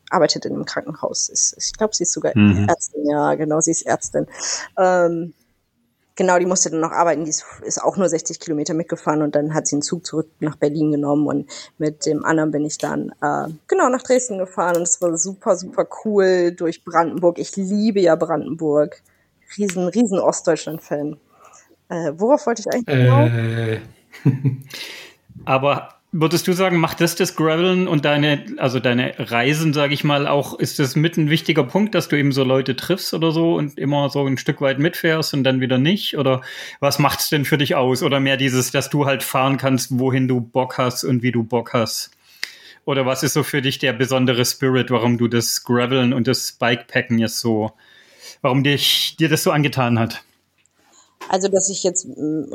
arbeitet 0.09 0.45
in 0.45 0.53
einem 0.53 0.65
Krankenhaus. 0.65 1.29
Ist, 1.29 1.55
ich 1.57 1.73
glaube, 1.73 1.95
sie 1.95 2.03
ist 2.03 2.13
sogar 2.13 2.31
Mhm. 2.35 2.67
Ärztin, 2.67 3.05
ja, 3.09 3.35
genau, 3.35 3.59
sie 3.59 3.71
ist 3.71 3.85
Ärztin. 3.85 4.27
Ähm, 4.77 5.33
genau, 6.15 6.37
die 6.39 6.45
musste 6.45 6.69
dann 6.69 6.79
noch 6.79 6.91
arbeiten. 6.91 7.23
Die 7.23 7.29
ist, 7.29 7.45
ist 7.63 7.81
auch 7.81 7.97
nur 7.97 8.09
60 8.09 8.39
Kilometer 8.39 8.73
mitgefahren 8.73 9.21
und 9.21 9.35
dann 9.35 9.53
hat 9.53 9.67
sie 9.67 9.75
einen 9.75 9.81
Zug 9.81 10.05
zurück 10.05 10.29
nach 10.39 10.55
Berlin 10.55 10.91
genommen 10.91 11.27
und 11.27 11.49
mit 11.77 12.05
dem 12.05 12.23
anderen 12.25 12.51
bin 12.51 12.65
ich 12.65 12.77
dann 12.77 13.09
äh, 13.21 13.47
genau 13.67 13.89
nach 13.89 14.03
Dresden 14.03 14.37
gefahren 14.37 14.77
und 14.77 14.83
es 14.83 15.01
war 15.01 15.17
super, 15.17 15.55
super 15.55 15.87
cool 16.03 16.51
durch 16.51 16.83
Brandenburg. 16.83 17.39
Ich 17.39 17.55
liebe 17.55 17.99
ja 17.99 18.15
Brandenburg. 18.15 19.01
Riesen, 19.57 19.87
riesen 19.87 20.19
Ostdeutschland-Fan. 20.19 21.17
Äh, 21.89 22.13
worauf 22.17 22.47
wollte 22.47 22.61
ich 22.61 22.73
eigentlich 22.73 22.85
genau? 22.85 23.25
Äh, 23.27 23.79
Aber 25.45 25.94
würdest 26.17 26.47
du 26.47 26.53
sagen, 26.53 26.77
macht 26.77 27.01
das 27.01 27.15
das 27.15 27.35
Graveln 27.35 27.89
und 27.89 28.05
deine, 28.05 28.45
also 28.57 28.79
deine 28.79 29.15
Reisen, 29.17 29.73
sage 29.73 29.93
ich 29.93 30.05
mal, 30.05 30.27
auch, 30.27 30.57
ist 30.57 30.79
das 30.79 30.95
mit 30.95 31.17
ein 31.17 31.29
wichtiger 31.29 31.65
Punkt, 31.65 31.93
dass 31.93 32.07
du 32.07 32.15
eben 32.15 32.31
so 32.31 32.45
Leute 32.45 32.77
triffst 32.77 33.13
oder 33.13 33.33
so 33.33 33.55
und 33.55 33.77
immer 33.77 34.09
so 34.09 34.25
ein 34.25 34.37
Stück 34.37 34.61
weit 34.61 34.79
mitfährst 34.79 35.33
und 35.33 35.43
dann 35.43 35.59
wieder 35.59 35.77
nicht? 35.77 36.17
Oder 36.17 36.41
was 36.79 36.99
macht's 36.99 37.29
denn 37.29 37.43
für 37.43 37.57
dich 37.57 37.75
aus? 37.75 38.01
Oder 38.01 38.21
mehr 38.21 38.37
dieses, 38.37 38.71
dass 38.71 38.89
du 38.89 39.05
halt 39.05 39.23
fahren 39.23 39.57
kannst, 39.57 39.99
wohin 39.99 40.29
du 40.29 40.39
Bock 40.39 40.77
hast 40.77 41.03
und 41.03 41.21
wie 41.21 41.33
du 41.33 41.43
Bock 41.43 41.73
hast? 41.73 42.11
Oder 42.85 43.05
was 43.05 43.21
ist 43.21 43.33
so 43.33 43.43
für 43.43 43.61
dich 43.61 43.79
der 43.79 43.91
besondere 43.91 44.45
Spirit, 44.45 44.91
warum 44.91 45.17
du 45.17 45.27
das 45.27 45.65
Graveln 45.65 46.13
und 46.13 46.27
das 46.27 46.53
Bikepacken 46.53 47.19
jetzt 47.19 47.41
so, 47.41 47.73
warum 48.41 48.63
dich, 48.63 49.17
dir 49.19 49.27
das 49.27 49.43
so 49.43 49.51
angetan 49.51 49.99
hat? 49.99 50.23
Also, 51.27 51.49
dass 51.49 51.69
ich 51.69 51.83
jetzt 51.83 52.07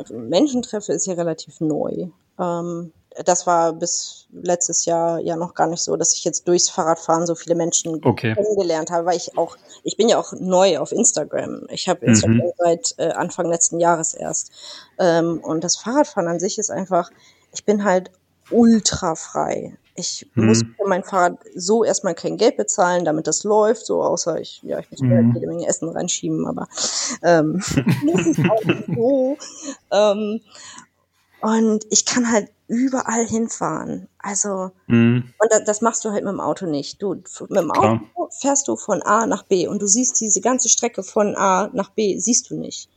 Menschen 0.09 0.63
treffe, 0.63 0.93
ist 0.93 1.05
ja 1.05 1.13
relativ 1.13 1.59
neu. 1.59 2.07
Ähm, 2.39 2.91
das 3.25 3.45
war 3.47 3.73
bis 3.73 4.27
letztes 4.31 4.85
Jahr 4.85 5.19
ja 5.19 5.35
noch 5.35 5.53
gar 5.53 5.67
nicht 5.67 5.83
so, 5.83 5.95
dass 5.97 6.13
ich 6.15 6.23
jetzt 6.23 6.47
durchs 6.47 6.69
Fahrradfahren 6.69 7.25
so 7.27 7.35
viele 7.35 7.55
Menschen 7.55 8.01
Okay. 8.03 8.33
kennengelernt 8.33 8.89
habe, 8.91 9.05
weil 9.05 9.17
ich 9.17 9.37
auch, 9.37 9.57
ich 9.83 9.97
bin 9.97 10.07
ja 10.09 10.17
auch 10.17 10.33
neu 10.39 10.79
auf 10.79 10.91
Instagram. 10.91 11.67
Ich 11.69 11.89
habe 11.89 12.05
Instagram 12.05 12.37
Mhm. 12.37 12.51
seit 12.57 12.93
äh, 12.97 13.11
Anfang 13.11 13.47
letzten 13.49 13.79
Jahres 13.79 14.13
erst. 14.13 14.51
Ähm, 14.99 15.39
und 15.43 15.63
das 15.63 15.75
Fahrradfahren 15.77 16.29
an 16.29 16.39
sich 16.39 16.57
ist 16.57 16.69
einfach, 16.71 17.11
ich 17.51 17.65
bin 17.65 17.83
halt 17.83 18.11
ultra 18.49 19.15
frei. 19.15 19.77
Ich 19.93 20.29
Mhm. 20.35 20.45
muss 20.45 20.61
für 20.61 20.87
mein 20.87 21.03
Fahrrad 21.03 21.37
so 21.55 21.83
erstmal 21.83 22.15
kein 22.15 22.37
Geld 22.37 22.55
bezahlen, 22.55 23.03
damit 23.03 23.27
das 23.27 23.43
läuft, 23.43 23.85
so 23.85 24.01
außer 24.01 24.39
ich, 24.39 24.61
ja, 24.63 24.79
ich 24.79 24.89
muss 24.89 25.01
mir 25.01 25.21
Mhm. 25.21 25.33
jede 25.33 25.47
Menge 25.47 25.67
Essen 25.67 25.89
reinschieben, 25.89 26.47
aber 26.47 26.67
ähm, 27.23 27.61
das 28.01 28.25
ist 28.25 28.39
auch 28.47 28.61
so. 28.95 29.37
Ähm, 29.91 30.41
und 31.41 31.85
ich 31.89 32.05
kann 32.05 32.31
halt 32.31 32.49
überall 32.67 33.25
hinfahren. 33.27 34.07
Also, 34.19 34.71
Mhm. 34.87 35.25
und 35.39 35.51
das, 35.51 35.63
das 35.65 35.81
machst 35.81 36.05
du 36.05 36.11
halt 36.11 36.23
mit 36.23 36.31
dem 36.31 36.39
Auto 36.39 36.65
nicht. 36.65 37.01
Du, 37.01 37.15
mit 37.15 37.27
dem 37.39 37.69
Klar. 37.71 38.01
Auto 38.15 38.29
fährst 38.39 38.67
du 38.67 38.75
von 38.77 39.01
A 39.01 39.25
nach 39.25 39.43
B 39.43 39.67
und 39.67 39.81
du 39.81 39.87
siehst 39.87 40.19
diese 40.21 40.41
ganze 40.41 40.69
Strecke 40.69 41.03
von 41.03 41.35
A 41.35 41.69
nach 41.73 41.89
B, 41.91 42.17
siehst 42.19 42.49
du 42.49 42.55
nicht. 42.55 42.87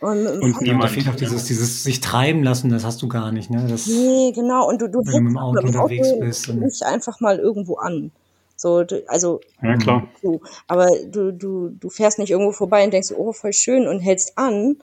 Und, 0.00 0.22
mit 0.22 0.56
Und 0.56 0.80
da 0.80 0.86
fehlt 0.86 1.08
auch 1.08 1.16
dieses, 1.16 1.46
dieses 1.46 1.82
sich 1.82 2.00
treiben 2.00 2.44
lassen, 2.44 2.70
das 2.70 2.84
hast 2.84 3.02
du 3.02 3.08
gar 3.08 3.32
nicht, 3.32 3.50
ne? 3.50 3.66
Das, 3.68 3.88
Nee, 3.88 4.30
genau. 4.32 4.68
Und 4.68 4.80
du, 4.80 4.88
du 4.88 5.00
Wenn 5.00 5.12
du 5.12 5.20
mit 5.22 5.30
dem 5.32 5.38
Auto 5.38 5.66
unterwegs 5.66 6.08
bist 6.20 6.48
und- 6.48 6.60
nicht 6.60 6.84
einfach 6.84 7.18
mal 7.18 7.38
irgendwo 7.40 7.76
an. 7.78 8.12
So, 8.54 8.84
du, 8.84 9.02
also, 9.08 9.40
Ja, 9.60 9.76
klar. 9.76 10.06
so. 10.22 10.40
Aber 10.68 10.88
du, 11.10 11.32
du, 11.32 11.70
du 11.70 11.90
fährst 11.90 12.20
nicht 12.20 12.30
irgendwo 12.30 12.52
vorbei 12.52 12.84
und 12.84 12.92
denkst, 12.92 13.10
oh, 13.16 13.32
voll 13.32 13.52
schön 13.52 13.88
und 13.88 13.98
hältst 13.98 14.38
an. 14.38 14.76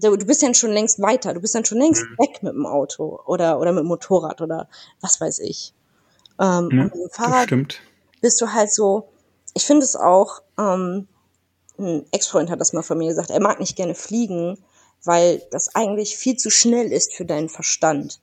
Du 0.00 0.16
bist 0.26 0.42
dann 0.42 0.54
schon 0.54 0.72
längst 0.72 1.00
weiter. 1.00 1.34
Du 1.34 1.40
bist 1.40 1.54
dann 1.54 1.64
schon 1.64 1.78
längst 1.78 2.10
Mhm. 2.10 2.18
weg 2.18 2.42
mit 2.42 2.52
dem 2.52 2.66
Auto 2.66 3.20
oder, 3.26 3.58
oder 3.60 3.72
mit 3.72 3.82
dem 3.82 3.88
Motorrad 3.88 4.40
oder 4.40 4.68
was 5.00 5.20
weiß 5.20 5.38
ich. 5.40 5.72
Ähm, 6.40 6.72
Ja, 6.72 6.82
und 6.82 6.94
mit 6.94 6.94
dem 6.94 7.10
Fahrrad 7.10 7.48
bist 8.20 8.40
du 8.40 8.52
halt 8.52 8.72
so, 8.72 9.08
ich 9.54 9.64
finde 9.64 9.84
es 9.84 9.96
auch, 9.96 10.42
ähm, 10.58 11.08
ein 11.78 12.06
Ex-Freund 12.10 12.50
hat 12.50 12.60
das 12.60 12.72
mal 12.72 12.82
von 12.82 12.98
mir 12.98 13.08
gesagt, 13.08 13.30
er 13.30 13.40
mag 13.40 13.60
nicht 13.60 13.76
gerne 13.76 13.94
fliegen, 13.94 14.58
weil 15.04 15.42
das 15.50 15.74
eigentlich 15.74 16.16
viel 16.16 16.36
zu 16.36 16.50
schnell 16.50 16.92
ist 16.92 17.14
für 17.14 17.24
deinen 17.26 17.48
Verstand. 17.48 18.20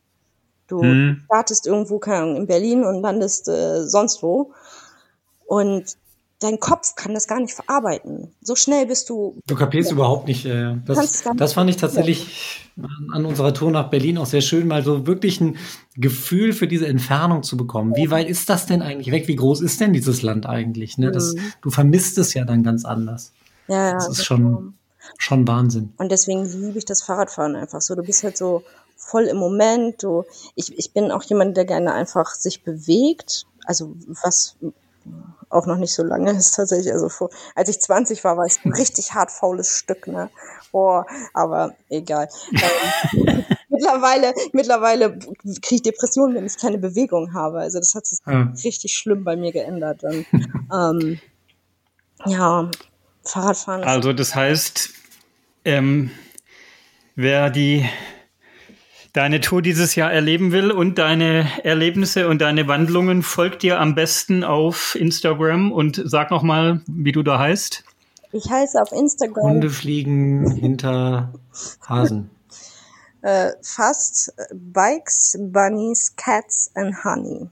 Du 0.67 0.81
Hm. 0.81 1.21
startest 1.25 1.67
irgendwo, 1.67 1.99
keine 1.99 2.19
Ahnung, 2.23 2.35
in 2.37 2.47
Berlin 2.47 2.83
und 2.83 3.01
landest 3.01 3.47
äh, 3.47 3.85
sonst 3.87 4.23
wo 4.23 4.53
und 5.45 5.97
dein 6.43 6.59
Kopf 6.59 6.95
kann 6.95 7.13
das 7.13 7.27
gar 7.27 7.39
nicht 7.39 7.53
verarbeiten. 7.53 8.33
So 8.41 8.55
schnell 8.55 8.85
bist 8.85 9.09
du, 9.09 9.37
Du 9.47 9.55
kapierst 9.55 9.91
überhaupt 9.91 10.27
nicht. 10.27 10.45
Äh, 10.45 10.75
das, 10.85 11.23
das 11.35 11.53
fand 11.53 11.69
ich 11.69 11.77
tatsächlich 11.77 12.61
an, 12.77 13.07
an 13.13 13.25
unserer 13.25 13.53
Tour 13.53 13.71
nach 13.71 13.89
Berlin 13.89 14.17
auch 14.17 14.25
sehr 14.25 14.41
schön, 14.41 14.67
mal 14.67 14.83
so 14.83 15.07
wirklich 15.07 15.39
ein 15.39 15.57
Gefühl 15.95 16.53
für 16.53 16.67
diese 16.67 16.87
Entfernung 16.87 17.43
zu 17.43 17.55
bekommen. 17.55 17.95
Wie 17.95 18.11
weit 18.11 18.27
ist 18.29 18.49
das 18.49 18.65
denn 18.65 18.81
eigentlich 18.81 19.11
weg? 19.11 19.27
Wie 19.27 19.35
groß 19.35 19.61
ist 19.61 19.79
denn 19.79 19.93
dieses 19.93 20.21
Land 20.21 20.45
eigentlich? 20.45 20.97
Ne? 20.97 21.11
Das, 21.11 21.33
Mhm. 21.33 21.53
du 21.61 21.69
vermisst 21.69 22.17
es 22.17 22.33
ja 22.33 22.43
dann 22.43 22.63
ganz 22.63 22.83
anders. 22.85 23.31
ja, 23.67 23.89
ja, 23.89 23.93
Das 23.93 24.09
ist 24.09 24.25
schon, 24.25 24.73
schon 25.17 25.47
Wahnsinn. 25.47 25.93
Und 25.97 26.11
deswegen 26.11 26.45
liebe 26.45 26.77
ich 26.77 26.85
das 26.85 27.01
Fahrradfahren 27.01 27.55
einfach 27.55 27.81
so. 27.81 27.95
Du 27.95 28.03
bist 28.03 28.23
halt 28.23 28.35
so 28.37 28.63
voll 28.97 29.23
im 29.23 29.37
Moment. 29.37 30.03
Du, 30.03 30.25
ich, 30.55 30.77
ich 30.77 30.91
bin 30.91 31.11
auch 31.11 31.23
jemand, 31.23 31.55
der 31.55 31.65
gerne 31.65 31.93
einfach 31.93 32.35
sich 32.35 32.63
bewegt. 32.63 33.45
Also 33.65 33.95
was 34.23 34.57
auch 35.49 35.65
noch 35.65 35.77
nicht 35.77 35.93
so 35.93 36.03
lange 36.03 36.31
ist 36.31 36.55
tatsächlich. 36.55 36.91
Also 36.91 37.09
vor, 37.09 37.29
als 37.55 37.69
ich 37.69 37.79
20 37.79 38.23
war, 38.23 38.37
war 38.37 38.45
ich 38.45 38.63
ein 38.65 38.73
richtig 38.73 39.13
hart 39.13 39.31
faules 39.31 39.77
Stück, 39.77 40.07
ne? 40.07 40.29
Boah, 40.71 41.05
aber 41.33 41.75
egal. 41.89 42.27
Ähm, 42.51 43.45
mittlerweile, 43.69 44.33
mittlerweile 44.51 45.17
kriege 45.61 45.75
ich 45.75 45.81
Depressionen, 45.83 46.35
wenn 46.35 46.45
ich 46.45 46.57
keine 46.57 46.79
Bewegung 46.79 47.33
habe. 47.33 47.59
Also 47.59 47.79
das 47.79 47.93
hat 47.93 48.05
sich 48.07 48.19
Ja. 48.25 48.51
richtig 48.63 48.95
schlimm 48.95 49.23
bei 49.23 49.35
mir 49.35 49.51
geändert. 49.51 50.03
Und, 50.03 50.25
ähm, 50.73 51.19
ja, 52.25 52.69
Fahrradfahren 53.23 53.83
Also 53.83 54.11
das 54.13 54.35
heißt, 54.35 54.89
ähm, 55.65 56.11
wer 57.15 57.49
die 57.49 57.87
deine 59.13 59.41
Tour 59.41 59.61
dieses 59.61 59.95
Jahr 59.95 60.11
erleben 60.11 60.51
will 60.51 60.71
und 60.71 60.97
deine 60.97 61.47
Erlebnisse 61.63 62.27
und 62.27 62.41
deine 62.41 62.67
Wandlungen, 62.67 63.21
folgt 63.21 63.61
dir 63.61 63.79
am 63.79 63.95
besten 63.95 64.43
auf 64.43 64.95
Instagram 64.95 65.71
und 65.71 66.01
sag 66.03 66.31
noch 66.31 66.43
mal, 66.43 66.81
wie 66.87 67.11
du 67.11 67.23
da 67.23 67.39
heißt. 67.39 67.83
Ich 68.31 68.49
heiße 68.49 68.81
auf 68.81 68.91
Instagram 68.91 69.43
Hunde 69.43 69.69
fliegen 69.69 70.49
hinter 70.55 71.33
Hasen. 71.87 72.31
äh, 73.21 73.51
fast 73.61 74.33
Bikes, 74.51 75.37
Bunnies, 75.39 76.15
Cats 76.15 76.71
and 76.73 77.03
Honey. 77.03 77.47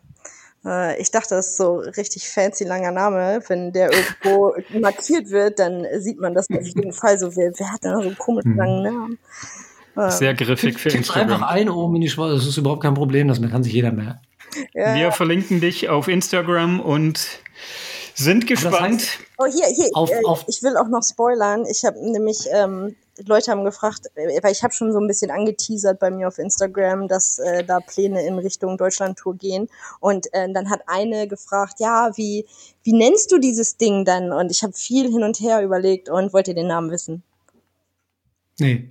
Äh, 0.65 0.99
ich 0.99 1.11
dachte, 1.11 1.35
das 1.35 1.49
ist 1.49 1.57
so 1.57 1.77
richtig 1.77 2.27
fancy 2.27 2.63
langer 2.63 2.91
Name. 2.91 3.43
Wenn 3.47 3.71
der 3.71 3.91
irgendwo 3.91 4.55
markiert 4.79 5.29
wird, 5.29 5.59
dann 5.59 5.85
sieht 5.99 6.19
man 6.19 6.33
das 6.33 6.47
auf 6.49 6.65
jeden 6.65 6.93
Fall 6.93 7.19
so. 7.19 7.35
Wer, 7.35 7.51
wer 7.55 7.71
hat 7.71 7.83
denn 7.83 7.93
so 7.93 8.01
einen 8.01 8.17
komischen 8.17 8.55
langen 8.57 8.83
Namen? 8.83 9.19
Sehr 10.09 10.33
griffig 10.33 10.79
für 10.79 10.89
Tipp's 10.89 11.09
einfach 11.11 11.21
Instagram. 11.35 11.43
ein 11.43 11.69
oben 11.69 11.95
in 11.95 12.01
die 12.01 12.09
Schwarze. 12.09 12.35
Das 12.35 12.47
ist 12.47 12.57
überhaupt 12.57 12.81
kein 12.81 12.93
Problem. 12.95 13.27
Das 13.27 13.39
kann 13.41 13.63
sich 13.63 13.73
jeder 13.73 13.91
merken. 13.91 14.19
Ja. 14.73 14.95
Wir 14.95 15.11
verlinken 15.11 15.61
dich 15.61 15.87
auf 15.89 16.07
Instagram 16.07 16.79
und 16.79 17.25
sind 18.15 18.47
gespannt. 18.47 19.07
Oh, 19.37 19.45
hier, 19.45 19.67
hier. 19.67 19.89
Auf- 19.93 20.11
äh, 20.11 20.21
auf- 20.25 20.45
ich 20.47 20.61
will 20.63 20.75
auch 20.77 20.87
noch 20.89 21.03
spoilern. 21.03 21.65
Ich 21.69 21.85
habe 21.85 21.97
nämlich, 22.11 22.47
ähm, 22.51 22.95
Leute 23.25 23.51
haben 23.51 23.63
gefragt, 23.63 24.07
äh, 24.15 24.43
weil 24.43 24.51
ich 24.51 24.61
habe 24.63 24.73
schon 24.73 24.91
so 24.91 24.99
ein 24.99 25.07
bisschen 25.07 25.31
angeteasert 25.31 25.99
bei 25.99 26.11
mir 26.11 26.27
auf 26.27 26.37
Instagram, 26.37 27.07
dass 27.07 27.39
äh, 27.39 27.63
da 27.63 27.79
Pläne 27.79 28.25
in 28.25 28.37
Richtung 28.39 28.77
Deutschland-Tour 28.77 29.35
gehen. 29.35 29.69
Und 30.01 30.27
äh, 30.33 30.51
dann 30.51 30.69
hat 30.69 30.81
eine 30.87 31.27
gefragt, 31.29 31.75
ja, 31.79 32.11
wie, 32.15 32.45
wie 32.83 32.93
nennst 32.93 33.31
du 33.31 33.37
dieses 33.37 33.77
Ding 33.77 34.03
dann? 34.03 34.33
Und 34.33 34.51
ich 34.51 34.63
habe 34.63 34.73
viel 34.73 35.09
hin 35.09 35.23
und 35.23 35.39
her 35.39 35.63
überlegt 35.63 36.09
und 36.09 36.33
wollte 36.33 36.53
den 36.53 36.67
Namen 36.67 36.91
wissen. 36.91 37.23
Nee. 38.59 38.89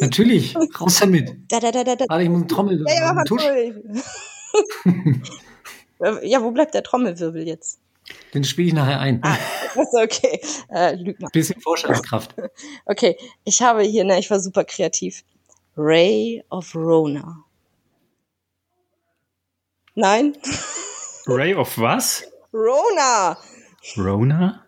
Natürlich. 0.00 0.54
Raus 0.80 0.98
damit. 1.00 1.36
Da, 1.48 1.60
da, 1.60 1.72
da, 1.72 1.84
da, 1.84 1.96
da. 1.96 2.04
Warte, 2.08 2.22
ich 2.22 2.28
muss 2.28 2.40
einen 2.40 2.48
Trommel. 2.48 2.84
Ja, 2.86 3.14
ja, 3.14 3.24
Tusch. 3.24 3.42
ja, 6.22 6.42
wo 6.42 6.50
bleibt 6.50 6.74
der 6.74 6.82
Trommelwirbel 6.82 7.46
jetzt? 7.46 7.80
Den 8.34 8.44
spiele 8.44 8.68
ich 8.68 8.74
nachher 8.74 9.00
ein. 9.00 9.22
Achso, 9.22 10.02
okay. 10.02 10.40
Äh, 10.70 10.94
Lügner. 10.94 11.28
Bisschen 11.32 11.60
Vorstellungskraft. 11.60 12.34
Okay, 12.86 13.16
ich 13.44 13.60
habe 13.60 13.82
hier, 13.82 14.04
ne, 14.04 14.18
ich 14.18 14.30
war 14.30 14.40
super 14.40 14.64
kreativ. 14.64 15.24
Ray 15.76 16.42
of 16.48 16.74
Rona. 16.74 17.44
Nein? 19.94 20.36
Ray 21.26 21.54
of 21.54 21.78
was? 21.78 22.24
Rona! 22.52 23.36
Rona? 23.96 24.64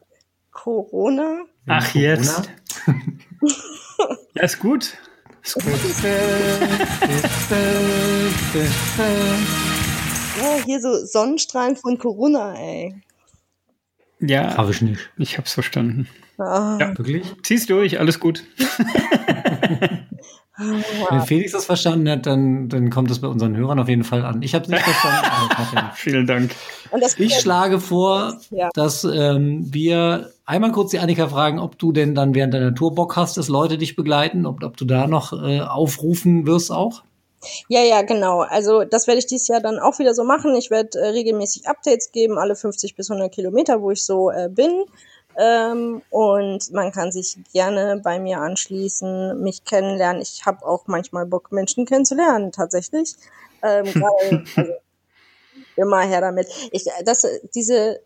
Corona? 0.50 1.44
Ach, 1.66 1.94
jetzt. 1.94 2.50
Ja, 4.34 4.42
ist 4.42 4.58
gut. 4.58 4.98
Ist 5.42 5.54
gut. 5.54 5.64
Ja, 10.40 10.56
hier 10.64 10.80
so 10.80 11.04
Sonnenstrahlen 11.04 11.76
von 11.76 11.98
Corona, 11.98 12.54
ey. 12.54 12.94
Ja, 14.20 14.56
Habe 14.56 14.70
ich 14.72 14.82
nicht. 14.82 15.10
ich 15.16 15.38
hab's 15.38 15.52
verstanden. 15.54 16.08
Ah, 16.38 16.76
Ja. 16.80 16.98
Wirklich? 16.98 17.26
Zieh's 17.42 17.66
durch, 17.66 17.98
alles 17.98 18.20
gut. 18.20 18.44
Wenn 21.10 21.22
Felix 21.22 21.52
das 21.52 21.64
verstanden 21.64 22.08
hat, 22.08 22.26
dann, 22.26 22.68
dann 22.68 22.90
kommt 22.90 23.10
das 23.10 23.20
bei 23.20 23.28
unseren 23.28 23.56
Hörern 23.56 23.78
auf 23.78 23.88
jeden 23.88 24.04
Fall 24.04 24.24
an. 24.24 24.42
Ich 24.42 24.54
habe 24.54 24.64
es 24.64 24.70
nicht 24.70 24.82
verstanden. 24.82 25.90
Vielen 25.94 26.26
Dank. 26.26 26.54
ich 27.16 27.34
schlage 27.34 27.80
vor, 27.80 28.38
ja. 28.50 28.68
dass 28.74 29.04
ähm, 29.04 29.66
wir 29.72 30.30
einmal 30.44 30.72
kurz 30.72 30.90
die 30.90 30.98
Annika 30.98 31.28
fragen, 31.28 31.58
ob 31.58 31.78
du 31.78 31.92
denn 31.92 32.14
dann 32.14 32.34
während 32.34 32.52
deiner 32.54 32.74
Tour 32.74 32.94
Bock 32.94 33.16
hast, 33.16 33.36
dass 33.36 33.48
Leute 33.48 33.78
dich 33.78 33.96
begleiten, 33.96 34.46
ob, 34.46 34.62
ob 34.62 34.76
du 34.76 34.84
da 34.84 35.06
noch 35.06 35.32
äh, 35.32 35.60
aufrufen 35.60 36.46
wirst 36.46 36.70
auch. 36.70 37.02
Ja, 37.68 37.82
ja, 37.82 38.02
genau. 38.02 38.40
Also 38.40 38.84
das 38.84 39.06
werde 39.06 39.18
ich 39.18 39.26
dieses 39.26 39.48
Jahr 39.48 39.60
dann 39.60 39.78
auch 39.78 39.98
wieder 39.98 40.14
so 40.14 40.24
machen. 40.24 40.54
Ich 40.56 40.70
werde 40.70 40.98
äh, 40.98 41.08
regelmäßig 41.08 41.68
Updates 41.68 42.12
geben, 42.12 42.38
alle 42.38 42.54
50 42.54 42.96
bis 42.96 43.10
100 43.10 43.32
Kilometer, 43.32 43.80
wo 43.80 43.90
ich 43.90 44.04
so 44.04 44.30
äh, 44.30 44.48
bin. 44.50 44.84
Ähm, 45.38 46.02
und 46.10 46.72
man 46.72 46.92
kann 46.92 47.12
sich 47.12 47.38
gerne 47.52 48.00
bei 48.02 48.18
mir 48.18 48.40
anschließen, 48.40 49.40
mich 49.42 49.64
kennenlernen. 49.64 50.22
Ich 50.22 50.44
habe 50.44 50.66
auch 50.66 50.86
manchmal 50.86 51.26
Bock, 51.26 51.52
Menschen 51.52 51.86
kennenzulernen, 51.86 52.52
tatsächlich. 52.52 53.14
Ähm, 53.62 53.84
grade, 53.92 54.44
also, 54.56 54.72
immer 55.76 56.00
her 56.02 56.20
damit. 56.20 56.48
Ich, 56.72 56.86
das, 57.04 57.26
diese 57.54 58.00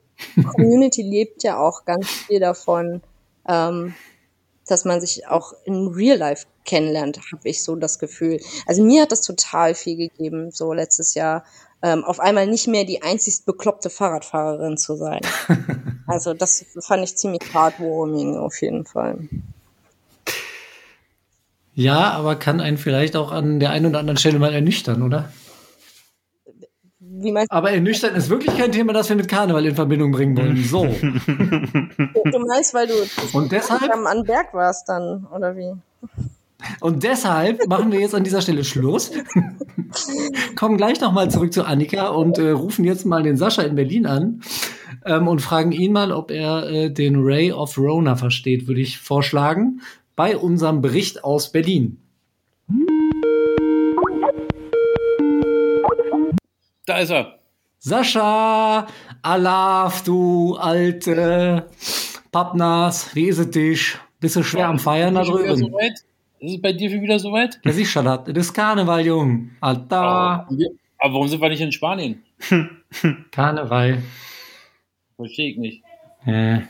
Community 0.52 1.02
lebt 1.10 1.42
ja 1.42 1.58
auch 1.58 1.84
ganz 1.84 2.08
viel 2.08 2.40
davon, 2.40 3.02
ähm, 3.48 3.94
dass 4.66 4.84
man 4.84 5.00
sich 5.00 5.26
auch 5.26 5.52
in 5.64 5.88
Real 5.88 6.16
Life 6.16 6.46
kennenlernt, 6.64 7.20
habe 7.32 7.48
ich 7.48 7.62
so 7.62 7.76
das 7.76 7.98
Gefühl. 7.98 8.40
Also 8.66 8.82
mir 8.82 9.02
hat 9.02 9.12
das 9.12 9.20
total 9.20 9.74
viel 9.74 9.96
gegeben, 9.96 10.50
so 10.50 10.72
letztes 10.72 11.14
Jahr, 11.14 11.44
ähm, 11.84 12.02
auf 12.02 12.18
einmal 12.18 12.46
nicht 12.46 12.66
mehr 12.66 12.84
die 12.84 13.02
einzigst 13.02 13.44
bekloppte 13.44 13.90
Fahrradfahrerin 13.90 14.78
zu 14.78 14.96
sein. 14.96 15.20
also 16.06 16.32
das 16.32 16.64
fand 16.80 17.04
ich 17.04 17.14
ziemlich 17.16 17.42
heartwarming 17.52 18.38
auf 18.38 18.60
jeden 18.62 18.86
Fall. 18.86 19.28
Ja, 21.74 22.12
aber 22.12 22.36
kann 22.36 22.62
einen 22.62 22.78
vielleicht 22.78 23.16
auch 23.16 23.32
an 23.32 23.60
der 23.60 23.70
einen 23.70 23.86
oder 23.86 23.98
anderen 23.98 24.16
Stelle 24.16 24.38
mal 24.38 24.54
ernüchtern, 24.54 25.02
oder? 25.02 25.28
Aber 27.50 27.70
ernüchtern 27.70 28.14
ist 28.14 28.30
wirklich 28.30 28.56
kein 28.56 28.72
Thema, 28.72 28.94
das 28.94 29.10
wir 29.10 29.16
mit 29.16 29.28
Karneval 29.28 29.66
in 29.66 29.74
Verbindung 29.74 30.10
bringen 30.10 30.36
wollen. 30.36 30.64
So. 30.64 30.84
du 30.84 32.38
meinst, 32.46 32.72
weil 32.72 32.86
du 32.86 32.94
Und 33.32 33.52
deshalb, 33.52 33.82
am 33.92 34.22
Berg 34.24 34.54
warst 34.54 34.88
dann, 34.88 35.26
oder 35.26 35.54
wie? 35.56 35.74
Und 36.80 37.02
deshalb 37.02 37.66
machen 37.68 37.92
wir 37.92 38.00
jetzt 38.00 38.14
an 38.14 38.24
dieser 38.24 38.40
Stelle 38.40 38.64
Schluss. 38.64 39.12
Kommen 40.56 40.76
gleich 40.76 41.00
nochmal 41.00 41.30
zurück 41.30 41.52
zu 41.52 41.64
Annika 41.64 42.08
und 42.08 42.38
äh, 42.38 42.50
rufen 42.50 42.84
jetzt 42.84 43.06
mal 43.06 43.22
den 43.22 43.36
Sascha 43.36 43.62
in 43.62 43.74
Berlin 43.74 44.06
an 44.06 44.42
ähm, 45.04 45.28
und 45.28 45.40
fragen 45.40 45.72
ihn 45.72 45.92
mal, 45.92 46.12
ob 46.12 46.30
er 46.30 46.68
äh, 46.68 46.90
den 46.90 47.16
Ray 47.22 47.52
of 47.52 47.76
Rona 47.78 48.16
versteht, 48.16 48.66
würde 48.66 48.80
ich 48.80 48.98
vorschlagen, 48.98 49.80
bei 50.16 50.36
unserem 50.36 50.80
Bericht 50.80 51.24
aus 51.24 51.50
Berlin. 51.50 51.98
Da 56.86 56.98
ist 56.98 57.10
er. 57.10 57.38
Sascha, 57.78 58.86
Alaf, 59.22 60.04
du 60.04 60.54
alte 60.54 61.66
Pappnas, 62.32 63.14
wie 63.14 63.26
ist 63.26 63.38
es 63.38 63.50
dich? 63.50 63.98
Bist 64.20 64.36
du 64.36 64.42
schwer 64.42 64.68
am 64.68 64.78
Feiern 64.78 65.14
da 65.14 65.22
drüben? 65.22 65.74
Ist 66.44 66.56
es 66.56 66.60
bei 66.60 66.74
dir 66.74 66.90
schon 66.90 67.00
wieder 67.00 67.18
soweit? 67.18 67.58
Ja, 67.64 67.72
sicher, 67.72 68.02
das 68.02 68.28
ist 68.28 68.52
Karneval, 68.52 69.06
Jung. 69.06 69.52
Alter. 69.62 70.46
Oh, 70.50 70.54
aber 70.98 71.14
warum 71.14 71.26
sind 71.26 71.40
wir 71.40 71.48
nicht 71.48 71.62
in 71.62 71.72
Spanien? 71.72 72.22
Karneval. 73.30 74.02
Verstehe 75.16 75.52
ich 75.52 75.56
nicht. 75.56 75.82
Äh. 76.26 76.60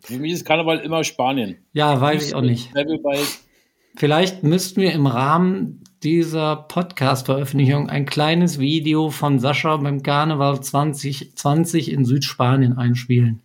Für 0.00 0.18
mich 0.18 0.32
ist 0.32 0.46
Karneval 0.46 0.78
immer 0.78 1.04
Spanien. 1.04 1.58
Ja, 1.74 2.00
weiß 2.00 2.28
ich 2.28 2.34
auch 2.34 2.40
nicht. 2.40 2.70
Vielleicht 3.96 4.42
müssten 4.42 4.80
wir 4.80 4.92
im 4.92 5.06
Rahmen 5.06 5.84
dieser 6.02 6.56
Podcast-Veröffentlichung 6.56 7.90
ein 7.90 8.06
kleines 8.06 8.58
Video 8.58 9.10
von 9.10 9.38
Sascha 9.38 9.76
beim 9.76 10.02
Karneval 10.02 10.62
2020 10.62 11.92
in 11.92 12.06
Südspanien 12.06 12.78
einspielen. 12.78 13.42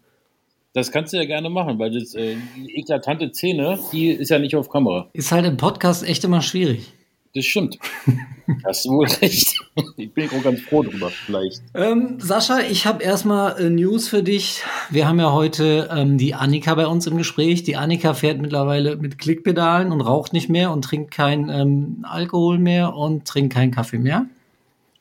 Das 0.74 0.92
kannst 0.92 1.14
du 1.14 1.18
ja 1.18 1.26
gerne 1.26 1.50
machen, 1.50 1.80
weil 1.80 1.92
das 1.92 2.14
äh, 2.14 2.36
die 2.56 2.76
eklatante 2.76 3.34
Szene, 3.34 3.80
die 3.92 4.10
ist 4.10 4.30
ja 4.30 4.38
nicht 4.38 4.56
auf 4.56 4.70
Kamera. 4.70 5.10
Ist 5.14 5.32
halt 5.32 5.46
im 5.46 5.58
Podcast 5.58 6.08
echt 6.08 6.24
immer 6.24 6.44
schwierig. 6.44 6.94
Das 7.34 7.46
stimmt. 7.46 7.78
Hast 8.66 8.86
du 8.86 8.90
wohl 8.90 9.08
recht. 9.08 9.56
Ich 9.98 10.12
bin 10.14 10.30
auch 10.30 10.44
ganz 10.44 10.62
froh 10.62 10.82
drüber, 10.82 11.10
vielleicht. 11.10 11.62
Ähm, 11.76 12.18
Sascha, 12.20 12.60
ich 12.60 12.88
habe 12.88 13.04
erstmal 13.04 13.60
äh, 13.60 13.70
News 13.70 14.08
für 14.08 14.24
dich. 14.24 14.62
Wir 14.90 15.08
haben 15.08 15.20
ja 15.20 15.32
heute 15.32 15.90
ähm, 15.92 16.18
die 16.18 16.34
Annika 16.34 16.74
bei 16.74 16.88
uns 16.88 17.06
im 17.06 17.18
Gespräch. 17.18 17.64
Die 17.64 17.76
Annika 17.76 18.14
fährt 18.14 18.40
mittlerweile 18.40 18.96
mit 18.96 19.20
Klickpedalen 19.20 19.92
und 19.92 20.02
raucht 20.02 20.34
nicht 20.34 20.50
mehr 20.50 20.72
und 20.72 20.84
trinkt 20.84 21.12
kein 21.12 21.50
ähm, 21.50 22.06
Alkohol 22.08 22.58
mehr 22.58 22.96
und 22.96 23.26
trinkt 23.28 23.54
keinen 23.54 23.72
Kaffee 23.72 24.00
mehr. 24.00 24.26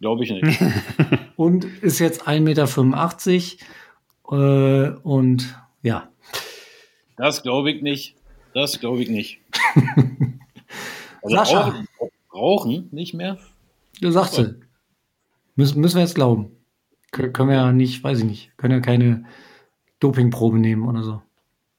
Glaube 0.01 0.25
ich 0.25 0.31
nicht. 0.31 0.61
und 1.37 1.65
ist 1.65 1.99
jetzt 1.99 2.29
1,85 2.29 2.41
Meter 2.41 2.67
äh, 4.31 4.91
und 5.03 5.57
ja. 5.83 6.09
Das 7.17 7.43
glaube 7.43 7.71
ich 7.71 7.83
nicht. 7.83 8.17
Das 8.55 8.81
glaube 8.81 9.03
ich 9.03 9.09
nicht. 9.09 9.41
also 11.23 11.37
Sascha. 11.37 11.61
Rauchen, 11.61 11.89
rauchen, 12.33 12.89
nicht 12.93 13.15
mehr? 13.15 13.39
Du 14.01 14.11
sagst 14.11 14.39
es. 14.39 14.55
Müssen, 15.57 15.81
müssen 15.81 15.97
wir 15.97 16.03
jetzt 16.03 16.15
glauben. 16.15 16.53
Kön 17.11 17.33
können 17.33 17.49
wir 17.49 17.57
ja 17.57 17.73
nicht, 17.73 18.05
weiß 18.05 18.19
ich 18.19 18.25
nicht, 18.25 18.57
können 18.59 18.75
ja 18.75 18.81
keine 18.81 19.25
Dopingprobe 19.99 20.59
nehmen 20.59 20.87
oder 20.87 21.03
so. 21.03 21.23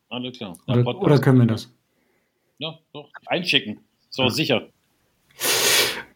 Alles 0.10 0.38
klar. 0.38 0.58
Oder, 0.68 0.86
oder, 0.88 1.20
können 1.20 1.40
wir 1.40 1.46
das? 1.46 1.72
Ja, 2.58 2.80
doch. 2.94 3.10
Einschicken. 3.28 3.80
So 4.10 4.24
ja. 4.24 4.30
sicher. 4.30 4.70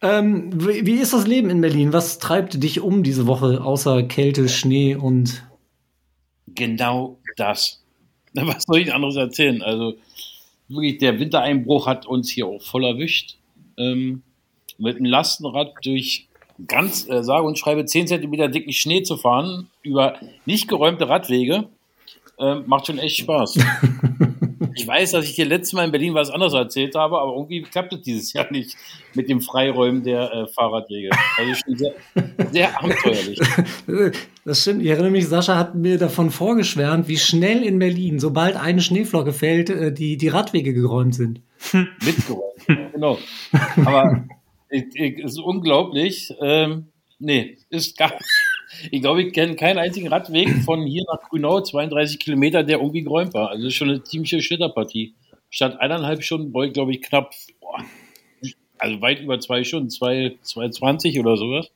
Ähm, 0.01 0.49
wie, 0.67 0.85
wie 0.85 0.95
ist 0.95 1.13
das 1.13 1.27
Leben 1.27 1.49
in 1.49 1.61
Berlin? 1.61 1.93
Was 1.93 2.17
treibt 2.19 2.61
dich 2.61 2.81
um 2.81 3.03
diese 3.03 3.27
Woche 3.27 3.63
außer 3.63 4.03
Kälte, 4.03 4.49
Schnee 4.49 4.95
und 4.95 5.43
genau 6.55 7.17
das. 7.37 7.83
Was 8.33 8.63
soll 8.63 8.79
ich 8.79 8.93
anderes 8.93 9.15
erzählen? 9.15 9.61
Also 9.61 9.95
wirklich, 10.67 10.97
der 10.97 11.19
Wintereinbruch 11.19 11.87
hat 11.87 12.05
uns 12.05 12.29
hier 12.29 12.47
auch 12.47 12.61
voll 12.61 12.85
erwischt. 12.85 13.37
Ähm, 13.77 14.23
mit 14.77 14.97
einem 14.97 15.05
Lastenrad 15.05 15.73
durch 15.83 16.27
ganz, 16.67 17.07
äh, 17.09 17.23
sage 17.23 17.45
und 17.45 17.57
schreibe, 17.57 17.85
10 17.85 18.07
cm 18.07 18.51
dicken 18.51 18.73
Schnee 18.73 19.03
zu 19.03 19.17
fahren, 19.17 19.69
über 19.81 20.15
nicht 20.45 20.67
geräumte 20.67 21.09
Radwege, 21.09 21.69
äh, 22.39 22.55
macht 22.55 22.87
schon 22.87 22.99
echt 22.99 23.17
Spaß. 23.17 23.57
Ich 24.75 24.87
weiß, 24.87 25.11
dass 25.11 25.25
ich 25.25 25.35
dir 25.35 25.45
letztes 25.45 25.73
Mal 25.73 25.85
in 25.85 25.91
Berlin 25.91 26.13
was 26.13 26.29
anderes 26.29 26.53
erzählt 26.53 26.95
habe, 26.95 27.19
aber 27.19 27.33
irgendwie 27.33 27.61
klappt 27.61 27.93
es 27.93 28.01
dieses 28.01 28.33
Jahr 28.33 28.51
nicht 28.51 28.75
mit 29.13 29.29
dem 29.29 29.41
Freiräumen 29.41 30.03
der 30.03 30.31
äh, 30.33 30.47
Fahrradwege. 30.47 31.09
Also 31.37 31.53
schon 31.55 31.77
sehr, 31.77 31.93
sehr 32.51 32.79
abenteuerlich. 32.79 33.39
Das 34.45 34.61
stimmt. 34.61 34.83
Ich 34.83 34.89
erinnere 34.89 35.11
mich, 35.11 35.25
Sascha 35.27 35.55
hat 35.57 35.73
mir 35.73 35.97
davon 35.97 36.29
vorgeschwärmt, 36.29 37.07
wie 37.07 37.15
schnell 37.15 37.63
in 37.63 37.79
Berlin, 37.79 38.19
sobald 38.19 38.57
eine 38.57 38.81
Schneeflocke 38.81 39.31
fällt, 39.31 39.69
äh, 39.69 39.93
die, 39.93 40.17
die 40.17 40.27
Radwege 40.27 40.73
geräumt 40.73 41.15
sind. 41.15 41.41
Mitgeräumt, 42.03 42.91
genau. 42.91 43.17
Aber 43.85 44.25
es 44.67 44.83
ist 44.95 45.39
unglaublich. 45.39 46.33
Ähm, 46.41 46.87
nee, 47.19 47.57
ist 47.69 47.97
gar 47.97 48.11
ich 48.91 49.01
glaube, 49.01 49.23
ich 49.23 49.33
kenne 49.33 49.55
keinen 49.55 49.77
einzigen 49.77 50.07
Radweg 50.07 50.49
von 50.65 50.85
hier 50.85 51.03
nach 51.11 51.29
Grünau, 51.29 51.61
32 51.61 52.19
Kilometer, 52.19 52.63
der 52.63 52.77
irgendwie 52.77 53.03
geräumt 53.03 53.33
war. 53.33 53.49
Also 53.49 53.69
schon 53.69 53.89
eine 53.89 54.03
ziemliche 54.03 54.41
Schlitterpartie. 54.41 55.13
Statt 55.49 55.79
eineinhalb 55.79 56.23
Stunden 56.23 56.51
brauche 56.51 56.67
ich, 56.67 56.73
glaube 56.73 56.91
ich, 56.91 57.01
knapp, 57.01 57.33
boah, 57.61 57.83
also 58.77 59.01
weit 59.01 59.21
über 59.21 59.39
zwei 59.39 59.63
Stunden, 59.63 59.89
zwei, 59.89 60.35
2,20 60.43 61.19
oder 61.19 61.37
sowas. 61.37 61.71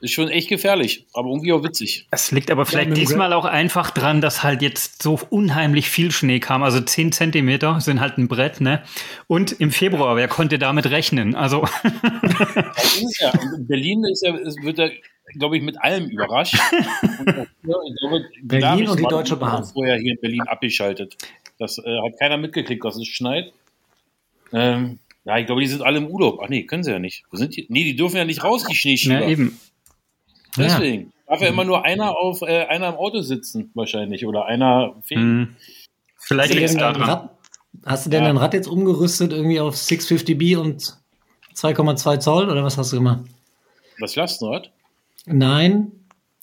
Ist 0.00 0.12
schon 0.12 0.28
echt 0.28 0.48
gefährlich, 0.48 1.06
aber 1.12 1.28
irgendwie 1.28 1.52
auch 1.52 1.62
witzig. 1.64 2.06
Es 2.10 2.30
liegt 2.30 2.50
aber 2.50 2.66
vielleicht 2.66 2.90
ja, 2.90 2.94
diesmal 2.94 3.32
auch 3.32 3.44
einfach 3.44 3.90
dran, 3.90 4.20
dass 4.20 4.42
halt 4.42 4.62
jetzt 4.62 5.02
so 5.02 5.20
unheimlich 5.30 5.88
viel 5.88 6.10
Schnee 6.10 6.40
kam. 6.40 6.62
Also 6.62 6.80
10 6.80 7.12
Zentimeter 7.12 7.80
sind 7.80 8.00
halt 8.00 8.18
ein 8.18 8.28
Brett, 8.28 8.60
ne? 8.60 8.82
Und 9.26 9.52
im 9.52 9.70
Februar, 9.70 10.16
wer 10.16 10.28
konnte 10.28 10.58
damit 10.58 10.90
rechnen? 10.90 11.34
Also. 11.34 11.64
Das 12.74 12.96
ist 12.96 13.20
ja. 13.20 13.32
In 13.56 13.66
Berlin 13.66 14.04
ist 14.04 14.24
ja, 14.24 14.34
es 14.36 14.56
wird 14.62 14.78
ja 14.78 14.88
glaube 15.34 15.56
ich, 15.56 15.62
mit 15.62 15.80
allem 15.80 16.08
überrascht. 16.08 16.56
und 17.18 17.98
glaube, 17.98 18.24
Berlin 18.42 18.88
und 18.88 18.98
die 18.98 19.04
Deutsche 19.04 19.36
Bahn. 19.36 19.64
Vorher 19.64 19.96
hier 19.96 20.12
in 20.12 20.20
Berlin 20.20 20.42
abgeschaltet. 20.42 21.16
Das 21.58 21.78
äh, 21.78 21.82
hat 21.82 22.18
keiner 22.18 22.36
mitgekriegt, 22.36 22.84
dass 22.84 22.96
es 22.96 23.06
schneit. 23.06 23.52
Ähm, 24.52 24.98
ja, 25.24 25.38
ich 25.38 25.46
glaube, 25.46 25.60
die 25.60 25.66
sind 25.66 25.82
alle 25.82 25.98
im 25.98 26.06
Urlaub. 26.06 26.40
Ach 26.42 26.48
nee, 26.48 26.64
können 26.64 26.82
sie 26.82 26.90
ja 26.90 26.98
nicht. 26.98 27.24
Wo 27.30 27.36
sind 27.36 27.56
die? 27.56 27.66
Nee, 27.68 27.84
die 27.84 27.96
dürfen 27.96 28.16
ja 28.16 28.24
nicht 28.24 28.44
raus, 28.44 28.64
die 28.64 28.74
Schneeschieber. 28.74 29.20
Ja, 29.20 29.28
eben. 29.28 29.58
Deswegen. 30.56 31.02
Ja. 31.02 31.12
Darf 31.28 31.42
ja 31.42 31.48
immer 31.48 31.64
nur 31.64 31.84
einer 31.84 32.16
auf 32.16 32.40
äh, 32.42 32.64
einer 32.66 32.88
im 32.88 32.94
Auto 32.94 33.20
sitzen, 33.20 33.70
wahrscheinlich. 33.74 34.26
Oder 34.26 34.46
einer 34.46 34.94
fehlt. 35.02 35.20
Hm. 35.20 35.56
Vielleicht 36.16 36.54
liegt 36.54 36.70
es 36.70 36.76
daran. 36.76 37.30
Hast 37.84 38.06
du 38.06 38.10
denn 38.10 38.22
ja. 38.22 38.28
dein 38.28 38.38
Rad 38.38 38.54
jetzt 38.54 38.66
umgerüstet 38.66 39.32
irgendwie 39.32 39.60
auf 39.60 39.74
650B 39.74 40.56
und 40.56 40.96
2,2 41.54 42.18
Zoll 42.18 42.48
oder 42.48 42.64
was 42.64 42.78
hast 42.78 42.92
du 42.92 42.96
gemacht? 42.96 43.24
Das 44.00 44.16
Lastenrad? 44.16 44.70
Nein, 45.26 45.92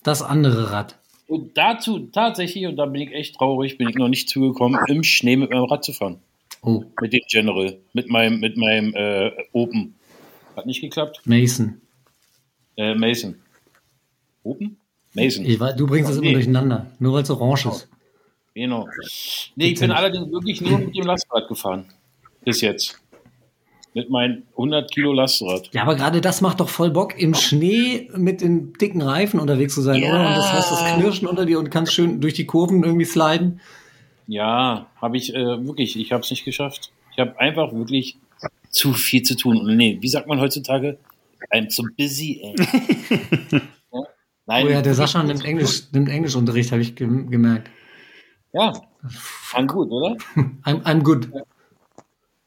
das 0.02 0.22
andere 0.22 0.70
Rad. 0.70 0.98
Und 1.26 1.56
dazu 1.58 1.98
tatsächlich, 2.12 2.66
und 2.66 2.76
da 2.76 2.86
bin 2.86 3.02
ich 3.02 3.12
echt 3.12 3.36
traurig, 3.36 3.78
bin 3.78 3.88
ich 3.88 3.96
noch 3.96 4.08
nicht 4.08 4.28
zugekommen, 4.28 4.80
im 4.86 5.02
Schnee 5.02 5.36
mit 5.36 5.50
meinem 5.50 5.64
Rad 5.64 5.84
zu 5.84 5.92
fahren. 5.92 6.20
Oh, 6.62 6.84
Mit 7.00 7.12
dem 7.12 7.22
General. 7.28 7.78
Mit 7.92 8.08
meinem, 8.08 8.40
mit 8.40 8.56
meinem 8.56 8.94
äh, 8.94 9.30
Open. 9.52 9.94
Hat 10.56 10.66
nicht 10.66 10.80
geklappt? 10.80 11.20
Mason. 11.24 11.80
Äh, 12.76 12.94
Mason. 12.94 13.36
Open? 14.46 14.76
Mason. 15.14 15.44
Ich 15.46 15.58
weiß, 15.58 15.76
du 15.76 15.86
bringst 15.86 16.10
das 16.10 16.16
immer 16.18 16.26
Nee. 16.26 16.32
durcheinander, 16.34 16.86
nur 16.98 17.14
weil 17.14 17.22
es 17.22 17.30
orange 17.30 17.66
ist. 17.66 17.88
Genau. 18.54 18.86
Nee, 19.56 19.68
ich 19.72 19.80
bin 19.80 19.90
allerdings 19.90 20.30
wirklich 20.30 20.60
nur 20.60 20.78
mit 20.78 20.94
dem 20.96 21.06
Lastrad 21.06 21.48
gefahren. 21.48 21.86
Bis 22.44 22.60
jetzt. 22.60 23.00
Mit 23.94 24.10
meinem 24.10 24.42
100 24.52 24.90
Kilo 24.92 25.12
Lastrad. 25.12 25.70
Ja, 25.72 25.82
aber 25.82 25.94
gerade 25.96 26.20
das 26.20 26.40
macht 26.42 26.60
doch 26.60 26.68
voll 26.68 26.90
Bock, 26.90 27.18
im 27.18 27.34
Schnee 27.34 28.10
mit 28.14 28.42
den 28.42 28.74
dicken 28.74 29.00
Reifen 29.00 29.40
unterwegs 29.40 29.74
zu 29.74 29.80
sein, 29.82 30.02
Ja. 30.02 30.10
oder? 30.10 30.28
Und 30.28 30.36
das 30.36 30.52
heißt, 30.52 30.70
das 30.70 30.94
Knirschen 30.94 31.26
unter 31.26 31.46
dir 31.46 31.58
und 31.58 31.70
kannst 31.70 31.94
schön 31.94 32.20
durch 32.20 32.34
die 32.34 32.44
Kurven 32.44 32.84
irgendwie 32.84 33.06
sliden. 33.06 33.60
Ja, 34.26 34.86
habe 35.00 35.16
ich 35.16 35.34
äh, 35.34 35.66
wirklich, 35.66 35.98
ich 35.98 36.12
habe 36.12 36.22
es 36.22 36.30
nicht 36.30 36.44
geschafft. 36.44 36.90
Ich 37.12 37.18
habe 37.18 37.38
einfach 37.40 37.72
wirklich 37.72 38.16
zu 38.70 38.92
viel 38.92 39.22
zu 39.22 39.34
tun. 39.36 39.56
Und 39.58 39.76
nee, 39.76 39.96
wie 40.00 40.08
sagt 40.08 40.26
man 40.28 40.40
heutzutage? 40.40 40.98
I'm 41.52 41.70
so 41.70 41.84
busy, 41.96 42.40
ey. 42.42 43.60
ja? 44.46 44.54
Nein, 44.54 44.66
Oh 44.66 44.70
ja, 44.70 44.82
der 44.82 44.94
Sascha 44.94 45.22
nimmt 45.22 45.44
Englisch, 45.44 45.84
nimmt 45.92 46.08
Englischunterricht, 46.08 46.72
habe 46.72 46.82
ich 46.82 46.94
gem- 46.94 47.30
gemerkt. 47.30 47.70
Ja, 48.52 48.72
fand 49.08 49.68
gut, 49.70 49.90
oder? 49.90 50.16
I'm, 50.64 50.82
I'm 50.84 51.02
good. 51.02 51.28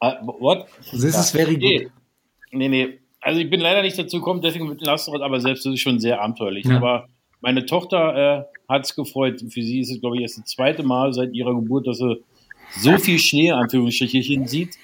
Uh, 0.02 0.14
what? 0.40 0.68
This 0.92 1.04
is 1.18 1.32
very 1.32 1.56
good. 1.58 1.92
nee, 2.52 2.70
nee. 2.70 3.00
Also 3.22 3.42
ich 3.42 3.50
bin 3.50 3.60
leider 3.60 3.82
nicht 3.82 3.98
dazu 4.00 4.18
gekommen, 4.20 4.42
deswegen 4.42 4.70
mit 4.70 4.80
dem 4.80 4.86
Lastrad, 4.86 5.22
aber 5.22 5.42
selbst 5.42 5.66
das 5.66 5.74
ist 5.74 5.82
schon 5.82 6.00
sehr 6.00 6.22
abenteuerlich. 6.22 6.66
Ja. 6.66 6.78
Aber 6.78 7.10
meine 7.42 7.66
Tochter 7.66 8.16
äh, 8.16 8.44
hat 8.74 8.86
es 8.86 8.96
gefreut. 8.96 9.42
Für 9.42 9.62
sie 9.62 9.82
ist 9.82 9.92
es, 9.92 10.00
glaube 10.00 10.16
ich, 10.16 10.22
erst 10.22 10.38
das 10.38 10.46
zweite 10.46 10.84
Mal 10.84 11.12
seit 11.14 11.34
ihrer 11.34 11.54
Geburt, 11.54 11.86
dass 11.86 11.98
sie 11.98 12.24
so 12.80 12.98
viel 12.98 13.20
Schnee, 13.20 13.52
Anführungsstrichen, 13.52 14.48
sieht. 14.48 14.76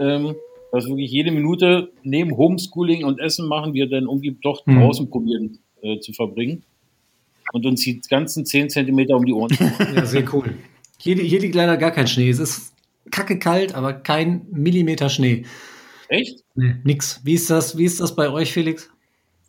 Ähm, 0.00 0.34
dass 0.72 0.86
wirklich 0.88 1.10
jede 1.12 1.30
Minute 1.30 1.92
neben 2.02 2.36
Homeschooling 2.36 3.04
und 3.04 3.20
Essen 3.20 3.46
machen 3.46 3.72
wir 3.74 3.88
dann 3.88 4.04
irgendwie 4.04 4.36
doch 4.42 4.64
Mhm. 4.66 4.80
draußen 4.80 5.08
probieren 5.10 5.58
äh, 5.82 6.00
zu 6.00 6.12
verbringen. 6.12 6.62
Und 7.52 7.66
uns 7.66 7.82
die 7.82 8.00
ganzen 8.08 8.46
10 8.46 8.70
Zentimeter 8.70 9.16
um 9.16 9.24
die 9.24 9.32
Ohren. 9.32 9.56
Ja, 9.94 10.06
sehr 10.06 10.32
cool. 10.32 10.54
Hier, 10.98 11.16
hier 11.16 11.40
liegt 11.40 11.54
leider 11.54 11.76
gar 11.76 11.90
kein 11.90 12.06
Schnee. 12.06 12.28
Es 12.28 12.38
ist 12.38 12.72
kacke 13.10 13.38
kalt, 13.38 13.74
aber 13.74 13.92
kein 13.92 14.42
Millimeter 14.50 15.08
Schnee. 15.08 15.44
Echt? 16.08 16.44
Nee, 16.54 16.76
nix. 16.84 17.20
Wie 17.24 17.34
ist 17.34 17.50
das, 17.50 17.76
wie 17.76 17.84
ist 17.84 18.00
das 18.00 18.14
bei 18.14 18.30
euch, 18.30 18.52
Felix? 18.52 18.90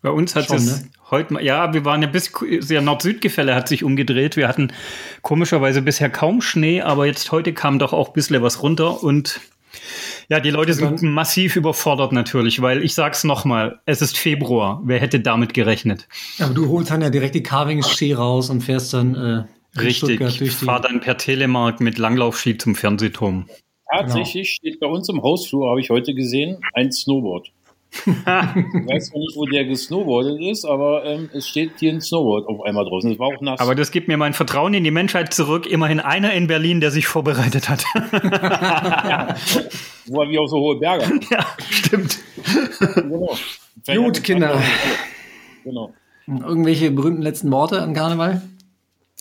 Bei 0.01 0.09
uns 0.09 0.35
hat 0.35 0.45
Schon, 0.45 0.57
es 0.57 0.81
ne? 0.81 0.89
heute 1.11 1.33
mal, 1.33 1.43
ja, 1.43 1.73
wir 1.73 1.85
waren 1.85 2.01
ja 2.01 2.07
bis, 2.07 2.31
sehr 2.59 2.81
Nord-Süd-Gefälle 2.81 3.53
hat 3.53 3.67
sich 3.67 3.83
umgedreht. 3.83 4.35
Wir 4.35 4.47
hatten 4.47 4.73
komischerweise 5.21 5.81
bisher 5.81 6.09
kaum 6.09 6.41
Schnee, 6.41 6.81
aber 6.81 7.05
jetzt 7.05 7.31
heute 7.31 7.53
kam 7.53 7.77
doch 7.77 7.93
auch 7.93 8.09
ein 8.09 8.13
bisschen 8.13 8.41
was 8.41 8.63
runter 8.63 9.03
und 9.03 9.39
ja, 10.29 10.39
die 10.39 10.49
Leute 10.49 10.73
sind 10.73 11.01
massiv 11.01 11.55
überfordert 11.55 12.11
natürlich, 12.11 12.61
weil 12.61 12.83
ich 12.83 12.93
sag's 12.93 13.23
nochmal, 13.23 13.79
es 13.85 14.01
ist 14.01 14.17
Februar. 14.17 14.81
Wer 14.85 14.99
hätte 14.99 15.19
damit 15.19 15.53
gerechnet? 15.53 16.07
Aber 16.39 16.53
du 16.53 16.69
holst 16.69 16.91
dann 16.91 17.01
ja 17.01 17.09
direkt 17.09 17.35
die 17.35 17.43
Carving-Ski 17.43 18.13
raus 18.13 18.49
und 18.49 18.61
fährst 18.61 18.93
dann 18.93 19.15
äh, 19.15 19.79
Richtig, 19.79 20.21
ich 20.21 20.37
durch 20.37 20.59
die. 20.59 20.65
fahre 20.65 20.81
dann 20.81 20.99
per 20.99 21.17
Telemark 21.17 21.79
mit 21.79 21.97
Langlaufski 21.97 22.57
zum 22.57 22.75
Fernsehturm. 22.75 23.47
Tatsächlich 23.93 24.51
steht 24.51 24.79
bei 24.79 24.87
uns 24.87 25.09
im 25.09 25.21
Hausflur, 25.21 25.69
habe 25.69 25.81
ich 25.81 25.89
heute 25.89 26.13
gesehen, 26.13 26.61
ein 26.73 26.91
Snowboard. 26.91 27.51
Ich 27.93 28.07
weiß 28.07 29.09
zwar 29.09 29.19
nicht, 29.19 29.35
wo 29.35 29.45
der 29.45 29.65
gesnowboardet 29.65 30.39
ist, 30.39 30.63
aber 30.63 31.03
ähm, 31.05 31.29
es 31.33 31.47
steht 31.47 31.71
hier 31.79 31.91
ein 31.91 31.99
Snowboard 31.99 32.47
auf 32.47 32.61
einmal 32.61 32.85
draußen. 32.85 33.11
Es 33.11 33.19
war 33.19 33.27
auch 33.27 33.41
nass. 33.41 33.59
Aber 33.59 33.75
das 33.75 33.91
gibt 33.91 34.07
mir 34.07 34.15
mein 34.17 34.31
Vertrauen 34.33 34.73
in 34.73 34.85
die 34.85 34.91
Menschheit 34.91 35.33
zurück. 35.33 35.65
Immerhin 35.65 35.99
einer 35.99 36.33
in 36.33 36.47
Berlin, 36.47 36.79
der 36.79 36.91
sich 36.91 37.07
vorbereitet 37.07 37.67
hat. 37.69 37.83
wo 40.07 40.21
wir 40.21 40.41
auch 40.41 40.47
so 40.47 40.57
hohe 40.57 40.79
Berge 40.79 41.05
haben. 41.05 41.19
ja, 41.29 41.45
stimmt. 41.69 42.19
genau. 42.95 43.37
Gut, 43.93 44.23
Kinder. 44.23 44.61
Genau. 45.63 45.93
Irgendwelche 46.27 46.91
berühmten 46.91 47.21
letzten 47.21 47.51
Worte 47.51 47.81
an 47.81 47.93
Karneval? 47.93 48.41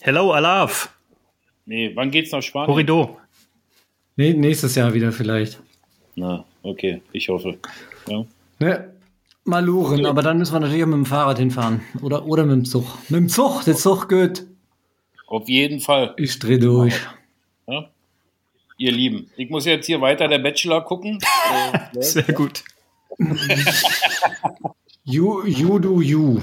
Hello, 0.01 0.31
Alaf. 0.31 0.95
Nee, 1.67 1.91
wann 1.95 2.11
geht's 2.11 2.31
nach 2.31 2.43
Spanien? 2.43 2.67
Corridor. 2.67 3.19
Nee, 4.17 4.33
nächstes 4.33 4.75
Jahr 4.77 4.95
wieder 4.95 5.11
vielleicht. 5.13 5.61
Na, 6.15 6.45
okay, 6.63 7.03
ich 7.13 7.29
hoffe. 7.29 7.59
Ja. 8.09 8.25
Ne? 8.61 8.95
Maluren, 9.45 10.05
aber 10.07 10.23
dann 10.23 10.39
müssen 10.39 10.53
wir 10.53 10.61
natürlich 10.61 10.83
auch 10.85 10.89
mit 10.89 10.97
dem 10.99 11.07
Fahrrad 11.07 11.39
hinfahren. 11.39 11.81
Oder, 12.03 12.27
oder 12.27 12.45
mit 12.45 12.53
dem 12.57 12.65
Zug. 12.65 12.85
Mit 13.09 13.19
dem 13.21 13.29
Zug, 13.29 13.65
der 13.65 13.75
Zug 13.75 14.09
geht. 14.09 14.47
Auf 15.27 15.49
jeden 15.49 15.81
Fall. 15.81 16.15
Ich 16.19 16.39
dreh 16.39 16.59
durch. 16.59 16.95
Ja? 17.67 17.89
Ihr 18.77 18.93
Lieben, 18.93 19.31
ich 19.37 19.49
muss 19.51 19.65
jetzt 19.65 19.87
hier 19.87 20.01
weiter 20.01 20.29
der 20.29 20.39
Bachelor 20.41 20.83
gucken. 20.85 21.19
Äh, 21.95 22.01
Sehr 22.03 22.23
gut. 22.25 22.63
You, 25.05 25.45
you 25.47 25.79
do 25.79 26.01
you. 26.03 26.41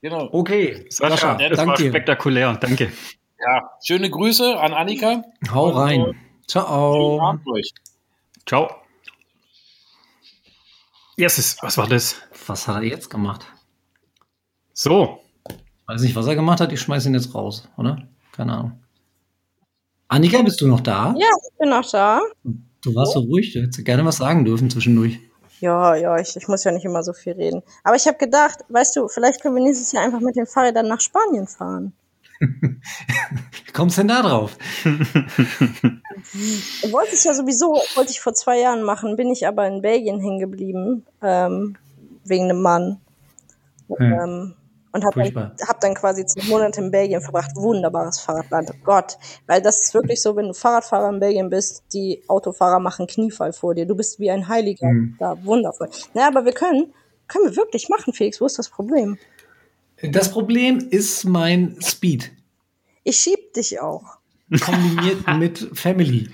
genau. 0.00 0.28
Okay, 0.32 0.86
Sascha, 0.88 1.34
das 1.36 1.58
war 1.58 1.66
danke 1.66 1.82
dir. 1.82 1.88
spektakulär. 1.90 2.54
Danke. 2.60 2.92
Ja, 3.40 3.70
schöne 3.84 4.08
Grüße 4.10 4.58
an 4.58 4.72
Annika. 4.72 5.22
Hau 5.52 5.68
Und, 5.68 5.76
rein. 5.76 6.00
äh, 6.00 6.04
Schönen 6.04 6.16
Ciao. 6.46 7.38
Ciao. 8.46 8.81
Yes, 11.22 11.56
was 11.62 11.78
war 11.78 11.86
das? 11.86 12.16
Was 12.48 12.66
hat 12.66 12.82
er 12.82 12.82
jetzt 12.82 13.08
gemacht? 13.08 13.46
So, 14.72 15.20
Weiß 15.86 16.02
nicht, 16.02 16.16
was 16.16 16.26
er 16.26 16.34
gemacht 16.34 16.60
hat. 16.60 16.72
Ich 16.72 16.80
schmeiß 16.80 17.06
ihn 17.06 17.14
jetzt 17.14 17.32
raus, 17.32 17.68
oder? 17.76 18.02
Keine 18.34 18.54
Ahnung. 18.54 18.72
Annika, 20.08 20.42
bist 20.42 20.60
du 20.60 20.66
noch 20.66 20.80
da? 20.80 21.14
Ja, 21.16 21.28
ich 21.28 21.58
bin 21.58 21.68
noch 21.68 21.88
da. 21.88 22.20
Du 22.42 22.92
warst 22.96 23.12
so 23.12 23.20
ruhig. 23.20 23.52
Du 23.52 23.60
hättest 23.60 23.84
gerne 23.84 24.04
was 24.04 24.16
sagen 24.16 24.44
dürfen 24.44 24.68
zwischendurch. 24.68 25.20
Ja, 25.60 25.94
ja, 25.94 26.18
ich, 26.18 26.34
ich 26.34 26.48
muss 26.48 26.64
ja 26.64 26.72
nicht 26.72 26.84
immer 26.84 27.04
so 27.04 27.12
viel 27.12 27.34
reden. 27.34 27.62
Aber 27.84 27.94
ich 27.94 28.08
habe 28.08 28.18
gedacht, 28.18 28.64
weißt 28.68 28.96
du, 28.96 29.06
vielleicht 29.06 29.42
können 29.42 29.54
wir 29.54 29.62
nächstes 29.62 29.92
Jahr 29.92 30.02
einfach 30.02 30.18
mit 30.18 30.34
den 30.34 30.46
Fahrrädern 30.46 30.88
nach 30.88 31.00
Spanien 31.00 31.46
fahren. 31.46 31.92
Wie 32.42 33.72
kommst 33.72 33.96
du 33.96 34.00
denn 34.00 34.08
da 34.08 34.22
drauf? 34.22 34.58
Wollte 36.90 37.14
ich 37.14 37.24
ja 37.24 37.34
sowieso, 37.34 37.80
wollte 37.94 38.10
ich 38.10 38.20
vor 38.20 38.34
zwei 38.34 38.58
Jahren 38.58 38.82
machen, 38.82 39.14
bin 39.16 39.30
ich 39.30 39.46
aber 39.46 39.66
in 39.68 39.80
Belgien 39.80 40.20
hängen 40.20 40.40
geblieben, 40.40 41.06
ähm, 41.22 41.76
wegen 42.24 42.44
einem 42.44 42.62
Mann. 42.62 43.00
Hm. 43.96 44.12
Ähm, 44.12 44.54
und 44.94 45.04
habe 45.04 45.30
dann, 45.30 45.52
hab 45.66 45.80
dann 45.80 45.94
quasi 45.94 46.26
zwei 46.26 46.46
Monate 46.48 46.80
in 46.82 46.90
Belgien 46.90 47.22
verbracht. 47.22 47.52
Wunderbares 47.54 48.20
Fahrradland. 48.20 48.72
Gott, 48.84 49.16
weil 49.46 49.62
das 49.62 49.80
ist 49.80 49.94
wirklich 49.94 50.20
so, 50.20 50.36
wenn 50.36 50.48
du 50.48 50.54
Fahrradfahrer 50.54 51.08
in 51.08 51.20
Belgien 51.20 51.48
bist, 51.48 51.84
die 51.94 52.22
Autofahrer 52.28 52.78
machen 52.78 53.06
Kniefall 53.06 53.54
vor 53.54 53.74
dir. 53.74 53.86
Du 53.86 53.94
bist 53.94 54.20
wie 54.20 54.30
ein 54.30 54.48
Heiliger. 54.48 54.88
Hm. 54.88 55.16
Da, 55.18 55.42
wundervoll. 55.44 55.88
Naja, 56.12 56.28
aber 56.28 56.44
wir 56.44 56.52
können, 56.52 56.92
können 57.26 57.46
wir 57.46 57.56
wirklich 57.56 57.88
machen, 57.88 58.12
Felix. 58.12 58.40
Wo 58.40 58.46
ist 58.46 58.58
das 58.58 58.68
Problem? 58.68 59.16
Das 60.02 60.30
Problem 60.30 60.88
ist 60.90 61.24
mein 61.24 61.76
Speed. 61.80 62.32
Ich 63.04 63.18
schieb 63.18 63.52
dich 63.54 63.80
auch. 63.80 64.02
Kombiniert 64.60 65.24
mit 65.38 65.70
Family. 65.74 66.28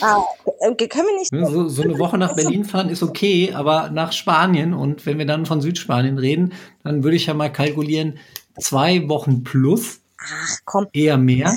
Ah, 0.00 0.22
können 0.60 0.88
wir 0.90 1.18
nicht. 1.18 1.32
Ne, 1.32 1.46
So, 1.46 1.68
so 1.68 1.82
eine 1.82 1.98
Woche 1.98 2.18
nach 2.18 2.34
Berlin 2.36 2.64
fahren 2.64 2.90
ist 2.90 3.02
okay, 3.02 3.52
aber 3.54 3.90
nach 3.90 4.12
Spanien 4.12 4.74
und 4.74 5.06
wenn 5.06 5.18
wir 5.18 5.26
dann 5.26 5.46
von 5.46 5.60
Südspanien 5.60 6.18
reden, 6.18 6.52
dann 6.84 7.02
würde 7.02 7.16
ich 7.16 7.26
ja 7.26 7.34
mal 7.34 7.50
kalkulieren, 7.50 8.18
zwei 8.60 9.08
Wochen 9.08 9.42
plus, 9.42 10.00
Ach 10.18 10.58
komm, 10.64 10.86
eher 10.92 11.16
mehr. 11.16 11.54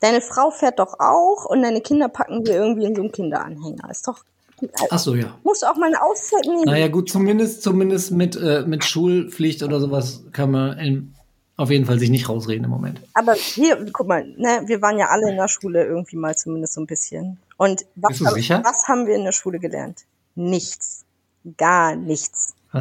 deine 0.00 0.20
Frau 0.22 0.50
fährt 0.50 0.78
doch 0.78 0.98
auch 0.98 1.44
und 1.44 1.62
deine 1.62 1.80
Kinder 1.82 2.08
packen 2.08 2.46
wir 2.46 2.54
irgendwie 2.54 2.84
in 2.86 2.94
so 2.94 3.02
einen 3.02 3.12
Kinderanhänger. 3.12 3.90
Ist 3.90 4.08
doch. 4.08 4.24
Ach 4.90 4.98
so, 4.98 5.14
ja. 5.14 5.36
Musst 5.44 5.62
du 5.62 5.66
auch 5.66 5.76
mal 5.76 5.86
eine 5.86 6.02
Auszeit 6.02 6.44
nehmen. 6.46 6.64
Naja, 6.64 6.88
gut, 6.88 7.10
zumindest, 7.10 7.62
zumindest 7.62 8.10
mit, 8.12 8.36
äh, 8.36 8.64
mit 8.66 8.84
Schulpflicht 8.84 9.62
oder 9.62 9.80
sowas 9.80 10.22
kann 10.32 10.50
man 10.50 10.78
in, 10.78 11.14
auf 11.56 11.70
jeden 11.70 11.84
Fall 11.84 11.98
sich 11.98 12.08
nicht 12.10 12.28
rausreden 12.28 12.64
im 12.64 12.70
Moment. 12.70 13.00
Aber 13.14 13.34
wir, 13.34 13.86
guck 13.92 14.06
mal, 14.08 14.24
ne, 14.36 14.62
wir 14.66 14.80
waren 14.80 14.98
ja 14.98 15.08
alle 15.08 15.30
in 15.30 15.36
der 15.36 15.48
Schule 15.48 15.84
irgendwie 15.84 16.16
mal 16.16 16.34
zumindest 16.36 16.72
so 16.74 16.80
ein 16.80 16.86
bisschen. 16.86 17.38
Und 17.58 17.84
was, 17.96 18.18
haben- 18.20 18.64
was 18.64 18.88
haben 18.88 19.06
wir 19.06 19.14
in 19.14 19.24
der 19.24 19.32
Schule 19.32 19.58
gelernt? 19.58 20.04
Nichts. 20.34 21.04
Gar 21.58 21.94
nichts. 21.96 22.54
Äh, 22.72 22.78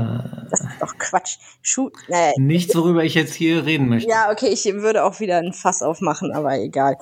Das 0.50 0.62
ist 0.62 0.70
doch 0.80 0.98
Quatsch. 0.98 1.38
Schu 1.62 1.90
äh, 2.10 2.32
nichts, 2.38 2.74
worüber 2.76 3.04
ich 3.04 3.14
jetzt 3.16 3.34
hier 3.34 3.66
reden 3.66 3.88
möchte. 3.90 4.10
ja, 4.10 4.32
okay, 4.32 4.48
ich 4.48 4.66
würde 4.66 5.04
auch 5.04 5.20
wieder 5.20 5.38
ein 5.38 5.54
Fass 5.54 5.82
aufmachen, 5.84 6.32
aber 6.34 6.58
egal. 6.58 6.98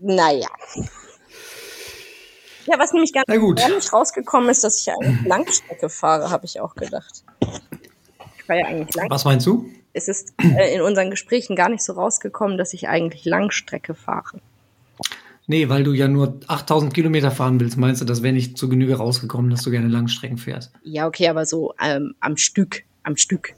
Naja. 0.00 0.48
Ja, 2.68 2.78
was 2.78 2.92
nämlich 2.92 3.12
gut. 3.12 3.60
ehrlich 3.60 3.92
rausgekommen 3.92 4.50
ist, 4.50 4.62
dass 4.62 4.80
ich 4.80 4.92
eigentlich 4.92 5.26
Langstrecke 5.26 5.88
fahre, 5.88 6.30
habe 6.30 6.44
ich 6.44 6.60
auch 6.60 6.74
gedacht. 6.74 7.24
Ich 7.40 8.48
war 8.48 8.56
ja 8.56 8.66
eigentlich 8.66 8.94
lang. 8.94 9.08
Was 9.10 9.24
meinst 9.24 9.46
du? 9.46 9.70
Es 9.94 10.08
ist 10.08 10.34
äh, 10.42 10.74
in 10.74 10.82
unseren 10.82 11.10
Gesprächen 11.10 11.56
gar 11.56 11.70
nicht 11.70 11.82
so 11.82 11.94
rausgekommen, 11.94 12.58
dass 12.58 12.74
ich 12.74 12.88
eigentlich 12.88 13.24
Langstrecke 13.24 13.94
fahre. 13.94 14.40
Nee, 15.46 15.70
weil 15.70 15.82
du 15.82 15.94
ja 15.94 16.08
nur 16.08 16.40
8000 16.46 16.92
Kilometer 16.92 17.30
fahren 17.30 17.58
willst, 17.58 17.78
meinst 17.78 18.02
du, 18.02 18.04
das 18.04 18.22
wäre 18.22 18.34
nicht 18.34 18.58
zur 18.58 18.68
Genüge 18.68 18.96
rausgekommen, 18.96 19.50
dass 19.50 19.62
du 19.62 19.70
gerne 19.70 19.88
Langstrecken 19.88 20.36
fährst? 20.36 20.72
Ja, 20.82 21.06
okay, 21.06 21.28
aber 21.28 21.46
so 21.46 21.72
ähm, 21.82 22.14
am 22.20 22.36
Stück, 22.36 22.82
am 23.02 23.16
Stück. 23.16 23.54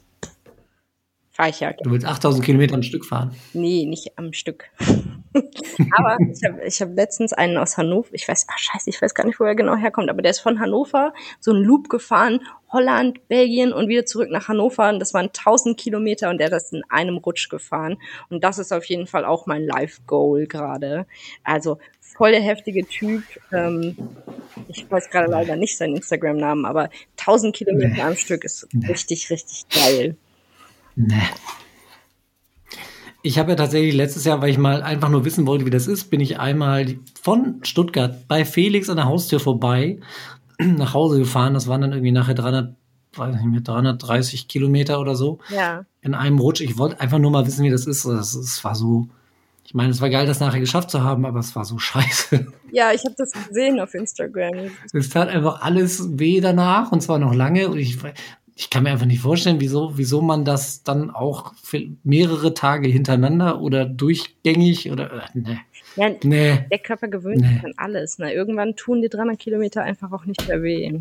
Fahre 1.31 1.49
ich 1.49 1.61
ja. 1.61 1.71
Du 1.71 1.91
willst 1.91 2.05
8000 2.05 2.43
Kilometer 2.43 2.75
am 2.75 2.83
Stück 2.83 3.05
fahren. 3.05 3.33
Nee, 3.53 3.85
nicht 3.85 4.17
am 4.17 4.33
Stück. 4.33 4.65
aber 5.33 6.17
ich 6.19 6.43
habe 6.43 6.65
ich 6.65 6.81
hab 6.81 6.93
letztens 6.93 7.31
einen 7.31 7.57
aus 7.57 7.77
Hannover, 7.77 8.09
ich 8.11 8.27
weiß, 8.27 8.47
ach 8.51 8.57
scheiße, 8.57 8.89
ich 8.89 9.01
weiß 9.01 9.15
gar 9.15 9.25
nicht, 9.25 9.39
wo 9.39 9.45
er 9.45 9.55
genau 9.55 9.77
herkommt, 9.77 10.09
aber 10.09 10.21
der 10.21 10.31
ist 10.31 10.41
von 10.41 10.59
Hannover 10.59 11.13
so 11.39 11.51
einen 11.51 11.63
Loop 11.63 11.87
gefahren, 11.87 12.41
Holland, 12.71 13.27
Belgien 13.29 13.71
und 13.71 13.87
wieder 13.87 14.05
zurück 14.05 14.29
nach 14.29 14.49
Hannover. 14.49 14.89
Und 14.89 14.99
das 14.99 15.13
waren 15.13 15.27
1000 15.27 15.77
Kilometer 15.77 16.29
und 16.29 16.37
der 16.37 16.47
hat 16.47 16.53
das 16.53 16.71
in 16.71 16.83
einem 16.89 17.17
Rutsch 17.17 17.49
gefahren. 17.49 17.97
Und 18.29 18.43
das 18.43 18.59
ist 18.59 18.71
auf 18.71 18.85
jeden 18.85 19.07
Fall 19.07 19.25
auch 19.25 19.45
mein 19.45 19.65
Life-Goal 19.65 20.47
gerade. 20.47 21.05
Also 21.43 21.79
voll 21.99 22.31
der 22.31 22.41
heftige 22.41 22.85
Typ. 22.85 23.23
Ähm, 23.51 23.95
ich 24.67 24.89
weiß 24.89 25.09
gerade 25.09 25.29
leider 25.29 25.55
nicht 25.55 25.77
seinen 25.77 25.95
Instagram-Namen, 25.95 26.65
aber 26.65 26.89
1000 27.17 27.55
Kilometer 27.55 28.03
am 28.03 28.15
Stück 28.15 28.43
ist 28.43 28.67
richtig, 28.87 29.29
richtig 29.29 29.65
geil. 29.69 30.15
Nee. 30.95 31.21
Ich 33.23 33.37
habe 33.37 33.51
ja 33.51 33.55
tatsächlich 33.55 33.93
letztes 33.93 34.25
Jahr, 34.25 34.41
weil 34.41 34.49
ich 34.49 34.57
mal 34.57 34.81
einfach 34.81 35.09
nur 35.09 35.25
wissen 35.25 35.45
wollte, 35.45 35.65
wie 35.65 35.69
das 35.69 35.85
ist, 35.87 36.09
bin 36.09 36.19
ich 36.21 36.39
einmal 36.39 36.95
von 37.21 37.59
Stuttgart 37.61 38.27
bei 38.27 38.45
Felix 38.45 38.89
an 38.89 38.95
der 38.97 39.05
Haustür 39.05 39.39
vorbei 39.39 39.99
nach 40.59 40.93
Hause 40.95 41.19
gefahren. 41.19 41.53
Das 41.53 41.67
waren 41.67 41.81
dann 41.81 41.91
irgendwie 41.91 42.11
nachher 42.11 42.33
300, 42.33 42.73
weiß 43.15 43.35
nicht 43.35 43.45
mehr, 43.45 43.61
330 43.61 44.47
Kilometer 44.47 44.99
oder 44.99 45.15
so 45.15 45.37
Ja. 45.49 45.85
in 46.01 46.15
einem 46.15 46.39
Rutsch. 46.39 46.61
Ich 46.61 46.79
wollte 46.79 46.99
einfach 46.99 47.19
nur 47.19 47.29
mal 47.29 47.45
wissen, 47.45 47.63
wie 47.63 47.69
das 47.69 47.85
ist. 47.85 48.05
Das, 48.05 48.33
es 48.33 48.63
war 48.63 48.73
so, 48.73 49.07
ich 49.63 49.75
meine, 49.75 49.91
es 49.91 50.01
war 50.01 50.09
geil, 50.09 50.25
das 50.25 50.39
nachher 50.39 50.59
geschafft 50.59 50.89
zu 50.89 51.03
haben, 51.03 51.23
aber 51.27 51.39
es 51.41 51.55
war 51.55 51.63
so 51.63 51.77
scheiße. 51.77 52.47
Ja, 52.71 52.91
ich 52.91 53.03
habe 53.05 53.13
das 53.19 53.33
gesehen 53.47 53.79
auf 53.79 53.93
Instagram. 53.93 54.71
Es 54.93 55.09
tat 55.09 55.29
einfach 55.29 55.61
alles 55.61 56.17
weh 56.17 56.41
danach 56.41 56.91
und 56.91 57.01
zwar 57.03 57.19
noch 57.19 57.35
lange. 57.35 57.69
Und 57.69 57.77
ich, 57.77 57.99
ich 58.61 58.69
kann 58.69 58.83
mir 58.83 58.91
einfach 58.91 59.07
nicht 59.07 59.21
vorstellen, 59.21 59.59
wieso, 59.59 59.97
wieso 59.97 60.21
man 60.21 60.45
das 60.45 60.83
dann 60.83 61.09
auch 61.09 61.53
für 61.63 61.81
mehrere 62.03 62.53
Tage 62.53 62.87
hintereinander 62.87 63.59
oder 63.59 63.85
durchgängig 63.85 64.91
oder, 64.91 65.11
äh, 65.11 65.19
nee, 65.33 65.57
Ja, 65.95 66.09
nee. 66.23 66.59
der 66.69 66.77
Körper 66.77 67.07
gewöhnt 67.07 67.41
Nee. 67.41 67.47
sich 67.55 67.65
an 67.65 67.73
alles. 67.77 68.19
Ne? 68.19 68.31
Irgendwann 68.31 68.75
tun 68.75 69.01
die 69.01 69.09
300 69.09 69.39
Kilometer 69.39 69.81
einfach 69.81 70.11
auch 70.11 70.25
nicht 70.25 70.47
mehr 70.47 70.61
weh. 70.61 70.99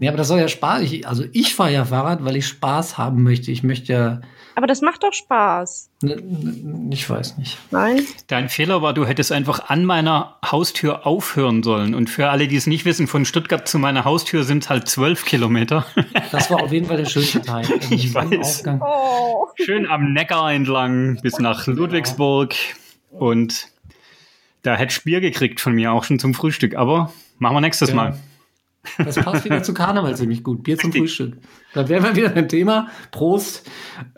Nee, 0.00 0.08
aber 0.08 0.16
das 0.16 0.28
soll 0.28 0.40
ja 0.40 0.48
Spaß. 0.48 0.82
Ich, 0.82 1.06
also 1.06 1.24
ich 1.32 1.54
fahre 1.54 1.72
ja 1.72 1.84
Fahrrad, 1.84 2.24
weil 2.24 2.34
ich 2.36 2.46
Spaß 2.48 2.96
haben 2.98 3.22
möchte. 3.22 3.50
Ich 3.52 3.62
möchte 3.62 3.92
ja, 3.92 4.20
Aber 4.54 4.66
das 4.66 4.80
macht 4.80 5.02
doch 5.02 5.12
Spaß. 5.12 5.90
ne, 6.00 6.16
ne, 6.16 6.88
ich 6.94 7.08
weiß 7.08 7.36
nicht. 7.36 7.58
Nein? 7.70 8.00
Dein 8.26 8.48
Fehler 8.48 8.80
war, 8.80 8.94
du 8.94 9.04
hättest 9.06 9.30
einfach 9.30 9.68
an 9.68 9.84
meiner 9.84 10.36
Haustür 10.44 11.06
aufhören 11.06 11.62
sollen. 11.62 11.94
Und 11.94 12.08
für 12.08 12.30
alle, 12.30 12.48
die 12.48 12.56
es 12.56 12.66
nicht 12.66 12.86
wissen, 12.86 13.08
von 13.08 13.26
Stuttgart 13.26 13.68
zu 13.68 13.78
meiner 13.78 14.04
Haustür 14.06 14.42
sind 14.44 14.64
es 14.64 14.70
halt 14.70 14.88
zwölf 14.88 15.24
Kilometer. 15.26 15.84
Das 16.32 16.50
war 16.50 16.62
auf 16.62 16.72
jeden 16.72 16.86
Fall 16.86 16.96
der 16.96 17.04
schönste 17.06 17.42
Teil. 17.42 17.66
Ich 17.90 18.14
weiß. 18.14 18.64
Oh. 18.80 19.46
Schön 19.62 19.86
am 19.86 20.12
Neckar 20.14 20.50
entlang 20.52 21.20
bis 21.20 21.38
nach 21.38 21.66
Ludwigsburg. 21.66 22.54
Und 23.10 23.68
da 24.62 24.76
hätte 24.76 24.92
ich 24.96 25.04
Bier 25.04 25.20
gekriegt 25.20 25.60
von 25.60 25.74
mir 25.74 25.92
auch 25.92 26.04
schon 26.04 26.18
zum 26.18 26.32
Frühstück. 26.32 26.74
Aber 26.76 27.12
machen 27.38 27.56
wir 27.56 27.60
nächstes 27.60 27.90
Ja. 27.90 27.94
Mal. 27.96 28.18
Das 28.98 29.16
passt 29.16 29.44
wieder 29.44 29.62
zu 29.62 29.74
Karneval 29.74 30.16
ziemlich 30.16 30.42
gut. 30.42 30.62
Bier 30.62 30.78
zum. 30.78 30.92
Frühstück. 30.92 31.36
Da 31.74 31.88
wären 31.88 32.02
wir 32.02 32.16
wieder 32.16 32.30
beim 32.30 32.48
Thema. 32.48 32.88
Prost. 33.10 33.68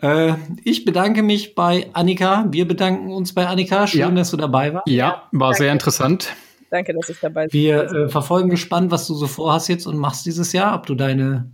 Äh, 0.01 0.33
ich 0.63 0.85
bedanke 0.85 1.21
mich 1.21 1.53
bei 1.55 1.89
Annika. 1.93 2.45
Wir 2.49 2.67
bedanken 2.67 3.11
uns 3.11 3.33
bei 3.33 3.45
Annika. 3.47 3.87
Schön, 3.87 3.99
Ja. 3.99 4.09
dass 4.11 4.31
du 4.31 4.37
dabei 4.37 4.73
warst. 4.73 4.87
Ja, 4.87 5.23
war 5.31 5.53
sehr 5.53 5.71
interessant. 5.71 6.33
Danke, 6.69 6.93
dass 6.93 7.09
ich 7.09 7.19
dabei 7.19 7.47
bin. 7.47 7.53
Wir 7.53 7.83
äh, 7.83 8.09
verfolgen 8.09 8.49
gespannt, 8.49 8.89
was 8.89 9.05
du 9.05 9.13
so 9.13 9.27
vorhast 9.27 9.69
jetzt 9.69 9.85
und 9.85 9.97
machst 9.97 10.25
dieses 10.25 10.53
Jahr, 10.53 10.75
ob 10.75 10.85
du 10.85 10.95
deine 10.95 11.51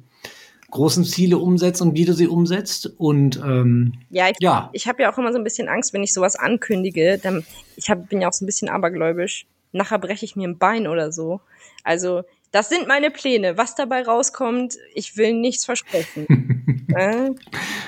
großen 0.71 1.03
Ziele 1.03 1.39
umsetzt 1.39 1.81
und 1.81 1.95
wie 1.95 2.05
du 2.05 2.13
sie 2.13 2.27
umsetzt. 2.27 2.93
Und 2.99 3.37
ähm, 3.43 3.93
Ja, 4.11 4.29
ich, 4.29 4.37
Ja. 4.39 4.69
ich 4.71 4.87
habe 4.87 5.01
ja 5.01 5.11
auch 5.11 5.17
immer 5.17 5.31
so 5.33 5.39
ein 5.39 5.43
bisschen 5.43 5.67
Angst, 5.67 5.93
wenn 5.93 6.03
ich 6.03 6.13
sowas 6.13 6.35
ankündige. 6.35 7.17
Dann, 7.21 7.43
ich 7.75 7.89
hab, 7.89 8.07
bin 8.07 8.21
ja 8.21 8.29
auch 8.29 8.33
so 8.33 8.45
ein 8.45 8.47
bisschen 8.47 8.69
abergläubisch. 8.69 9.47
Nachher 9.71 9.97
breche 9.99 10.25
ich 10.25 10.35
mir 10.35 10.47
ein 10.47 10.57
Bein 10.59 10.87
oder 10.87 11.11
so. 11.11 11.41
Also, 11.83 12.21
das 12.51 12.69
sind 12.69 12.87
meine 12.87 13.11
Pläne. 13.11 13.57
Was 13.57 13.75
dabei 13.75 14.03
rauskommt, 14.03 14.75
ich 14.93 15.17
will 15.17 15.33
nichts 15.33 15.65
versprechen. 15.65 16.85
äh? 16.95 17.29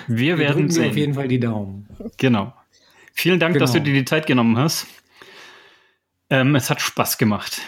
Wir 0.08 0.38
wir 0.38 0.38
werden 0.38 0.70
sehen. 0.70 0.90
auf 0.90 0.96
jeden 0.98 1.14
Fall 1.14 1.28
die 1.28 1.40
Daumen. 1.40 1.88
Genau. 2.18 2.54
Vielen 3.14 3.40
Dank, 3.40 3.58
dass 3.60 3.72
du 3.72 3.80
Genau. 3.80 3.86
dir 3.86 3.94
die 4.00 4.06
Zeit 4.06 4.26
genommen 4.26 4.58
hast. 4.58 4.88
Ähm, 6.30 6.56
es 6.56 6.70
hat 6.70 6.82
Spaß 6.82 7.18
gemacht. 7.18 7.62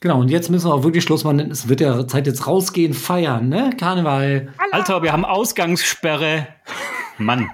Genau, 0.00 0.20
und 0.20 0.28
jetzt 0.30 0.48
müssen 0.48 0.68
wir 0.70 0.74
auch 0.74 0.84
wirklich 0.84 1.02
Schluss 1.02 1.24
machen, 1.24 1.38
denn 1.38 1.50
es 1.50 1.68
wird 1.68 1.80
ja 1.80 2.06
Zeit 2.06 2.26
jetzt 2.28 2.46
rausgehen, 2.46 2.94
feiern, 2.94 3.48
ne? 3.48 3.70
Karneval. 3.78 4.54
Alter, 4.70 5.02
wir 5.02 5.12
haben 5.12 5.24
Ausgangssperre. 5.24 6.46
Mann. 7.18 7.50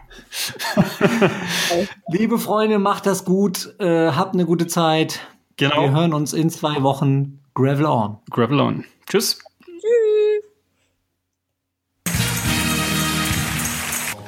Liebe 2.08 2.38
Freunde, 2.38 2.78
macht 2.78 3.06
das 3.06 3.24
gut, 3.24 3.74
äh, 3.80 4.10
habt 4.10 4.34
eine 4.34 4.44
gute 4.44 4.66
Zeit. 4.66 5.20
Wir 5.56 5.70
Genau. 5.70 5.90
hören 5.90 6.12
uns 6.12 6.32
in 6.32 6.50
zwei 6.50 6.82
Wochen. 6.82 7.40
Gravel 7.54 7.86
on. 7.86 8.18
Gravel 8.30 8.60
on. 8.60 8.84
Tschüss. 9.06 9.38
Tschüss. 9.64 10.33